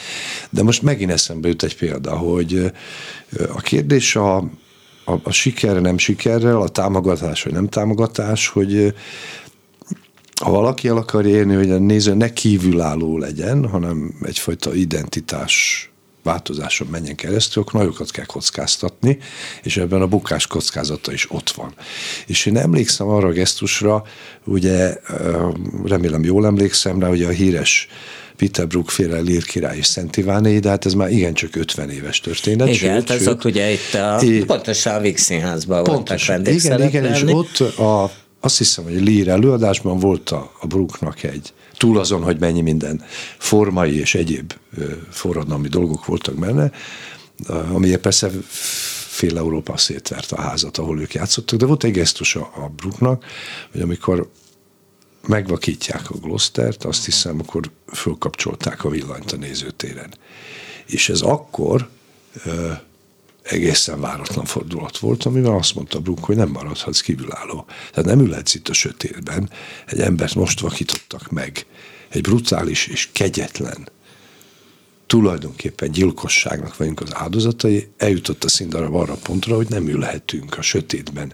De 0.51 0.63
most 0.63 0.83
megint 0.83 1.11
eszembe 1.11 1.49
jut 1.49 1.63
egy 1.63 1.77
példa, 1.77 2.17
hogy 2.17 2.73
a 3.55 3.61
kérdés 3.61 4.17
a, 4.17 4.37
a, 5.05 5.13
a 5.23 5.31
sikerre, 5.31 5.81
nem 5.81 5.99
sikerrel, 5.99 6.61
a 6.61 6.69
támogatás 6.69 7.43
vagy 7.43 7.53
nem 7.53 7.69
támogatás, 7.69 8.49
hogy 8.49 8.95
ha 10.41 10.51
valaki 10.51 10.89
el 10.89 10.97
akar 10.97 11.27
érni, 11.27 11.55
hogy 11.55 11.71
a 11.71 11.79
néző 11.79 12.15
ne 12.15 12.33
kívülálló 12.33 13.19
legyen, 13.19 13.69
hanem 13.69 14.15
egyfajta 14.23 14.75
identitás 14.75 15.90
változáson 16.23 16.89
menjen 16.91 17.15
keresztül, 17.15 17.63
akkor 17.63 17.81
nagyokat 17.81 18.11
kell 18.11 18.25
kockáztatni, 18.25 19.19
és 19.63 19.77
ebben 19.77 20.03
a 20.03 20.07
bukás 20.07 20.47
kockázata 20.47 21.13
is 21.13 21.31
ott 21.31 21.51
van. 21.51 21.75
És 22.27 22.47
én 22.47 22.57
emlékszem 22.57 23.09
arra 23.09 23.29
a 23.29 23.33
gesztusra, 23.33 24.03
ugye 24.45 24.97
remélem 25.85 26.25
jól 26.25 26.47
emlékszem 26.47 27.01
rá, 27.01 27.09
hogy 27.09 27.23
a 27.23 27.29
híres 27.29 27.89
Peter 28.37 28.67
Brook 28.67 28.91
féle 28.91 29.21
Lír 29.21 29.45
király 29.45 29.77
és 29.77 29.87
Szent 29.87 30.17
Iváné, 30.17 30.59
de 30.59 30.69
hát 30.69 30.87
ez 30.87 30.95
már 30.95 31.11
igencsak 31.11 31.57
50 31.57 31.91
éves 31.91 32.21
történet. 32.21 32.69
Igen, 32.69 32.79
sőt, 32.79 33.09
hát 33.09 33.21
azok 33.21 33.45
ugye 33.45 33.71
itt 33.71 33.95
a, 33.95 34.21
é, 34.23 34.45
pontosan 34.45 34.95
a 34.95 35.01
Vix 35.01 35.23
színházban 35.23 35.85
voltak 35.85 36.21
Igen, 36.47 36.83
igen, 36.83 37.05
és 37.05 37.23
ott 37.27 37.59
a, 37.61 38.11
azt 38.41 38.59
hiszem, 38.59 38.85
hogy 38.85 39.01
Lír 39.01 39.29
előadásban 39.29 39.99
volt 39.99 40.31
a, 40.31 40.53
a 40.61 40.67
Brooknak 40.67 41.23
egy 41.23 41.53
túl 41.77 41.99
azon, 41.99 42.23
hogy 42.23 42.39
mennyi 42.39 42.61
minden 42.61 43.03
formai 43.39 43.99
és 43.99 44.15
egyéb 44.15 44.53
forradalmi 45.11 45.69
dolgok 45.69 46.05
voltak 46.05 46.35
benne, 46.35 46.71
ami 47.73 47.97
persze 47.97 48.31
fél 49.09 49.39
Európa 49.39 49.77
szétvert 49.77 50.33
a 50.33 50.41
házat, 50.41 50.79
ahol 50.79 51.01
ők 51.01 51.15
játszottak, 51.15 51.59
de 51.59 51.67
volt 51.67 51.85
egy 51.85 51.93
gesztus 51.93 52.37
a, 52.37 52.41
a 52.55 52.69
Brooknak, 52.69 53.25
hogy 53.73 53.81
amikor 53.81 54.31
megvakítják 55.27 56.11
a 56.11 56.15
Gloucestert, 56.15 56.85
azt 56.85 57.05
hiszem, 57.05 57.39
akkor 57.41 57.71
fölkapcsolták 57.93 58.85
a 58.85 58.89
villanyt 58.89 59.33
a 59.33 59.37
nézőtéren. 59.37 60.15
És 60.87 61.09
ez 61.09 61.21
akkor 61.21 61.89
egészen 63.43 64.01
váratlan 64.01 64.45
fordulat 64.45 64.99
volt, 64.99 65.25
amivel 65.25 65.55
azt 65.55 65.75
mondta 65.75 66.01
Brook, 66.01 66.25
hogy 66.25 66.37
nem 66.37 66.49
maradhatsz 66.49 67.01
kívülálló. 67.01 67.67
Tehát 67.91 68.05
nem 68.05 68.21
ülhetsz 68.21 68.55
itt 68.55 68.69
a 68.69 68.73
sötétben, 68.73 69.51
egy 69.87 70.01
embert 70.01 70.35
most 70.35 70.61
vakítottak 70.61 71.31
meg, 71.31 71.67
egy 72.09 72.21
brutális 72.21 72.87
és 72.87 73.09
kegyetlen 73.13 73.89
tulajdonképpen 75.11 75.91
gyilkosságnak 75.91 76.77
vagyunk 76.77 77.01
az 77.01 77.15
áldozatai, 77.15 77.89
eljutott 77.97 78.45
a 78.45 78.49
színdarab 78.49 78.95
arra 78.95 79.15
pontra, 79.15 79.57
hogy 79.57 79.69
nem 79.69 79.89
ülhetünk 79.89 80.59
a 80.59 80.63
sötétben, 80.63 81.33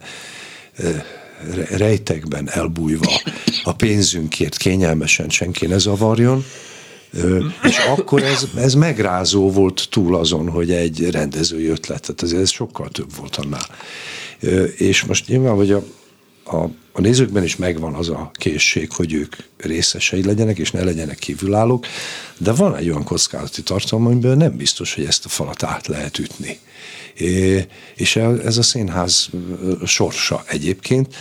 rejtekben 1.71 2.51
elbújva, 2.51 3.21
a 3.65 3.73
pénzünkért 3.73 4.57
kényelmesen 4.57 5.29
senki 5.29 5.67
ne 5.67 5.79
zavarjon, 5.79 6.45
és 7.63 7.79
akkor 7.79 8.23
ez, 8.23 8.47
ez 8.57 8.75
megrázó 8.75 9.51
volt 9.51 9.87
túl 9.91 10.17
azon, 10.17 10.49
hogy 10.49 10.71
egy 10.71 11.11
rendezői 11.11 11.67
ötlet, 11.67 12.01
tehát 12.01 12.23
ez, 12.23 12.33
ez 12.33 12.51
sokkal 12.51 12.89
több 12.89 13.17
volt 13.17 13.37
annál. 13.37 13.67
És 14.77 15.05
most 15.05 15.29
nyilván, 15.29 15.55
hogy 15.55 15.73
a, 15.73 15.83
a, 16.45 16.57
a 16.93 17.01
nézőkben 17.01 17.43
is 17.43 17.57
megvan 17.57 17.95
az 17.95 18.09
a 18.09 18.31
készség, 18.33 18.93
hogy 18.93 19.13
ők 19.13 19.37
részesei 19.57 20.25
legyenek, 20.25 20.59
és 20.59 20.71
ne 20.71 20.85
legyenek 20.85 21.19
kívülállók, 21.19 21.87
de 22.39 22.53
van 22.53 22.77
egy 22.77 22.89
olyan 22.89 23.05
kockázati 23.05 23.63
tartalom, 23.63 24.07
amiből 24.07 24.35
nem 24.35 24.57
biztos, 24.57 24.95
hogy 24.95 25.05
ezt 25.05 25.25
a 25.25 25.29
falat 25.29 25.63
át 25.63 25.87
lehet 25.87 26.19
ütni. 26.19 26.59
É, 27.15 27.67
és 27.95 28.17
ez 28.17 28.57
a 28.57 28.63
színház 28.63 29.29
sorsa 29.85 30.45
egyébként 30.47 31.15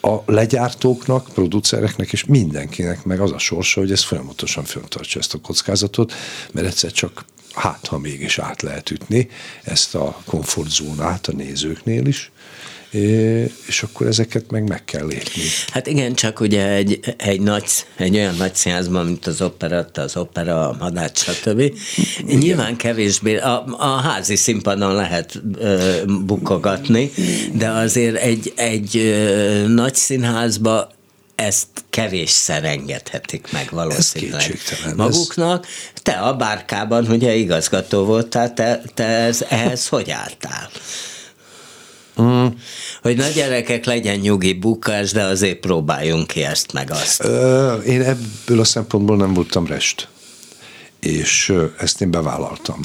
a 0.00 0.16
legyártóknak, 0.26 1.28
producereknek 1.34 2.12
és 2.12 2.24
mindenkinek 2.24 3.04
meg 3.04 3.20
az 3.20 3.32
a 3.32 3.38
sorsa, 3.38 3.80
hogy 3.80 3.92
ez 3.92 4.04
folyamatosan 4.04 4.64
föntartsa 4.64 5.18
ezt 5.18 5.34
a 5.34 5.40
kockázatot, 5.40 6.12
mert 6.52 6.66
egyszer 6.66 6.92
csak 6.92 7.24
hát, 7.54 7.86
ha 7.86 7.98
mégis 7.98 8.38
át 8.38 8.62
lehet 8.62 8.90
ütni 8.90 9.28
ezt 9.62 9.94
a 9.94 10.22
komfortzónát 10.24 11.26
a 11.26 11.32
nézőknél 11.32 12.06
is, 12.06 12.30
és 13.66 13.82
akkor 13.82 14.06
ezeket 14.06 14.50
meg 14.50 14.68
meg 14.68 14.84
kell 14.84 15.06
lépni. 15.06 15.42
Hát 15.72 15.86
igen, 15.86 16.14
csak 16.14 16.40
ugye 16.40 16.68
egy, 16.68 17.00
egy, 17.16 17.40
nagy, 17.40 17.64
egy 17.96 18.16
olyan 18.16 18.34
nagy 18.34 18.54
színházban, 18.54 19.06
mint 19.06 19.26
az 19.26 19.42
operetta, 19.42 20.02
az 20.02 20.16
opera, 20.16 20.68
a 20.68 20.76
madács, 20.78 21.18
stb. 21.18 21.58
Igen. 21.58 22.38
Nyilván 22.38 22.76
kevésbé, 22.76 23.36
a, 23.36 23.64
a 23.78 24.00
házi 24.00 24.36
színpadon 24.36 24.94
lehet 24.94 25.42
ö, 25.58 26.02
bukogatni, 26.26 27.10
de 27.52 27.68
azért 27.68 28.16
egy, 28.16 28.52
egy 28.56 28.96
ö, 28.96 29.66
nagy 29.66 29.94
színházba 29.94 30.96
ezt 31.34 31.66
kevésszer 31.90 32.64
engedhetik 32.64 33.52
meg 33.52 33.68
valószínűleg 33.70 34.58
maguknak. 34.96 35.66
Te 36.02 36.12
a 36.12 36.34
bárkában 36.36 37.06
ugye 37.06 37.34
igazgató 37.34 38.04
voltál, 38.04 38.54
te, 38.54 38.82
te 38.94 39.04
ez, 39.04 39.44
ehhez 39.48 39.88
hogy 39.88 40.10
álltál? 40.10 40.70
Mm. 42.22 42.46
Hogy 43.02 43.16
nagy 43.16 43.32
gyerekek 43.32 43.84
legyen 43.84 44.18
nyugi 44.18 44.52
bukás, 44.52 45.12
de 45.12 45.22
azért 45.22 45.58
próbáljunk 45.58 46.26
ki 46.26 46.42
ezt 46.42 46.72
meg 46.72 46.90
azt. 46.90 47.24
Ö, 47.24 47.74
én 47.74 48.02
ebből 48.02 48.60
a 48.60 48.64
szempontból 48.64 49.16
nem 49.16 49.34
voltam 49.34 49.66
rest. 49.66 50.08
És 51.00 51.54
ezt 51.78 52.00
én 52.00 52.10
bevállaltam. 52.10 52.80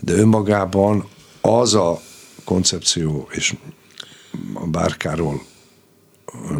De 0.00 0.12
önmagában 0.12 1.08
az 1.40 1.74
a 1.74 2.00
koncepció, 2.44 3.28
és 3.30 3.54
a 4.54 4.66
bárkáról 4.66 5.42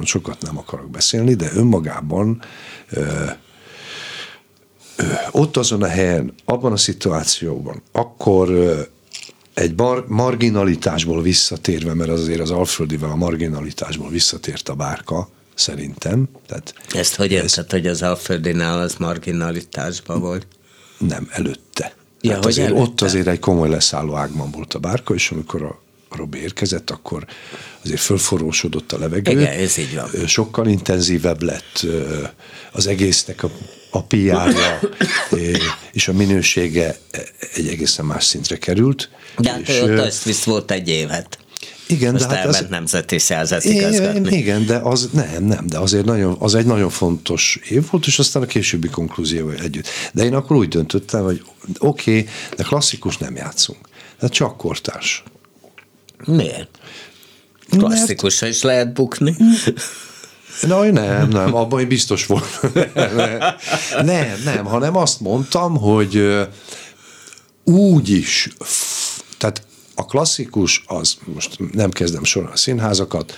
sokat 0.02 0.42
nem 0.42 0.58
akarok 0.58 0.90
beszélni, 0.90 1.34
de 1.34 1.50
önmagában 1.54 2.42
ö, 2.90 3.00
ö, 4.96 5.04
ott 5.30 5.56
azon 5.56 5.82
a 5.82 5.86
helyen, 5.88 6.34
abban 6.44 6.72
a 6.72 6.76
szituációban, 6.76 7.82
akkor 7.92 8.48
egy 9.54 9.74
mar- 9.76 10.08
marginalitásból 10.08 11.22
visszatérve, 11.22 11.94
mert 11.94 12.10
azért 12.10 12.40
az 12.40 12.50
Alföldivel 12.50 13.10
a 13.10 13.16
marginalitásból 13.16 14.10
visszatért 14.10 14.68
a 14.68 14.74
bárka, 14.74 15.28
szerintem. 15.54 16.28
Tehát 16.46 16.74
Ezt 16.92 17.14
hogy 17.14 17.32
érted, 17.32 17.64
ez... 17.64 17.70
hogy 17.70 17.86
az 17.86 18.02
Alföldinál 18.02 18.80
az 18.80 18.94
marginalitásban 18.98 20.20
volt? 20.20 20.46
Nem, 20.98 21.28
előtte. 21.30 21.94
Ja, 22.20 22.30
Tehát 22.30 22.46
azért 22.46 22.66
előtte? 22.66 22.82
ott 22.82 23.00
azért 23.00 23.26
egy 23.26 23.38
komoly 23.38 23.68
leszálló 23.68 24.14
ágban 24.14 24.50
volt 24.50 24.74
a 24.74 24.78
bárka, 24.78 25.14
és 25.14 25.30
amikor 25.30 25.62
a 25.62 25.82
Robi 26.16 26.38
érkezett, 26.38 26.90
akkor 26.90 27.26
azért 27.84 28.00
fölforrósodott 28.00 28.92
a 28.92 28.98
levegő. 28.98 29.30
Igen, 29.30 29.52
ez 29.52 29.78
így 29.78 29.94
van. 29.94 30.26
Sokkal 30.26 30.66
intenzívebb 30.66 31.42
lett 31.42 31.86
az 32.72 32.86
egésznek 32.86 33.42
a, 33.42 33.50
a 33.94 34.02
PR-ja, 34.02 34.80
és 35.92 36.08
a 36.08 36.12
minősége 36.12 36.98
egy 37.54 37.68
egészen 37.68 38.04
más 38.04 38.24
szintre 38.24 38.58
került. 38.58 39.08
De 39.38 39.50
hát 39.50 39.68
és, 39.68 39.80
ott 39.80 39.98
azt 39.98 40.24
visz 40.24 40.44
volt 40.44 40.70
egy 40.70 40.88
évet. 40.88 41.38
Igen, 41.86 42.14
Azt 42.14 42.28
de 42.28 42.36
hát 42.36 42.46
az, 42.46 42.66
nemzeti 42.70 43.18
szerzet 43.18 43.64
igazgatni. 43.64 44.36
Igen, 44.36 44.66
de 44.66 44.76
az 44.76 45.08
nem, 45.12 45.44
nem, 45.44 45.66
de 45.66 45.78
azért 45.78 46.04
nagyon, 46.04 46.36
az 46.38 46.54
egy 46.54 46.66
nagyon 46.66 46.90
fontos 46.90 47.58
év 47.68 47.90
volt, 47.90 48.06
és 48.06 48.18
aztán 48.18 48.42
a 48.42 48.46
későbbi 48.46 48.88
konklúzió 48.88 49.48
együtt. 49.48 49.88
De 50.12 50.24
én 50.24 50.34
akkor 50.34 50.56
úgy 50.56 50.68
döntöttem, 50.68 51.22
hogy 51.22 51.42
oké, 51.78 52.10
okay, 52.18 52.28
de 52.56 52.62
klasszikus 52.62 53.18
nem 53.18 53.36
játszunk. 53.36 53.88
De 54.20 54.28
csak 54.28 54.56
kortárs. 54.56 55.22
Miért? 56.24 56.78
Klasszikusra 57.70 58.46
is 58.46 58.62
lehet 58.62 58.92
bukni. 58.92 59.36
Na, 60.62 60.90
nem, 60.90 61.28
nem, 61.28 61.54
abban 61.54 61.80
én 61.80 61.88
biztos 61.88 62.26
volt. 62.26 62.60
nem, 64.02 64.40
nem, 64.44 64.64
hanem 64.64 64.96
azt 64.96 65.20
mondtam, 65.20 65.76
hogy 65.76 66.46
úgy 67.64 68.08
is, 68.08 68.48
tehát 69.38 69.66
a 69.94 70.04
klasszikus, 70.06 70.84
az 70.86 71.16
most 71.24 71.58
nem 71.72 71.90
kezdem 71.90 72.24
sorolni 72.24 72.54
a 72.54 72.58
színházakat, 72.58 73.36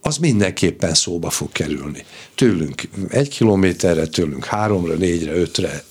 az 0.00 0.16
mindenképpen 0.16 0.94
szóba 0.94 1.30
fog 1.30 1.52
kerülni. 1.52 2.04
Tőlünk 2.34 2.82
egy 3.08 3.28
kilométerre, 3.28 4.06
tőlünk 4.06 4.44
háromra, 4.44 4.94
négyre, 4.94 5.32
ötre. 5.32 5.84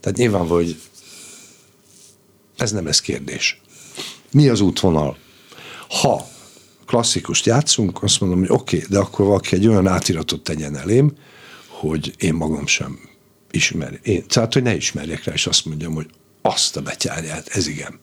Tehát 0.00 0.18
nyilván, 0.18 0.46
hogy 0.46 0.80
ez 2.56 2.72
nem 2.72 2.84
lesz 2.84 3.00
kérdés. 3.00 3.60
Mi 4.30 4.48
az 4.48 4.60
útvonal? 4.60 5.16
Ha 5.88 6.28
klasszikust 6.86 7.46
játszunk, 7.46 8.02
azt 8.02 8.20
mondom, 8.20 8.38
hogy 8.38 8.50
oké, 8.50 8.76
okay, 8.76 8.88
de 8.90 8.98
akkor 8.98 9.26
valaki 9.26 9.54
egy 9.54 9.66
olyan 9.66 9.86
átiratot 9.86 10.42
tegyen 10.42 10.76
elém, 10.76 11.12
hogy 11.68 12.14
én 12.18 12.34
magam 12.34 12.66
sem 12.66 12.98
ismer. 13.50 13.98
Én, 14.02 14.26
tehát, 14.26 14.52
hogy 14.52 14.62
ne 14.62 14.74
ismerjek 14.74 15.24
rá, 15.24 15.32
és 15.32 15.46
azt 15.46 15.64
mondjam, 15.64 15.94
hogy 15.94 16.06
azt 16.42 16.76
a 16.76 16.80
betyárját, 16.80 17.48
ez 17.48 17.66
igen. 17.66 18.00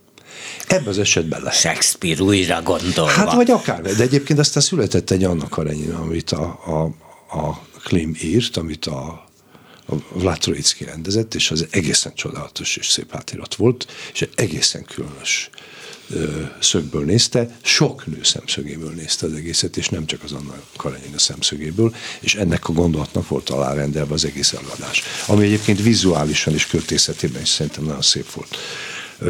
Ebben 0.67 0.87
az 0.87 0.99
esetben 0.99 1.41
lehet. 1.41 1.59
Shakespeare 1.59 2.21
újra 2.21 2.61
gondolva. 2.61 3.11
Hát 3.11 3.33
vagy 3.33 3.51
akár, 3.51 3.81
de 3.81 4.03
egyébként 4.03 4.39
aztán 4.39 4.63
született 4.63 5.09
egy 5.09 5.23
annak 5.23 5.49
Karenyin, 5.49 5.91
amit 5.93 6.31
a, 6.31 6.59
a, 6.65 6.81
a 7.39 7.61
Klim 7.83 8.15
írt, 8.21 8.57
amit 8.57 8.85
a, 8.85 9.29
a 9.87 9.93
Vlad 10.13 10.37
Troicki 10.37 10.83
rendezett, 10.83 11.35
és 11.35 11.51
az 11.51 11.67
egészen 11.69 12.13
csodálatos 12.15 12.75
és 12.75 12.89
szép 12.89 13.15
átirat 13.15 13.55
volt, 13.55 13.91
és 14.13 14.21
egy 14.21 14.31
egészen 14.35 14.83
különös 14.83 15.49
szögből 16.59 17.05
nézte, 17.05 17.57
sok 17.61 18.05
nő 18.05 18.19
szemszögéből 18.23 18.91
nézte 18.91 19.25
az 19.25 19.33
egészet, 19.33 19.77
és 19.77 19.89
nem 19.89 20.05
csak 20.05 20.23
az 20.23 20.31
Anna 20.31 20.53
Karenina 20.75 21.19
szemszögéből, 21.19 21.95
és 22.19 22.35
ennek 22.35 22.69
a 22.69 22.73
gondolatnak 22.73 23.27
volt 23.27 23.49
alárendelve 23.49 24.13
az 24.13 24.25
egész 24.25 24.53
előadás. 24.53 25.03
Ami 25.27 25.45
egyébként 25.45 25.81
vizuálisan 25.81 26.53
és 26.53 26.67
költészetében 26.67 27.41
is 27.41 27.49
szerintem 27.49 27.83
nagyon 27.83 28.01
szép 28.01 28.31
volt. 28.31 28.57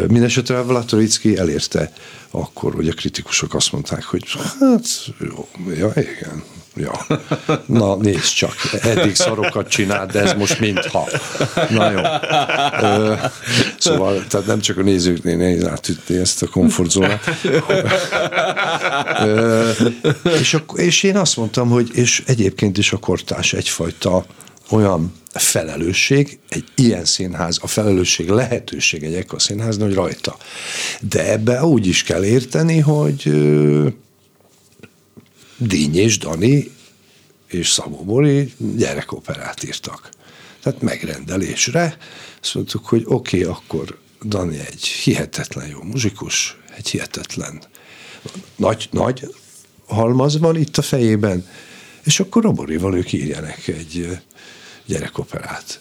Mindenesetre 0.07 0.61
Vlatoricki 0.61 1.37
elérte 1.37 1.93
akkor, 2.29 2.73
hogy 2.73 2.87
a 2.87 2.93
kritikusok 2.93 3.53
azt 3.53 3.71
mondták, 3.71 4.03
hogy 4.03 4.23
hát 4.59 5.13
jó, 5.19 5.47
ja, 5.75 5.93
igen, 5.95 6.43
Ja. 6.75 7.05
Na, 7.65 7.95
nézd 7.95 8.33
csak, 8.33 8.53
eddig 8.81 9.15
szarokat 9.15 9.67
csinált, 9.67 10.11
de 10.11 10.21
ez 10.21 10.33
most 10.33 10.59
mintha. 10.59 11.07
Na 11.69 11.91
jó. 11.91 11.99
Ö, 12.81 13.13
szóval, 13.77 14.25
tehát 14.27 14.47
nem 14.47 14.59
csak 14.59 14.77
a 14.77 14.81
nézőknél 14.81 15.37
nehéz 15.37 15.65
átütni 15.65 16.17
ezt 16.17 16.43
a 16.43 16.47
komfortzónát. 16.47 17.29
És, 20.39 20.57
és 20.75 21.03
én 21.03 21.17
azt 21.17 21.37
mondtam, 21.37 21.69
hogy 21.69 21.89
és 21.93 22.23
egyébként 22.25 22.77
is 22.77 22.91
a 22.91 22.97
kortás 22.97 23.53
egyfajta 23.53 24.25
olyan 24.69 25.13
felelősség, 25.33 26.39
egy 26.49 26.65
ilyen 26.75 27.05
színház, 27.05 27.57
a 27.61 27.67
felelősség 27.67 28.29
lehetőség 28.29 29.03
egy 29.03 29.13
ekkor 29.13 29.41
színház, 29.41 29.77
hogy 29.77 29.93
rajta. 29.93 30.37
De 30.99 31.31
ebbe 31.31 31.63
úgy 31.63 31.87
is 31.87 32.03
kell 32.03 32.23
érteni, 32.23 32.79
hogy 32.79 33.31
Díny 35.61 35.95
és 35.95 36.17
Dani 36.17 36.71
és 37.47 37.69
Szabó 37.69 38.03
Bori 38.03 38.53
gyerekoperát 38.75 39.63
írtak. 39.63 40.09
Tehát 40.63 40.81
megrendelésre 40.81 41.97
azt 42.41 42.53
mondtuk, 42.53 42.85
hogy 42.85 43.03
oké, 43.05 43.39
okay, 43.39 43.53
akkor 43.53 43.99
Dani 44.25 44.59
egy 44.59 44.85
hihetetlen 44.85 45.67
jó 45.67 45.81
muzsikus, 45.81 46.57
egy 46.75 46.89
hihetetlen 46.89 47.61
nagy, 48.55 48.87
nagy 48.91 49.35
halmaz 49.85 50.39
van 50.39 50.55
itt 50.55 50.77
a 50.77 50.81
fejében, 50.81 51.47
és 52.03 52.19
akkor 52.19 52.43
Roborival 52.43 52.95
ők 52.95 53.11
írjanak 53.11 53.67
egy 53.67 54.19
gyerekoperát. 54.85 55.79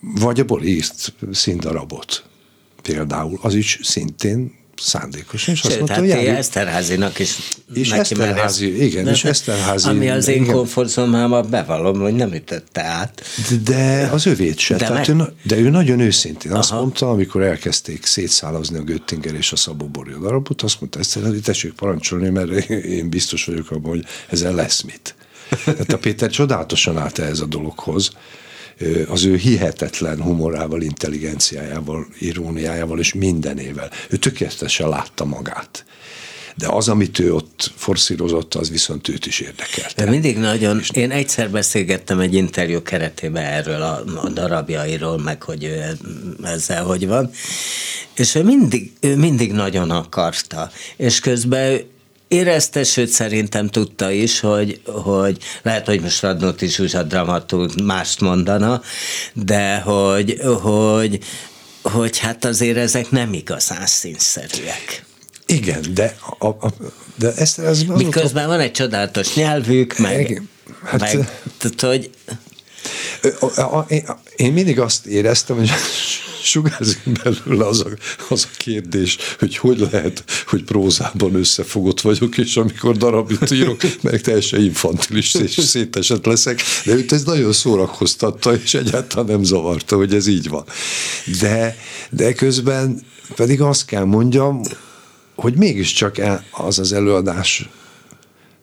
Vagy 0.00 0.40
a 0.40 0.44
Bori 0.44 0.74
írt 0.74 1.14
színdarabot 1.32 2.24
például, 2.82 3.38
az 3.42 3.54
is 3.54 3.78
szintén 3.82 4.56
szándékosan, 4.80 5.54
és 5.54 5.60
Sőt, 5.60 5.70
azt 5.70 5.76
mondta, 5.76 5.94
hát 5.94 6.02
hogy 6.02 6.10
járjuk. 6.10 6.36
Eszterházinak 6.36 7.18
is 7.18 7.36
és 7.74 7.90
Eszterházi, 7.90 8.84
igen, 8.84 9.04
de, 9.04 9.10
és 9.10 9.24
Eszterházi. 9.24 9.88
Ami 9.88 10.08
az 10.08 10.28
én 10.28 10.46
komfortzónámban 10.46 11.50
bevallom, 11.50 12.00
hogy 12.00 12.14
nem 12.14 12.32
ütötte 12.32 12.82
át. 12.82 13.22
De 13.64 14.08
az 14.12 14.26
övét 14.26 14.58
se. 14.58 14.76
De, 14.76 14.86
Tehát 14.86 15.06
meg... 15.06 15.18
ő, 15.18 15.32
de 15.42 15.56
ő 15.56 15.70
nagyon 15.70 16.00
őszintén 16.00 16.50
Aha. 16.50 16.60
azt 16.60 16.70
mondta, 16.70 17.10
amikor 17.10 17.42
elkezdték 17.42 18.06
szétszálazni 18.06 18.78
a 18.78 18.82
Göttinger 18.82 19.34
és 19.34 19.52
a 19.52 19.56
Szabó 19.56 19.86
Borja 19.86 20.18
darabot, 20.18 20.62
azt 20.62 20.80
mondta, 20.80 20.98
Eszterházi, 20.98 21.40
tessék 21.40 21.72
parancsolni, 21.72 22.28
mert 22.28 22.50
én 22.98 23.08
biztos 23.10 23.44
vagyok 23.44 23.70
abban, 23.70 23.90
hogy 23.90 24.04
ezzel 24.28 24.54
lesz 24.54 24.82
mit. 24.82 25.14
Tehát 25.64 25.92
a 25.92 25.98
Péter 25.98 26.30
csodálatosan 26.30 26.98
állt 26.98 27.18
ehhez 27.18 27.40
a 27.40 27.46
dologhoz, 27.46 28.10
az 29.08 29.24
ő 29.24 29.36
hihetetlen 29.36 30.22
humorával, 30.22 30.82
intelligenciájával, 30.82 32.06
iróniájával 32.18 32.98
és 32.98 33.14
mindenével. 33.14 33.90
Ő 34.10 34.16
tökéletesen 34.16 34.88
látta 34.88 35.24
magát. 35.24 35.84
De 36.54 36.66
az, 36.68 36.88
amit 36.88 37.18
ő 37.18 37.34
ott 37.34 37.72
forszírozott, 37.76 38.54
az 38.54 38.70
viszont 38.70 39.08
őt 39.08 39.26
is 39.26 39.40
érdekelte. 39.40 40.04
De 40.04 40.10
mindig 40.10 40.38
nagyon, 40.38 40.80
én 40.92 41.10
egyszer 41.10 41.50
beszélgettem 41.50 42.20
egy 42.20 42.34
interjú 42.34 42.82
keretében 42.82 43.44
erről 43.44 43.82
a, 43.82 44.04
a 44.22 44.28
darabjairól, 44.28 45.18
meg 45.18 45.42
hogy 45.42 45.64
ő 45.64 45.98
ezzel 46.42 46.84
hogy 46.84 47.06
van, 47.06 47.30
és 48.14 48.34
ő 48.34 48.42
mindig, 48.42 48.92
ő 49.00 49.16
mindig 49.16 49.52
nagyon 49.52 49.90
akarta, 49.90 50.70
és 50.96 51.20
közben 51.20 51.80
érezte, 52.28 52.84
sőt 52.84 53.08
szerintem 53.08 53.68
tudta 53.68 54.10
is, 54.10 54.40
hogy, 54.40 54.80
hogy 54.84 55.38
lehet, 55.62 55.86
hogy 55.86 56.00
most 56.00 56.22
Radnóti 56.22 56.66
Zsuzsa 56.66 57.02
dramaturg 57.02 57.80
mást 57.80 58.20
mondana, 58.20 58.82
de 59.32 59.78
hogy, 59.78 60.40
hogy, 60.62 61.18
hogy 61.82 62.18
hát 62.18 62.44
azért 62.44 62.76
ezek 62.76 63.10
nem 63.10 63.32
igazán 63.32 63.86
színszerűek. 63.86 65.06
Igen, 65.46 65.84
de, 65.94 66.16
a, 66.38 66.46
a, 66.46 66.72
de 67.14 67.32
ezt, 67.36 67.58
ez 67.58 67.82
Miközben 67.82 68.46
van 68.46 68.60
egy 68.60 68.72
csodálatos 68.72 69.34
nyelvük, 69.34 69.98
meg, 69.98 70.42
hát, 70.84 71.00
meg 71.00 71.28
tehát, 71.58 71.80
hogy 71.80 72.10
én 74.36 74.52
mindig 74.52 74.80
azt 74.80 75.06
éreztem, 75.06 75.56
hogy 75.56 75.70
sugárzik 76.48 77.22
belőle 77.22 77.66
az 77.66 77.80
a, 77.80 77.88
az 78.28 78.48
a 78.52 78.56
kérdés, 78.56 79.16
hogy 79.38 79.56
hogy 79.56 79.78
lehet, 79.78 80.24
hogy 80.46 80.64
prózában 80.64 81.34
összefogott 81.34 82.00
vagyok, 82.00 82.38
és 82.38 82.56
amikor 82.56 82.96
darabit 82.96 83.50
írok, 83.50 83.80
meg 84.02 84.20
teljesen 84.20 84.60
infantilis 84.60 85.34
és 85.34 85.52
szétesett 85.52 86.26
leszek, 86.26 86.60
de 86.84 86.92
őt 86.92 87.12
ez 87.12 87.24
nagyon 87.24 87.52
szórakoztatta, 87.52 88.54
és 88.54 88.74
egyáltalán 88.74 89.26
nem 89.26 89.42
zavarta, 89.42 89.96
hogy 89.96 90.14
ez 90.14 90.26
így 90.26 90.48
van. 90.48 90.64
De, 91.40 91.76
de 92.10 92.32
közben 92.32 93.00
pedig 93.34 93.60
azt 93.60 93.84
kell 93.84 94.04
mondjam, 94.04 94.62
hogy 95.34 95.56
mégiscsak 95.56 96.20
az 96.50 96.78
az 96.78 96.92
előadás 96.92 97.68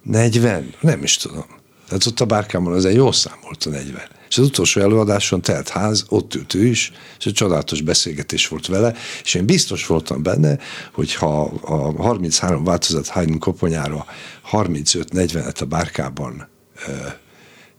40, 0.04 0.74
nem 0.80 1.04
is 1.04 1.18
tudom. 1.18 1.46
Tehát 1.88 2.06
ott 2.06 2.20
a 2.20 2.26
bárkámon 2.26 2.74
az 2.74 2.86
egy 2.86 2.96
jó 2.96 3.12
szám 3.12 3.38
volt 3.44 3.64
a 3.64 3.70
40. 3.70 4.02
És 4.36 4.42
az 4.42 4.48
utolsó 4.48 4.82
előadáson 4.82 5.42
telt 5.42 5.70
ház, 5.70 6.06
ott 6.10 6.36
ült 6.36 6.54
ő 6.54 6.66
is, 6.66 6.92
és 7.20 7.26
egy 7.26 7.34
csodálatos 7.34 7.82
beszélgetés 7.82 8.48
volt 8.48 8.68
vele, 8.68 8.96
és 9.24 9.34
én 9.34 9.46
biztos 9.46 9.86
voltam 9.86 10.24
benne, 10.24 10.58
hogy 10.94 11.14
ha 11.14 11.44
a 11.62 12.04
33 12.04 12.64
változat 12.64 13.08
Haydn 13.08 13.38
koponyára 13.38 14.06
35-40-et 14.52 15.62
a 15.62 15.66
bárkában 15.66 16.48
ö, 16.88 16.92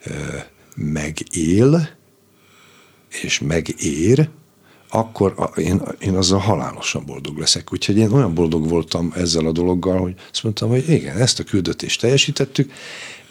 ö, 0.05 0.11
megél, 0.77 1.89
és 3.23 3.41
megér, 3.41 4.29
akkor 4.89 5.51
én, 5.57 5.83
én 5.99 6.15
azzal 6.15 6.39
halálosan 6.39 7.05
boldog 7.07 7.39
leszek. 7.39 7.73
Úgyhogy 7.73 7.97
én 7.97 8.13
olyan 8.13 8.35
boldog 8.35 8.69
voltam 8.69 9.13
ezzel 9.17 9.47
a 9.47 9.53
dologgal, 9.53 9.99
hogy 9.99 10.15
azt 10.33 10.43
mondtam, 10.43 10.69
hogy 10.69 10.89
igen, 10.89 11.17
ezt 11.17 11.39
a 11.41 11.45
küldetést 11.45 12.01
teljesítettük, 12.01 12.73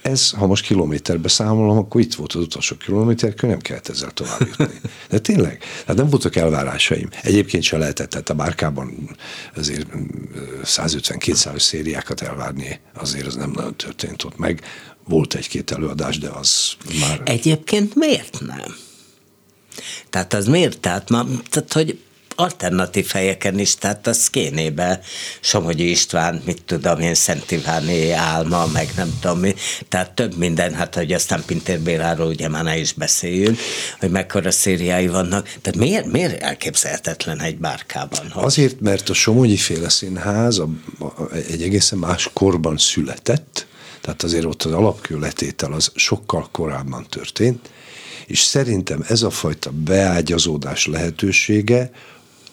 ez, 0.05 0.31
ha 0.31 0.47
most 0.47 0.65
kilométerbe 0.65 1.27
számolom, 1.27 1.77
akkor 1.77 2.01
itt 2.01 2.13
volt 2.13 2.33
az 2.33 2.41
utolsó 2.41 2.75
kilométer, 2.75 3.29
akkor 3.29 3.49
nem 3.49 3.59
kellett 3.59 3.87
ezzel 3.87 4.11
tovább 4.11 4.39
jutni. 4.39 4.79
De 5.09 5.19
tényleg, 5.19 5.63
hát 5.87 5.95
nem 5.95 6.09
voltak 6.09 6.35
elvárásaim. 6.35 7.09
Egyébként 7.21 7.63
se 7.63 7.77
lehetett, 7.77 8.09
tehát 8.09 8.29
a 8.29 8.33
bárkában 8.33 9.17
azért 9.55 9.87
150-200 10.63 11.59
szériákat 11.59 12.21
elvárni, 12.21 12.79
azért 12.93 13.25
az 13.25 13.35
nem 13.35 13.51
nagyon 13.51 13.75
történt 13.75 14.23
ott 14.23 14.37
meg. 14.37 14.61
Volt 15.07 15.33
egy-két 15.33 15.71
előadás, 15.71 16.17
de 16.17 16.29
az 16.29 16.71
már... 16.99 17.21
Egyébként 17.23 17.95
miért 17.95 18.37
nem? 18.39 18.75
Tehát 20.09 20.33
az 20.33 20.47
miért? 20.47 20.79
Tehát, 20.79 21.09
ma, 21.09 21.25
tehát 21.49 21.73
hogy 21.73 21.99
alternatív 22.35 23.07
helyeken 23.07 23.59
is, 23.59 23.75
tehát 23.75 24.07
a 24.07 24.13
Szkénébe 24.13 24.99
Somogyi 25.39 25.89
István, 25.89 26.41
mit 26.45 26.63
tudom 26.65 26.99
én, 26.99 27.13
Szent 27.13 27.51
Iváné 27.51 28.11
álma, 28.11 28.65
meg 28.73 28.89
nem 28.95 29.17
tudom 29.21 29.39
mi, 29.39 29.55
tehát 29.89 30.11
több 30.11 30.37
minden, 30.37 30.73
hát 30.73 30.95
hogy 30.95 31.13
aztán 31.13 31.43
Pintér 31.45 31.79
Béláról 31.79 32.27
ugye 32.27 32.49
már 32.49 32.63
ne 32.63 32.77
is 32.77 32.93
beszéljünk, 32.93 33.59
hogy 33.99 34.09
mekkora 34.09 34.51
szériái 34.51 35.07
vannak, 35.07 35.47
tehát 35.61 35.79
miért, 35.79 36.05
miért 36.05 36.41
elképzelhetetlen 36.41 37.41
egy 37.41 37.57
bárkában? 37.57 38.29
Hogy... 38.31 38.43
Azért, 38.43 38.79
mert 38.79 39.09
a 39.09 39.13
Somogyi 39.13 39.57
féle 39.57 39.89
színház 39.89 40.59
a, 40.59 40.69
a, 40.99 41.33
egy 41.33 41.61
egészen 41.61 41.97
más 41.97 42.29
korban 42.33 42.77
született, 42.77 43.67
tehát 44.01 44.23
azért 44.23 44.45
ott 44.45 44.63
az 44.63 44.71
alapkőletétel 44.71 45.73
az 45.73 45.91
sokkal 45.95 46.47
korábban 46.51 47.05
történt, 47.09 47.69
és 48.25 48.39
szerintem 48.39 49.05
ez 49.07 49.21
a 49.21 49.29
fajta 49.29 49.71
beágyazódás 49.71 50.85
lehetősége 50.85 51.91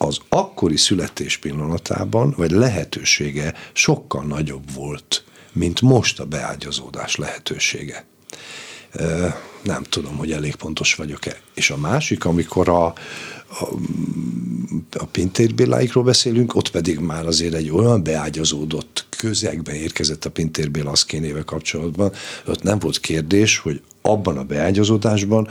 az 0.03 0.17
akkori 0.29 0.77
születés 0.77 1.37
pillanatában, 1.37 2.33
vagy 2.37 2.51
lehetősége 2.51 3.53
sokkal 3.73 4.23
nagyobb 4.23 4.73
volt, 4.73 5.23
mint 5.51 5.81
most 5.81 6.19
a 6.19 6.25
beágyazódás 6.25 7.15
lehetősége. 7.15 8.05
Nem 9.63 9.83
tudom, 9.83 10.17
hogy 10.17 10.31
elég 10.31 10.55
pontos 10.55 10.95
vagyok-e. 10.95 11.39
És 11.53 11.69
a 11.69 11.77
másik, 11.77 12.25
amikor 12.25 12.69
a, 12.69 12.85
a, 12.85 12.93
a 14.91 15.05
Pintér 15.05 15.55
Béláikról 15.55 16.03
beszélünk, 16.03 16.55
ott 16.55 16.69
pedig 16.69 16.99
már 16.99 17.25
azért 17.25 17.53
egy 17.53 17.69
olyan 17.69 18.03
beágyazódott 18.03 19.05
közegben 19.17 19.75
érkezett 19.75 20.25
a 20.25 20.31
Pintér 20.31 20.71
Béla 20.71 20.91
Aszkénével 20.91 21.43
kapcsolatban, 21.43 22.11
ott 22.45 22.63
nem 22.63 22.79
volt 22.79 22.99
kérdés, 22.99 23.57
hogy 23.57 23.81
abban 24.01 24.37
a 24.37 24.43
beágyazódásban 24.43 25.47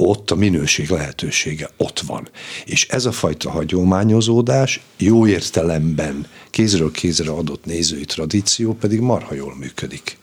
ott 0.00 0.30
a 0.30 0.34
minőség 0.34 0.88
lehetősége 0.88 1.70
ott 1.76 2.00
van. 2.00 2.28
És 2.64 2.86
ez 2.88 3.04
a 3.04 3.12
fajta 3.12 3.50
hagyományozódás 3.50 4.80
jó 4.96 5.26
értelemben 5.26 6.26
kézről 6.50 6.90
kézre 6.90 7.30
adott 7.30 7.64
nézői 7.64 8.04
tradíció 8.04 8.74
pedig 8.74 9.00
marha 9.00 9.34
jól 9.34 9.56
működik. 9.56 10.18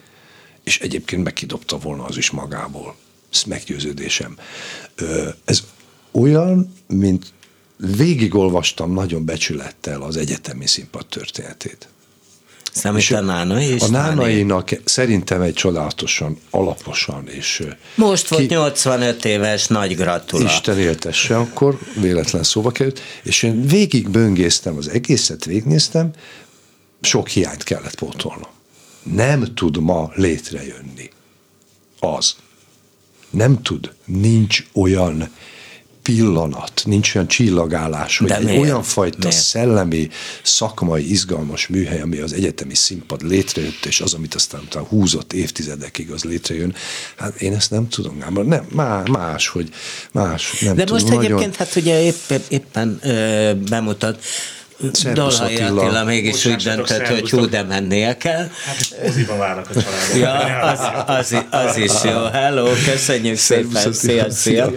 És 0.64 0.80
egyébként 0.80 1.24
megkidobta 1.24 1.78
volna 1.78 2.04
az 2.04 2.18
is 2.18 2.30
magából. 2.30 2.96
Ez 3.34 3.44
meggyőződésem. 3.44 4.38
Ez 5.46 5.64
olyan, 6.12 6.74
mint 6.88 7.34
végigolvastam 7.78 8.94
nagyon 8.94 9.26
becsülettel 9.26 10.02
az 10.02 10.18
egyetemi 10.18 10.68
színpad 10.68 11.06
történetét. 11.06 11.88
Számít 12.72 13.12
a 13.12 13.20
Nánai 13.20 13.74
is? 13.74 13.82
A 13.82 13.88
Nánainak 13.88 14.70
szerintem 14.84 15.42
egy 15.42 15.54
csodálatosan, 15.54 16.38
alaposan 16.50 17.28
és... 17.28 17.64
Most 17.96 18.28
volt 18.28 18.48
ki... 18.48 18.54
85 18.54 19.26
éves, 19.26 19.68
nagy 19.68 19.96
gratula. 19.96 20.44
Isten 20.44 20.80
éltesse, 20.80 21.38
akkor 21.38 21.80
véletlen 22.00 22.44
szóba 22.44 22.72
került, 22.72 23.02
és 23.24 23.44
én 23.44 23.68
végig 23.68 24.10
böngésztem 24.10 24.78
az 24.78 24.90
egészet, 24.90 25.46
végignéztem, 25.46 26.12
sok 27.02 27.28
hiányt 27.28 27.64
kellett 27.64 27.96
pótolnom. 27.96 28.50
Nem 29.04 29.54
tud 29.54 29.78
ma 29.78 30.12
létrejönni 30.16 31.10
az. 32.00 32.36
Nem 33.30 33.62
tud, 33.62 33.94
nincs 34.06 34.64
olyan 34.74 35.30
pillanat, 36.08 36.82
nincs 36.86 37.16
olyan 37.16 37.28
csillagállás, 37.28 38.18
hogy 38.18 38.28
De 38.28 38.38
egy 38.38 38.44
miért? 38.44 38.62
olyan 38.62 38.84
fajta 38.84 39.18
miért? 39.20 39.36
szellemi, 39.36 40.10
szakmai, 40.44 41.12
izgalmas 41.12 41.68
műhely, 41.68 42.02
ami 42.02 42.18
az 42.18 42.34
egyetemi 42.34 42.76
színpad 42.76 43.22
létrejött, 43.22 43.86
és 43.86 44.02
az, 44.02 44.14
amit 44.14 44.36
aztán 44.36 44.62
utána 44.66 44.86
húzott 44.86 45.34
évtizedekig, 45.34 46.12
az 46.12 46.24
létrejön. 46.24 46.76
Hát 47.18 47.42
én 47.42 47.54
ezt 47.54 47.72
nem 47.72 47.90
tudom, 47.90 48.18
nem, 48.46 48.68
más, 49.12 49.48
hogy 49.48 49.70
más, 50.12 50.60
nem 50.60 50.76
De 50.76 50.84
tudom, 50.84 51.02
most 51.02 51.14
nagyon... 51.14 51.24
egyébként, 51.24 51.56
hát 51.56 51.76
ugye 51.76 52.02
épp, 52.02 52.32
éppen 52.50 53.00
ö, 53.04 53.52
bemutat, 53.70 54.24
Dalai 55.14 55.56
Attila, 55.56 55.82
Attila 55.82 56.04
mégis 56.04 56.46
úgy 56.46 56.64
döntött, 56.64 57.08
hogy 57.08 57.30
hú, 57.30 57.46
de 57.46 57.64
mennie 57.64 58.18
kell. 58.18 58.50
Hát 58.66 59.04
moziba 59.04 59.38
várnak 59.38 59.70
a 59.70 59.82
családok. 59.82 60.18
Ja, 60.18 60.60
az, 60.60 60.80
az, 61.08 61.46
az 61.50 61.78
is 61.78 61.92
jó. 62.04 62.24
Hello, 62.26 62.66
köszönjük 62.86 63.38
szépen. 63.38 63.94
Szia, 63.94 64.32
szia. 64.32 64.72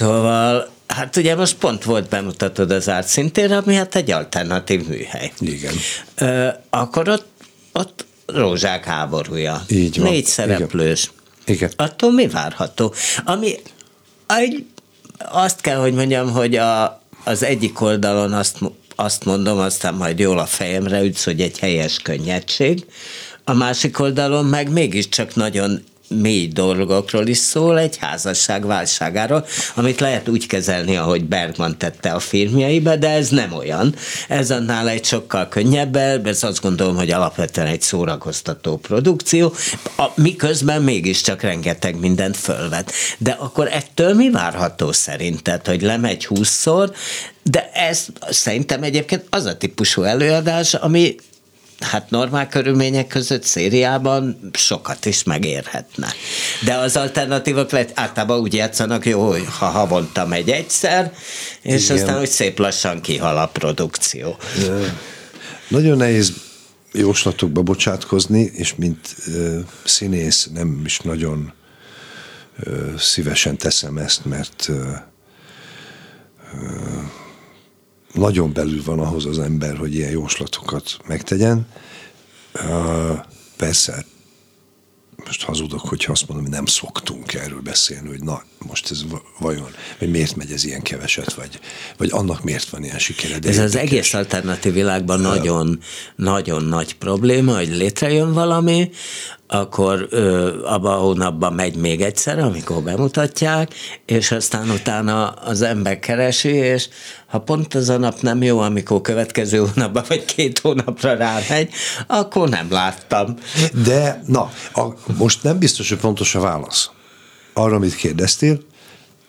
Szóval, 0.00 0.68
hát 0.86 1.16
ugye 1.16 1.34
most 1.34 1.56
pont 1.56 1.84
volt 1.84 2.08
bemutatod 2.08 2.70
az 2.70 2.88
árt 2.88 3.06
szintén, 3.06 3.52
ami 3.52 3.74
hát 3.74 3.94
egy 3.94 4.10
alternatív 4.10 4.88
műhely. 4.88 5.32
Igen. 5.38 5.74
Ö, 6.18 6.48
akkor 6.70 7.08
ott, 7.08 7.26
ott 7.72 8.04
rózsák 8.26 8.84
háborúja. 8.84 9.64
Így 9.68 10.00
van. 10.00 10.10
Négy 10.10 10.24
szereplős. 10.24 11.10
Igen. 11.44 11.56
Igen. 11.56 11.70
Attól 11.76 12.12
mi 12.12 12.28
várható? 12.28 12.94
Ami 13.24 13.54
egy, 14.26 14.64
azt 15.18 15.60
kell, 15.60 15.76
hogy 15.76 15.94
mondjam, 15.94 16.30
hogy 16.30 16.56
a, 16.56 17.02
az 17.24 17.42
egyik 17.42 17.80
oldalon 17.80 18.32
azt, 18.32 18.58
azt 18.96 19.24
mondom, 19.24 19.58
aztán 19.58 19.94
majd 19.94 20.18
jól 20.18 20.38
a 20.38 20.46
fejemre 20.46 21.02
ütsz, 21.02 21.24
hogy 21.24 21.40
egy 21.40 21.58
helyes 21.58 21.98
könnyedség, 21.98 22.84
a 23.44 23.52
másik 23.52 23.98
oldalon 23.98 24.44
meg 24.44 24.70
mégiscsak 24.70 25.34
nagyon 25.34 25.84
mély 26.14 26.46
dolgokról 26.46 27.26
is 27.26 27.38
szól, 27.38 27.78
egy 27.78 27.96
házasság 27.96 28.66
válságáról, 28.66 29.46
amit 29.74 30.00
lehet 30.00 30.28
úgy 30.28 30.46
kezelni, 30.46 30.96
ahogy 30.96 31.24
Bergman 31.24 31.78
tette 31.78 32.12
a 32.12 32.18
filmjeibe, 32.18 32.96
de 32.96 33.08
ez 33.08 33.28
nem 33.28 33.52
olyan. 33.52 33.94
Ez 34.28 34.50
annál 34.50 34.88
egy 34.88 35.04
sokkal 35.04 35.48
könnyebb, 35.48 35.96
ez 36.26 36.42
azt 36.42 36.60
gondolom, 36.60 36.96
hogy 36.96 37.10
alapvetően 37.10 37.66
egy 37.66 37.82
szórakoztató 37.82 38.76
produkció, 38.76 39.54
a, 39.96 40.06
miközben 40.14 40.82
mégiscsak 40.82 41.42
rengeteg 41.42 41.98
mindent 41.98 42.36
fölvet. 42.36 42.92
De 43.18 43.30
akkor 43.30 43.68
ettől 43.72 44.14
mi 44.14 44.30
várható 44.30 44.92
szerinted, 44.92 45.66
hogy 45.66 45.82
lemegy 45.82 46.26
húszszor, 46.26 46.92
de 47.42 47.70
ez 47.72 48.06
szerintem 48.30 48.82
egyébként 48.82 49.24
az 49.30 49.44
a 49.44 49.56
típusú 49.56 50.02
előadás, 50.02 50.74
ami 50.74 51.14
hát 51.80 52.10
normál 52.10 52.48
körülmények 52.48 53.06
között 53.06 53.42
szériában 53.42 54.50
sokat 54.52 55.04
is 55.06 55.22
megérhetne. 55.22 56.08
De 56.64 56.74
az 56.74 56.96
alternatívok 56.96 57.70
lehet, 57.70 57.92
általában 57.94 58.40
úgy 58.40 58.54
játszanak, 58.54 59.06
jó, 59.06 59.28
hogy 59.28 59.46
ha 59.58 59.66
havonta 59.66 60.26
megy 60.26 60.50
egyszer, 60.50 61.12
és 61.62 61.84
Igen. 61.84 61.96
aztán, 61.96 62.18
hogy 62.18 62.28
szép 62.28 62.58
lassan 62.58 63.00
kihal 63.00 63.38
a 63.38 63.46
produkció. 63.46 64.36
De 64.66 64.94
nagyon 65.68 65.96
nehéz 65.96 66.32
jóslatokba 66.92 67.62
bocsátkozni, 67.62 68.50
és 68.54 68.74
mint 68.74 69.16
ö, 69.26 69.58
színész 69.84 70.48
nem 70.52 70.82
is 70.84 70.98
nagyon 70.98 71.52
ö, 72.58 72.96
szívesen 72.98 73.56
teszem 73.56 73.96
ezt, 73.96 74.24
mert 74.24 74.68
ö, 74.68 74.82
nagyon 78.12 78.52
belül 78.52 78.82
van 78.84 78.98
ahhoz 78.98 79.26
az 79.26 79.38
ember, 79.38 79.76
hogy 79.76 79.94
ilyen 79.94 80.10
jóslatokat 80.10 80.96
megtegyen. 81.06 81.66
Persze, 83.56 84.04
most 85.24 85.42
hazudok, 85.42 85.80
hogyha 85.80 86.12
azt 86.12 86.28
mondom, 86.28 86.46
hogy 86.46 86.54
nem 86.54 86.66
szoktunk 86.66 87.34
erről 87.34 87.60
beszélni, 87.60 88.08
hogy 88.08 88.22
na, 88.22 88.42
most 88.66 88.90
ez 88.90 89.04
vajon, 89.38 89.68
vagy 89.98 90.10
miért 90.10 90.36
megy 90.36 90.52
ez 90.52 90.64
ilyen 90.64 90.82
keveset, 90.82 91.32
vagy, 91.32 91.60
vagy 91.96 92.08
annak 92.12 92.44
miért 92.44 92.68
van 92.68 92.84
ilyen 92.84 92.98
sikere. 92.98 93.38
De 93.38 93.48
ez 93.48 93.54
érdekes. 93.54 93.74
az 93.74 93.76
egész 93.76 94.14
alternatív 94.14 94.72
világban 94.72 95.20
nagyon, 95.20 95.80
nagyon 96.16 96.64
nagy 96.64 96.96
probléma, 96.96 97.56
hogy 97.56 97.68
létrejön 97.68 98.32
valami, 98.32 98.90
akkor 99.52 100.06
ö, 100.10 100.52
abban 100.64 100.92
a 100.92 100.96
hónapban 101.00 101.52
megy 101.52 101.76
még 101.76 102.00
egyszer, 102.00 102.38
amikor 102.38 102.82
bemutatják, 102.82 103.74
és 104.06 104.30
aztán 104.30 104.70
utána 104.70 105.28
az 105.28 105.62
ember 105.62 105.98
keresi, 105.98 106.48
és 106.48 106.88
ha 107.26 107.38
pont 107.38 107.74
az 107.74 107.88
a 107.88 107.98
nap 107.98 108.20
nem 108.20 108.42
jó, 108.42 108.58
amikor 108.58 109.00
következő 109.00 109.58
hónapban 109.58 110.04
vagy 110.08 110.24
két 110.24 110.58
hónapra 110.58 111.14
rámegy, 111.14 111.70
akkor 112.06 112.48
nem 112.48 112.66
láttam. 112.70 113.34
De, 113.84 114.22
na, 114.26 114.50
a, 114.74 114.84
most 115.18 115.42
nem 115.42 115.58
biztos, 115.58 115.88
hogy 115.88 115.98
pontos 115.98 116.34
a 116.34 116.40
válasz. 116.40 116.90
Arra, 117.52 117.74
amit 117.74 117.94
kérdeztél, 117.94 118.60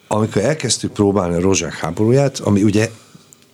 amikor 0.07 0.41
elkezdtük 0.41 0.91
próbálni 0.91 1.36
a 1.36 1.39
Rozsák 1.39 1.74
háborúját, 1.74 2.39
ami 2.39 2.63
ugye 2.63 2.89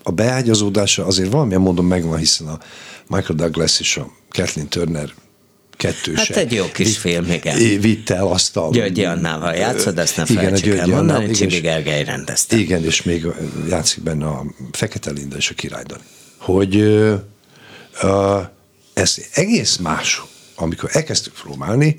a 0.03 0.11
beágyazódása 0.11 1.05
azért 1.05 1.31
valamilyen 1.31 1.61
módon 1.61 1.85
megvan, 1.85 2.17
hiszen 2.17 2.47
a 2.47 2.59
Michael 3.07 3.37
Douglas 3.37 3.79
és 3.79 3.97
a 3.97 4.07
Kathleen 4.31 4.67
Turner 4.67 5.13
kettőse. 5.77 6.19
Hát 6.19 6.37
egy 6.37 6.51
jó 6.51 6.71
kis 6.71 6.97
film, 6.97 7.31
igen. 7.31 7.79
Vitte 7.79 8.15
el 8.15 8.27
azt 8.27 8.57
a... 8.57 8.69
Györgyi 8.71 9.05
Annával 9.05 9.53
játszod, 9.53 9.97
ezt 9.97 10.17
ne 10.17 10.23
igen, 10.27 10.53
a 10.53 10.79
el 10.79 10.87
mondani, 10.87 11.31
Csibi 11.31 11.59
Gergely 11.59 12.03
rendezte. 12.03 12.57
Igen, 12.57 12.83
és 12.83 13.03
még 13.03 13.27
játszik 13.69 14.03
benne 14.03 14.27
a 14.27 14.45
Fekete 14.71 15.11
Linda 15.11 15.35
és 15.35 15.49
a 15.49 15.53
Királydani. 15.53 16.01
Hogy 16.37 16.75
uh, 16.75 18.41
ez 18.93 19.17
egész 19.33 19.75
más, 19.75 20.21
amikor 20.55 20.89
elkezdtük 20.93 21.33
próbálni, 21.33 21.97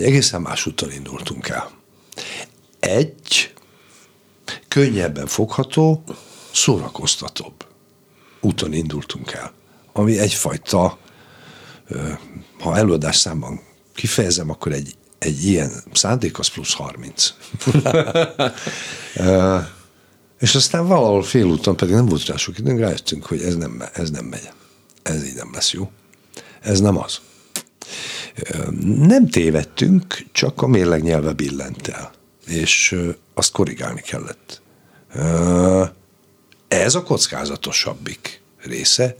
egészen 0.00 0.40
más 0.40 0.66
úton 0.66 0.92
indultunk 0.92 1.48
el. 1.48 1.70
Egy 2.80 3.52
könnyebben 4.68 5.26
fogható, 5.26 6.04
szórakoztatóbb 6.52 7.64
úton 8.40 8.72
indultunk 8.72 9.32
el, 9.32 9.52
ami 9.92 10.18
egyfajta 10.18 10.98
ha 12.60 12.76
előadás 12.76 13.16
számban 13.16 13.60
kifejezem, 13.94 14.50
akkor 14.50 14.72
egy, 14.72 14.94
egy 15.18 15.44
ilyen 15.44 15.72
szándék 15.92 16.38
az 16.38 16.48
plusz 16.48 16.74
30. 16.74 17.34
és 20.40 20.54
aztán 20.54 20.86
valahol 20.86 21.22
félúton 21.22 21.76
pedig 21.76 21.94
nem 21.94 22.06
volt 22.06 22.26
rá 22.26 22.36
sok 22.36 22.58
időnk, 22.58 22.78
rájöttünk, 22.78 23.26
hogy 23.26 23.42
ez 23.42 23.56
nem, 23.56 23.82
ez 23.92 24.10
nem 24.10 24.24
megy. 24.24 24.50
Ez 25.02 25.24
így 25.24 25.34
nem 25.34 25.50
lesz 25.52 25.72
jó. 25.72 25.90
Ez 26.60 26.80
nem 26.80 26.98
az. 26.98 27.20
Nem 28.82 29.28
tévedtünk, 29.28 30.24
csak 30.32 30.62
a 30.62 30.66
mérleg 30.66 31.02
nyelve 31.02 31.32
billent 31.32 31.88
el. 31.88 32.12
És 32.46 32.96
azt 33.34 33.52
korrigálni 33.52 34.00
kellett. 34.00 34.62
Ez 36.68 36.94
a 36.94 37.02
kockázatosabbik 37.02 38.40
része. 38.58 39.16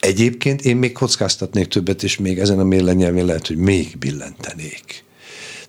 Egyébként 0.00 0.64
én 0.64 0.76
még 0.76 0.92
kockáztatnék 0.92 1.68
többet, 1.68 2.02
és 2.02 2.18
még 2.18 2.38
ezen 2.38 2.58
a 2.58 2.64
mérlenyelvén 2.64 3.24
lehet, 3.24 3.46
hogy 3.46 3.56
még 3.56 3.98
billentenék. 3.98 5.04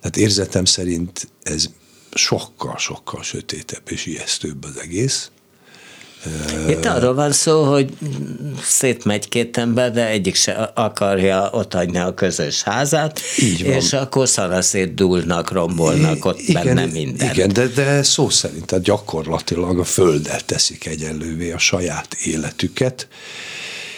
Tehát 0.00 0.16
érzetem 0.16 0.64
szerint 0.64 1.28
ez 1.42 1.70
sokkal-sokkal 2.14 3.22
sötétebb 3.22 3.82
és 3.90 4.06
ijesztőbb 4.06 4.64
az 4.64 4.80
egész. 4.82 5.30
Itt 6.68 6.84
arról 6.84 7.14
van 7.14 7.32
szó, 7.32 7.64
hogy 7.64 7.92
szétmegy 8.62 9.28
két 9.28 9.56
ember, 9.56 9.92
de 9.92 10.06
egyik 10.06 10.34
se 10.34 10.52
akarja 10.74 11.50
ott 11.52 11.72
hagyni 11.72 11.98
a 11.98 12.14
közös 12.14 12.62
házát, 12.62 13.20
Így 13.38 13.64
van. 13.64 13.72
és 13.72 13.92
akkor 13.92 14.28
szaraszét 14.28 14.94
dúlnak, 14.94 15.50
rombolnak 15.50 16.24
ott 16.24 16.38
igen, 16.38 16.64
benne 16.64 16.86
minden. 16.86 17.30
Igen, 17.32 17.52
de, 17.52 17.66
de 17.66 18.02
szó 18.02 18.28
szerint, 18.28 18.66
tehát 18.66 18.84
gyakorlatilag 18.84 19.78
a 19.78 19.84
földdel 19.84 20.40
teszik 20.40 20.86
egyenlővé 20.86 21.52
a 21.52 21.58
saját 21.58 22.14
életüket, 22.14 23.08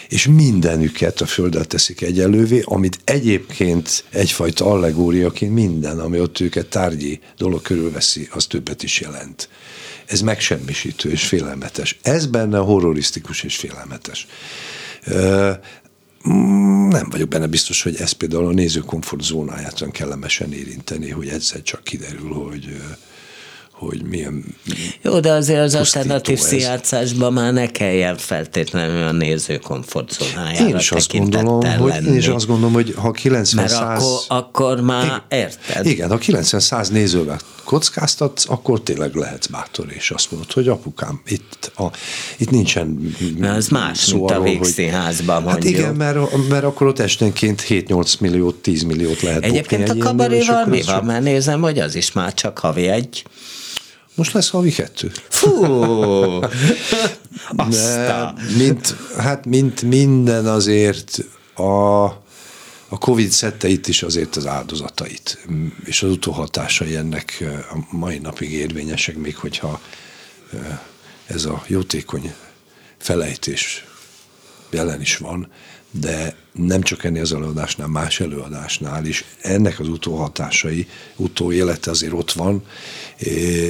és 0.09 0.27
mindenüket 0.27 1.21
a 1.21 1.25
földet 1.25 1.67
teszik 1.67 2.01
egyelővé, 2.01 2.61
amit 2.65 2.99
egyébként 3.03 4.03
egyfajta 4.09 4.65
allegóriaként 4.65 5.53
minden, 5.53 5.99
ami 5.99 6.19
ott 6.19 6.39
őket 6.39 6.67
tárgyi 6.67 7.19
dolog 7.37 7.61
körülveszi, 7.61 8.27
az 8.31 8.45
többet 8.45 8.83
is 8.83 8.99
jelent. 8.99 9.49
Ez 10.05 10.21
megsemmisítő 10.21 11.11
és 11.11 11.27
félelmetes. 11.27 11.99
Ez 12.01 12.25
benne 12.25 12.57
horrorisztikus 12.57 13.43
és 13.43 13.55
félelmetes. 13.55 14.27
Nem 16.89 17.09
vagyok 17.09 17.27
benne 17.27 17.47
biztos, 17.47 17.83
hogy 17.83 17.95
ez 17.95 18.11
például 18.11 18.47
a 18.47 18.51
néző 18.51 18.79
komfortzónáját 18.79 19.91
kellemesen 19.91 20.53
érinteni, 20.53 21.09
hogy 21.09 21.27
egyszer 21.27 21.61
csak 21.61 21.83
kiderül, 21.83 22.33
hogy 22.33 22.81
hogy 23.77 24.03
milyen 24.03 24.43
Jó, 25.01 25.19
de 25.19 25.31
azért 25.31 25.59
az 25.59 25.75
alternatív 25.75 26.39
színjátszásban 26.39 27.33
már 27.33 27.53
ne 27.53 27.67
kelljen 27.67 28.17
feltétlenül 28.17 29.03
a 29.03 29.11
néző 29.11 29.57
komfortzónájára 29.57 30.67
Én 30.67 30.75
is 30.75 30.91
azt 30.91 31.11
gondolom, 31.11 31.77
hogy, 31.77 32.05
én 32.05 32.15
is 32.15 32.27
azt 32.27 32.47
gondolom, 32.47 32.73
hogy 32.73 32.93
ha 32.97 33.11
90 33.11 33.63
Mert 33.63 33.75
100... 33.75 34.03
akkor, 34.03 34.19
akkor 34.27 34.81
már 34.81 35.21
érted. 35.29 35.85
Igen, 35.85 36.09
ha 36.09 36.17
90 36.17 36.59
100 36.59 36.89
nézővel 36.89 37.39
kockáztatsz, 37.65 38.45
akkor 38.49 38.81
tényleg 38.81 39.15
lehetsz 39.15 39.47
bátor, 39.47 39.85
és 39.89 40.11
azt 40.11 40.31
mondod, 40.31 40.51
hogy 40.51 40.67
apukám, 40.67 41.21
itt, 41.25 41.71
a, 41.77 41.85
itt 42.37 42.49
nincsen 42.49 43.15
Na, 43.37 43.47
ez 43.47 43.67
más, 43.67 43.97
szó 43.97 44.17
mint 44.17 44.31
arról, 44.31 44.41
a 44.41 44.45
végszínházban 44.49 45.43
mondjuk. 45.43 45.63
Hát 45.63 45.73
igen, 45.73 45.95
mert, 45.95 46.47
mert 46.49 46.63
akkor 46.63 46.87
ott 46.87 46.99
esténként 46.99 47.65
7-8 47.69 48.19
milliót, 48.19 48.55
10 48.55 48.83
milliót 48.83 49.21
lehet 49.21 49.43
Egyébként 49.43 49.89
a 49.89 49.97
kabaréval 49.97 50.65
mi 50.65 50.81
van? 50.81 51.05
Mert 51.05 51.23
nézem, 51.23 51.61
hogy 51.61 51.79
az 51.79 51.95
is 51.95 52.11
már 52.11 52.33
csak 52.33 52.59
havi 52.59 52.87
egy 52.87 53.25
most 54.15 54.33
lesz 54.33 54.49
havi 54.49 54.71
kettő. 54.71 55.11
Fú! 55.29 55.65
De, 57.69 58.33
mint, 58.57 58.95
hát 59.17 59.45
mint 59.45 59.81
minden 59.81 60.45
azért 60.45 61.25
a, 61.55 62.05
a 62.87 62.97
Covid 62.97 63.31
szedte 63.31 63.67
itt 63.67 63.87
is 63.87 64.03
azért 64.03 64.35
az 64.35 64.45
áldozatait, 64.45 65.47
és 65.85 66.03
az 66.03 66.11
utóhatásai 66.11 66.95
ennek 66.95 67.43
a 67.71 67.95
mai 67.95 68.17
napig 68.17 68.51
érvényesek, 68.51 69.17
még 69.17 69.35
hogyha 69.35 69.81
ez 71.25 71.45
a 71.45 71.63
jótékony 71.67 72.33
felejtés 72.97 73.85
jelen 74.75 75.01
is 75.01 75.17
van, 75.17 75.47
de 75.99 76.35
nem 76.51 76.81
csak 76.81 77.03
ennél 77.03 77.21
az 77.21 77.33
előadásnál, 77.33 77.87
más 77.87 78.19
előadásnál 78.19 79.05
is 79.05 79.25
ennek 79.41 79.79
az 79.79 79.87
utóhatásai, 79.87 80.87
utóélete 81.15 81.91
azért 81.91 82.13
ott 82.13 82.31
van, 82.31 82.63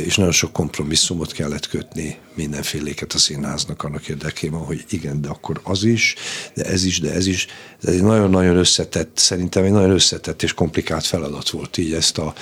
és 0.06 0.16
nagyon 0.16 0.32
sok 0.32 0.52
kompromisszumot 0.52 1.32
kellett 1.32 1.68
kötni 1.68 2.18
mindenféléket 2.34 3.14
a 3.14 3.18
színháznak 3.18 3.84
annak 3.84 4.08
érdekében, 4.08 4.60
hogy 4.60 4.86
igen, 4.90 5.22
de 5.22 5.28
akkor 5.28 5.60
az 5.64 5.84
is, 5.84 6.16
de 6.54 6.64
ez 6.64 6.84
is, 6.84 7.00
de 7.00 7.14
ez 7.14 7.28
is. 7.28 7.48
Ez 7.84 7.94
egy 7.94 8.04
nagyon-nagyon 8.04 8.58
összetett, 8.58 9.18
szerintem 9.18 9.64
egy 9.64 9.72
nagyon 9.72 9.92
összetett 9.92 10.44
és 10.44 10.54
komplikált 10.54 11.06
feladat 11.06 11.50
volt 11.50 11.78
így 11.78 11.94
ezt 11.94 12.18
a, 12.18 12.34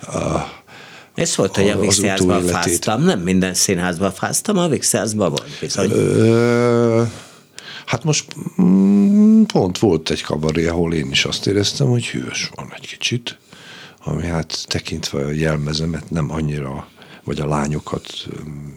a 0.00 0.54
ez 1.14 1.36
volt, 1.36 1.56
hogy 1.56 1.68
a 1.68 1.80
Vixházban 1.80 2.42
fáztam, 2.42 3.02
nem 3.02 3.20
minden 3.20 3.54
színházban 3.54 4.12
fáztam, 4.12 4.58
a 4.58 4.68
Vixházban 4.68 5.28
volt 5.28 5.58
bizony. 5.60 5.90
Ö, 5.90 7.02
Hát 7.86 8.04
most 8.04 8.34
mm, 8.62 9.42
pont 9.42 9.78
volt 9.78 10.10
egy 10.10 10.22
kabaré, 10.22 10.66
ahol 10.66 10.94
én 10.94 11.10
is 11.10 11.24
azt 11.24 11.46
éreztem, 11.46 11.86
hogy 11.86 12.06
hűvös 12.06 12.50
van 12.54 12.72
egy 12.74 12.86
kicsit, 12.86 13.38
ami 14.04 14.26
hát 14.26 14.64
tekintve 14.68 15.24
a 15.24 15.30
jelmezemet 15.30 16.10
nem 16.10 16.30
annyira 16.30 16.88
vagy 17.26 17.40
a 17.40 17.46
lányokat 17.46 18.06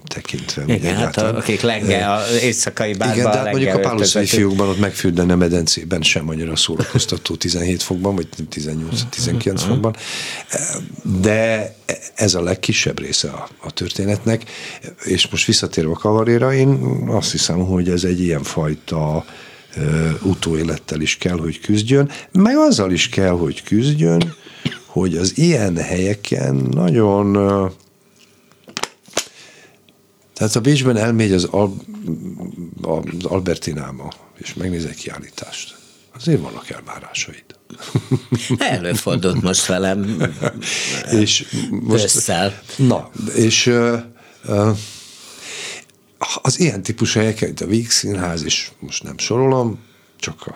tekintve. 0.07 0.63
Igen, 0.67 0.95
hát 0.95 1.17
a, 1.17 1.35
akik 1.35 1.61
lenge, 1.61 2.11
a 2.11 2.21
éjszakai 2.41 2.93
bárban 2.93 3.17
Igen, 3.17 3.31
de 3.31 3.37
hát 3.37 3.51
mondjuk 3.51 3.73
a 3.73 3.79
páloszai 3.79 4.25
fiúkban 4.25 4.67
ott 4.67 4.79
megfürdene 4.79 5.35
medencében 5.35 6.01
sem 6.01 6.29
annyira 6.29 6.55
szórakoztató 6.55 7.35
17 7.49 7.83
fokban, 7.83 8.15
vagy 8.15 8.27
18-19 8.51 9.45
uh-huh. 9.45 9.59
fokban. 9.59 9.95
De 11.21 11.73
ez 12.15 12.33
a 12.33 12.41
legkisebb 12.41 12.99
része 12.99 13.29
a, 13.29 13.49
a 13.57 13.71
történetnek, 13.71 14.43
és 15.03 15.27
most 15.27 15.45
visszatérve 15.45 15.91
a 15.91 15.95
kavaréra, 15.95 16.53
én 16.53 16.67
azt 17.07 17.31
hiszem, 17.31 17.59
hogy 17.65 17.89
ez 17.89 18.03
egy 18.03 18.21
ilyen 18.21 18.43
fajta 18.43 19.25
utóélettel 20.21 21.01
is 21.01 21.17
kell, 21.17 21.37
hogy 21.37 21.59
küzdjön, 21.59 22.09
meg 22.31 22.57
azzal 22.57 22.91
is 22.91 23.09
kell, 23.09 23.31
hogy 23.31 23.63
küzdjön, 23.63 24.35
hogy 24.85 25.15
az 25.15 25.37
ilyen 25.37 25.77
helyeken 25.77 26.55
nagyon 26.55 27.37
tehát 30.39 30.55
a 30.55 30.61
Bécsben 30.61 30.97
elmegy 30.97 31.31
az, 31.31 31.43
Al, 31.43 31.73
az 32.81 33.23
Albertinába, 33.23 34.13
és 34.37 34.53
megnéz 34.53 34.85
egy 34.85 34.95
kiállítást. 34.95 35.77
Azért 36.15 36.41
vannak 36.41 36.69
elvárásaid. 36.69 37.45
Előfordult 38.57 39.41
most 39.41 39.65
velem. 39.65 40.21
és 41.11 41.45
most, 41.69 42.03
összel. 42.03 42.61
Na, 42.75 43.09
és 43.35 43.65
uh, 43.65 43.99
uh, 44.45 44.77
az 46.41 46.59
ilyen 46.59 46.83
típusú 46.83 47.19
helyek, 47.19 47.41
mint 47.41 47.61
a 47.61 47.65
Víg 47.65 47.89
Színház, 47.89 48.43
és 48.43 48.71
most 48.79 49.03
nem 49.03 49.17
sorolom, 49.17 49.79
csak 50.17 50.47
a 50.47 50.55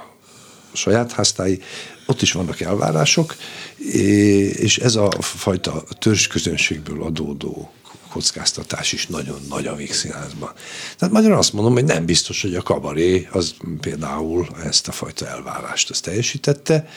saját 0.73 1.11
háztái, 1.11 1.61
ott 2.05 2.21
is 2.21 2.31
vannak 2.31 2.61
elvárások, 2.61 3.35
és 4.53 4.77
ez 4.77 4.95
a 4.95 5.11
fajta 5.19 5.83
törzsközönségből 5.99 7.03
adódó 7.03 7.71
kockáztatás 8.13 8.91
is 8.91 9.07
nagyon 9.07 9.39
nagy 9.49 9.67
a 9.67 9.75
Vígszínházban. 9.75 10.51
Tehát 10.97 11.13
magyarul 11.13 11.37
azt 11.37 11.53
mondom, 11.53 11.73
hogy 11.73 11.83
nem 11.83 12.05
biztos, 12.05 12.41
hogy 12.41 12.55
a 12.55 12.61
kabaré 12.61 13.27
az 13.31 13.53
például 13.81 14.47
ezt 14.65 14.87
a 14.87 14.91
fajta 14.91 15.27
elvárást 15.27 15.89
azt 15.89 16.03
teljesítette, 16.03 16.87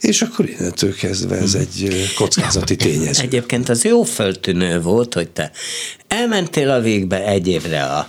és 0.00 0.22
akkor 0.22 0.48
innentől 0.48 0.94
kezdve 0.94 1.36
ez 1.36 1.54
egy 1.54 2.06
kockázati 2.16 2.76
tényező. 2.86 3.22
Egyébként 3.22 3.68
az 3.68 3.84
jó 3.84 4.02
föltűnő 4.02 4.80
volt, 4.80 5.14
hogy 5.14 5.30
te 5.30 5.50
elmentél 6.08 6.70
a 6.70 6.80
végbe 6.80 7.24
egy 7.24 7.48
évre 7.48 7.84
a 7.84 8.08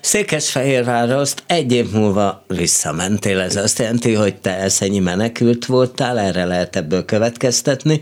Székesfehérvárra 0.00 1.16
azt 1.16 1.42
egy 1.46 1.72
év 1.72 1.90
múlva 1.90 2.44
visszamentél. 2.46 3.40
Ez 3.40 3.56
azt 3.56 3.78
jelenti, 3.78 4.14
hogy 4.14 4.40
te 4.40 4.56
eszenyi 4.56 4.98
menekült 4.98 5.66
voltál, 5.66 6.18
erre 6.18 6.44
lehet 6.44 6.76
ebből 6.76 7.04
következtetni, 7.04 8.00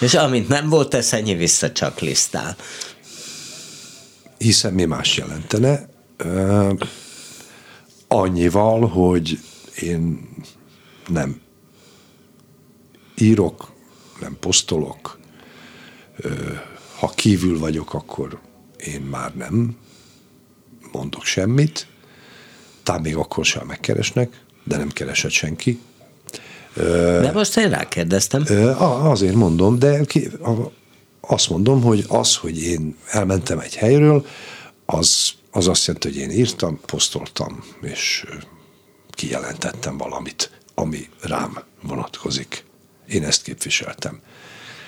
és 0.00 0.14
amint 0.14 0.48
nem 0.48 0.68
volt 0.68 0.94
eszenyi, 0.94 1.34
visszacsaklisztál. 1.34 2.56
Hiszen 4.38 4.72
mi 4.72 4.84
más 4.84 5.16
jelentene? 5.16 5.88
Annyival, 8.08 8.88
hogy 8.88 9.38
én 9.80 10.28
nem 11.08 11.40
írok, 13.18 13.72
nem 14.20 14.36
posztolok, 14.40 15.18
ha 16.98 17.08
kívül 17.08 17.58
vagyok, 17.58 17.94
akkor 17.94 18.40
én 18.86 19.00
már 19.00 19.34
nem 19.34 19.76
mondok 20.92 21.24
semmit, 21.24 21.86
talán 22.82 23.00
még 23.00 23.16
akkor 23.16 23.44
sem 23.44 23.66
megkeresnek, 23.66 24.40
de 24.64 24.76
nem 24.76 24.88
keresett 24.88 25.30
senki. 25.30 25.80
De 26.74 27.30
most 27.32 27.56
én 27.56 27.70
rákérdeztem. 27.70 28.44
Azért 29.02 29.34
mondom, 29.34 29.78
de 29.78 30.00
azt 31.20 31.50
mondom, 31.50 31.82
hogy 31.82 32.04
az, 32.08 32.36
hogy 32.36 32.62
én 32.62 32.96
elmentem 33.06 33.58
egy 33.58 33.74
helyről, 33.76 34.26
az, 34.86 35.30
az 35.50 35.68
azt 35.68 35.86
jelenti, 35.86 36.08
hogy 36.08 36.18
én 36.18 36.30
írtam, 36.30 36.80
posztoltam, 36.86 37.64
és 37.80 38.26
kijelentettem 39.10 39.96
valamit, 39.96 40.50
ami 40.74 41.08
rám 41.20 41.62
vonatkozik. 41.82 42.64
Én 43.08 43.24
ezt 43.24 43.42
képviseltem. 43.42 44.20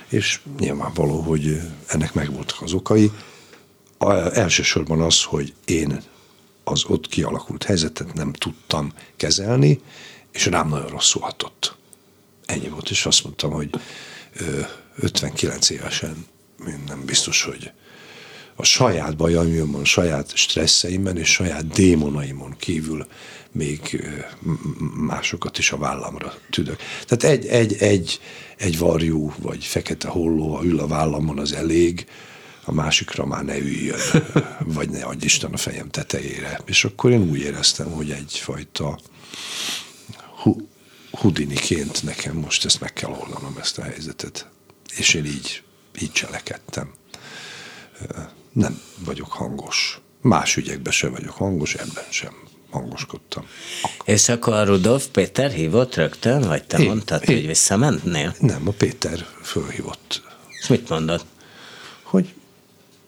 És 0.08 0.40
nyilvánvaló, 0.58 1.20
hogy 1.20 1.60
ennek 1.86 2.14
megvoltak 2.14 2.62
az 2.62 2.72
okai. 2.72 3.10
Elsősorban 4.32 5.00
az, 5.00 5.22
hogy 5.22 5.54
én 5.64 6.02
az 6.64 6.84
ott 6.84 7.08
kialakult 7.08 7.64
helyzetet 7.64 8.14
nem 8.14 8.32
tudtam 8.32 8.92
kezelni, 9.16 9.80
és 10.32 10.46
rám 10.46 10.68
nagyon 10.68 10.88
rosszul 10.88 11.22
hatott. 11.22 11.76
Ennyi 12.46 12.68
volt, 12.68 12.90
és 12.90 13.06
azt 13.06 13.24
mondtam, 13.24 13.50
hogy 13.50 13.70
59 14.96 15.70
évesen 15.70 16.26
nem 16.86 17.04
biztos, 17.04 17.42
hogy 17.42 17.72
a 18.56 18.64
saját 18.64 19.16
bajaimon, 19.16 19.80
a 19.80 19.84
saját 19.84 20.36
stresszeimben 20.36 21.16
és 21.16 21.32
saját 21.32 21.66
démonaimon 21.66 22.56
kívül 22.58 23.06
még 23.52 24.10
másokat 24.96 25.58
is 25.58 25.72
a 25.72 25.76
vállamra 25.76 26.34
tüdök. 26.50 26.80
Tehát 27.06 27.38
egy, 27.38 27.46
egy, 27.46 27.76
egy, 27.78 28.20
egy 28.56 28.78
varjú 28.78 29.32
vagy 29.38 29.64
fekete 29.64 30.08
holló, 30.08 30.60
ül 30.62 30.78
a 30.78 30.86
vállamon, 30.86 31.38
az 31.38 31.52
elég, 31.52 32.06
a 32.64 32.72
másikra 32.72 33.26
már 33.26 33.44
ne 33.44 33.58
üljön, 33.58 34.00
vagy 34.76 34.90
ne 34.90 35.04
adj 35.04 35.24
Isten 35.24 35.52
a 35.52 35.56
fejem 35.56 35.88
tetejére. 35.88 36.60
És 36.64 36.84
akkor 36.84 37.10
én 37.10 37.30
úgy 37.30 37.40
éreztem, 37.40 37.90
hogy 37.90 38.10
egyfajta 38.10 38.98
hu- 40.42 40.68
hudiniként 41.10 42.02
nekem 42.02 42.36
most 42.36 42.64
ezt 42.64 42.80
meg 42.80 42.92
kell 42.92 43.10
oldanom, 43.10 43.56
ezt 43.60 43.78
a 43.78 43.82
helyzetet. 43.82 44.48
És 44.96 45.14
én 45.14 45.24
így, 45.24 45.62
így 46.00 46.12
cselekedtem. 46.12 46.92
Nem 48.52 48.80
vagyok 49.04 49.32
hangos. 49.32 50.00
Más 50.20 50.56
ügyekben 50.56 50.92
sem 50.92 51.10
vagyok 51.12 51.34
hangos, 51.34 51.74
ebben 51.74 52.04
sem 52.10 52.34
hangoskodtam. 52.70 53.46
Akkor. 53.82 54.14
És 54.14 54.28
akkor 54.28 54.52
a 54.52 54.64
Rudolf 54.64 55.06
Péter 55.06 55.50
hívott 55.50 55.94
rögtön, 55.94 56.40
vagy 56.40 56.64
te 56.64 56.78
én, 56.78 56.86
mondtad, 56.86 57.28
én, 57.28 57.36
hogy 57.36 57.46
visszamentnél? 57.46 58.34
Nem, 58.38 58.68
a 58.68 58.70
Péter 58.70 59.26
fölhívott. 59.42 60.22
És 60.60 60.66
mit 60.66 60.88
mondott? 60.88 61.24
Hogy 62.02 62.34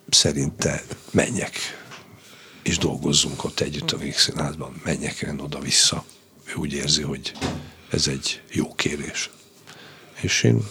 szerinte 0.09 0.83
menjek, 1.11 1.57
és 2.63 2.77
dolgozzunk 2.77 3.43
ott 3.43 3.59
együtt 3.59 3.91
a 3.91 3.97
Végszínházban, 3.97 4.81
menjek 4.83 5.21
én 5.21 5.39
oda-vissza. 5.39 6.05
Ő 6.47 6.53
úgy 6.55 6.73
érzi, 6.73 7.01
hogy 7.01 7.31
ez 7.89 8.07
egy 8.07 8.41
jó 8.51 8.75
kérés. 8.75 9.29
És 10.21 10.43
én 10.43 10.67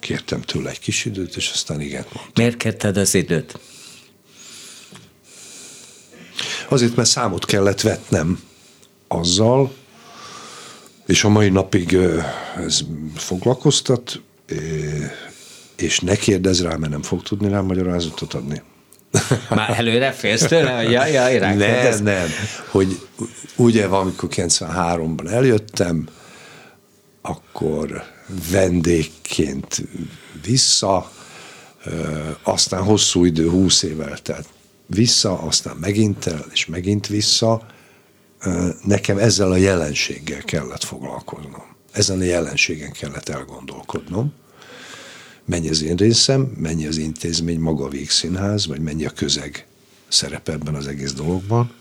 kértem 0.00 0.40
tőle 0.40 0.70
egy 0.70 0.78
kis 0.78 1.04
időt, 1.04 1.36
és 1.36 1.50
aztán 1.50 1.80
igen 1.80 2.04
mondtam. 2.04 2.32
Miért 2.34 2.56
kérted 2.56 2.96
az 2.96 3.14
időt? 3.14 3.58
Azért, 6.68 6.96
mert 6.96 7.08
számot 7.08 7.44
kellett 7.44 7.80
vetnem 7.80 8.42
azzal, 9.08 9.74
és 11.06 11.24
a 11.24 11.28
mai 11.28 11.48
napig 11.48 11.96
ez 12.56 12.80
foglalkoztat, 13.16 14.20
és 15.76 16.00
ne 16.00 16.16
kérdezz 16.16 16.62
rá, 16.62 16.76
mert 16.76 16.92
nem 16.92 17.02
fog 17.02 17.22
tudni 17.22 17.48
rá 17.48 17.60
magyarázatot 17.60 18.34
adni. 18.34 18.62
Már 19.50 19.70
előre 19.78 20.12
félsz 20.12 20.46
tőle, 20.46 20.82
jaj, 20.82 21.12
jaj, 21.12 21.38
rá 21.38 21.54
Nem, 21.54 22.02
nem. 22.02 22.28
Hogy 22.70 23.00
ugye 23.56 23.84
amikor 23.84 24.28
93-ban 24.32 25.30
eljöttem, 25.30 26.08
akkor 27.22 28.02
vendégként 28.50 29.82
vissza, 30.46 31.10
aztán 32.42 32.82
hosszú 32.82 33.24
idő, 33.24 33.48
20 33.48 33.82
évvel 33.82 34.18
telt 34.18 34.48
vissza, 34.86 35.38
aztán 35.38 35.76
megint 35.76 36.26
el, 36.26 36.44
és 36.52 36.66
megint 36.66 37.06
vissza. 37.06 37.66
Nekem 38.84 39.18
ezzel 39.18 39.50
a 39.50 39.56
jelenséggel 39.56 40.42
kellett 40.42 40.84
foglalkoznom. 40.84 41.76
Ezen 41.92 42.20
a 42.20 42.24
jelenségen 42.24 42.92
kellett 42.92 43.28
elgondolkodnom. 43.28 44.32
Mennyi 45.44 45.68
az 45.68 45.82
én 45.82 45.96
részem, 45.96 46.52
mennyi 46.56 46.86
az 46.86 46.96
intézmény, 46.96 47.60
maga 47.60 47.84
a 47.84 47.88
végszínház, 47.88 48.66
vagy 48.66 48.80
mennyi 48.80 49.04
a 49.04 49.10
közeg 49.10 49.66
szerep 50.08 50.48
ebben 50.48 50.74
az 50.74 50.86
egész 50.86 51.12
dologban. 51.12 51.72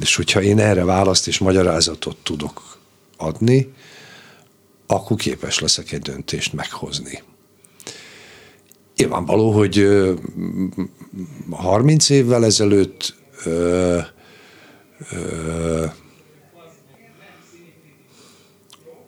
És 0.00 0.16
hogyha 0.16 0.42
én 0.42 0.58
erre 0.58 0.84
választ 0.84 1.26
és 1.26 1.38
magyarázatot 1.38 2.16
tudok 2.22 2.78
adni, 3.16 3.72
akkor 4.86 5.16
képes 5.16 5.58
leszek 5.58 5.92
egy 5.92 6.00
döntést 6.00 6.52
meghozni. 6.52 7.22
Nyilvánvaló, 8.96 9.52
hogy 9.52 9.88
30 11.50 12.08
évvel 12.08 12.44
ezelőtt 12.44 13.14
ö, 13.44 13.98
ö, 15.10 15.84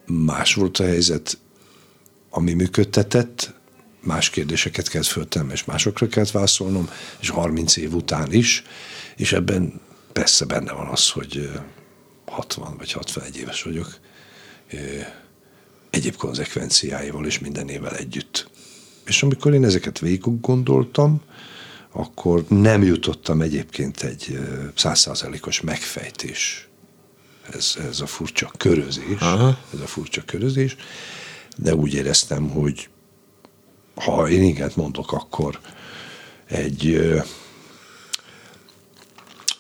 más 0.07 0.55
volt 0.55 0.79
a 0.79 0.85
helyzet, 0.85 1.39
ami 2.35 2.53
működtetett, 2.53 3.55
más 4.01 4.31
kérdéseket 4.31 4.89
kellett 4.89 5.07
föltennem, 5.07 5.51
és 5.51 5.65
másokra 5.65 6.09
kellett 6.09 6.31
válaszolnom, 6.31 6.89
és 7.21 7.29
30 7.29 7.77
év 7.77 7.95
után 7.95 8.33
is, 8.33 8.63
és 9.17 9.33
ebben 9.33 9.81
persze 10.13 10.45
benne 10.45 10.73
van 10.73 10.87
az, 10.87 11.11
hogy 11.11 11.51
60 12.27 12.77
vagy 12.77 12.93
61 12.93 13.37
éves 13.37 13.63
vagyok, 13.63 13.99
egyéb 15.91 16.17
konzekvenciáival 16.17 17.27
és 17.27 17.39
minden 17.39 17.69
évvel 17.69 17.97
együtt. 17.97 18.51
És 19.05 19.23
amikor 19.23 19.55
én 19.55 19.65
ezeket 19.65 19.99
végig 19.99 20.41
gondoltam, 20.41 21.23
akkor 21.93 22.45
nem 22.49 22.83
jutottam 22.83 23.41
egyébként 23.41 24.03
egy 24.03 24.39
százszázalékos 24.75 25.61
megfejtés. 25.61 26.69
Ez, 27.53 27.75
ez 27.91 28.01
a 28.01 28.07
furcsa 28.07 28.51
körözés, 28.57 29.21
Aha. 29.21 29.59
ez 29.75 29.81
a 29.81 29.87
furcsa 29.87 30.23
körözés, 30.25 30.77
de 31.57 31.75
úgy 31.75 31.95
éreztem, 31.95 32.49
hogy 32.49 32.89
ha 33.95 34.29
én 34.29 34.43
igen 34.43 34.73
mondok, 34.75 35.13
akkor 35.13 35.61
egy 36.47 37.13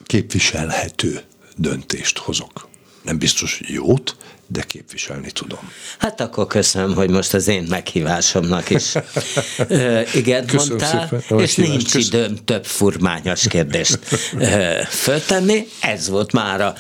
képviselhető 0.05 1.23
döntést 1.57 2.19
hozok. 2.19 2.69
Nem 3.03 3.19
biztos 3.19 3.61
jót, 3.67 4.17
de 4.53 4.63
képviselni 4.63 5.31
tudom. 5.31 5.71
Hát 5.99 6.21
akkor 6.21 6.47
köszönöm, 6.47 6.95
hogy 6.95 7.11
most 7.11 7.35
az 7.35 7.49
én 7.49 7.67
meghívásomnak 7.69 8.71
is 8.71 8.93
ö, 9.69 10.01
igen 10.15 10.47
köszönöm 10.47 10.77
mondtál, 10.79 11.09
szépen, 11.21 11.39
és 11.39 11.55
nincs 11.55 11.93
köszönöm. 11.93 12.25
időm 12.25 12.45
több 12.45 12.65
furmányos 12.65 13.49
kérdést 13.49 13.99
ö, 14.39 14.81
föltenni. 14.89 15.67
Ez 15.81 16.09
volt 16.09 16.33
már 16.33 16.61
a, 16.61 16.75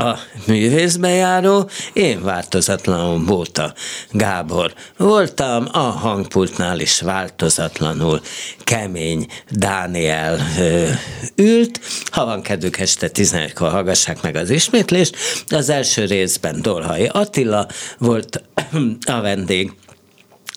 a 0.00 0.18
művészbejáró. 0.46 1.70
Én 1.92 2.22
változatlanul 2.22 3.24
Bóta 3.24 3.74
Gábor 4.10 4.74
voltam, 4.96 5.68
a 5.72 5.78
hangpultnál 5.78 6.80
is 6.80 7.00
változatlanul 7.00 8.20
kemény 8.64 9.26
Dániel 9.50 10.38
ö, 10.58 10.88
ült. 11.36 11.80
Ha 12.04 12.24
van 12.24 12.42
kedvük 12.42 12.78
este 12.78 13.10
11-kor 13.14 13.70
hallgassák 13.70 14.22
meg 14.22 14.36
az 14.36 14.50
ismétlést. 14.50 15.16
Az 15.48 15.68
első 15.68 16.04
részben 16.04 16.62
Dolhai 16.62 17.10
Attila 17.18 17.66
volt 17.98 18.42
a 19.16 19.20
vendég, 19.20 19.72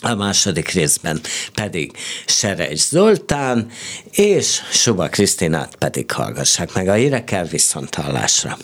a 0.01 0.15
második 0.15 0.69
részben 0.69 1.19
pedig 1.53 1.91
Serej 2.25 2.75
Zoltán, 2.75 3.67
és 4.11 4.61
Suba 4.71 5.07
Krisztinát 5.07 5.75
pedig 5.75 6.11
hallgassák 6.11 6.73
meg 6.73 6.87
a 6.87 6.93
hírekkel 6.93 7.45
viszont 7.45 7.95
hallásra. 7.95 8.57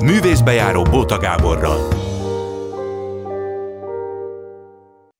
Művészbejáró 0.00 0.82
Bóta 0.82 1.18
Gáborral. 1.18 1.88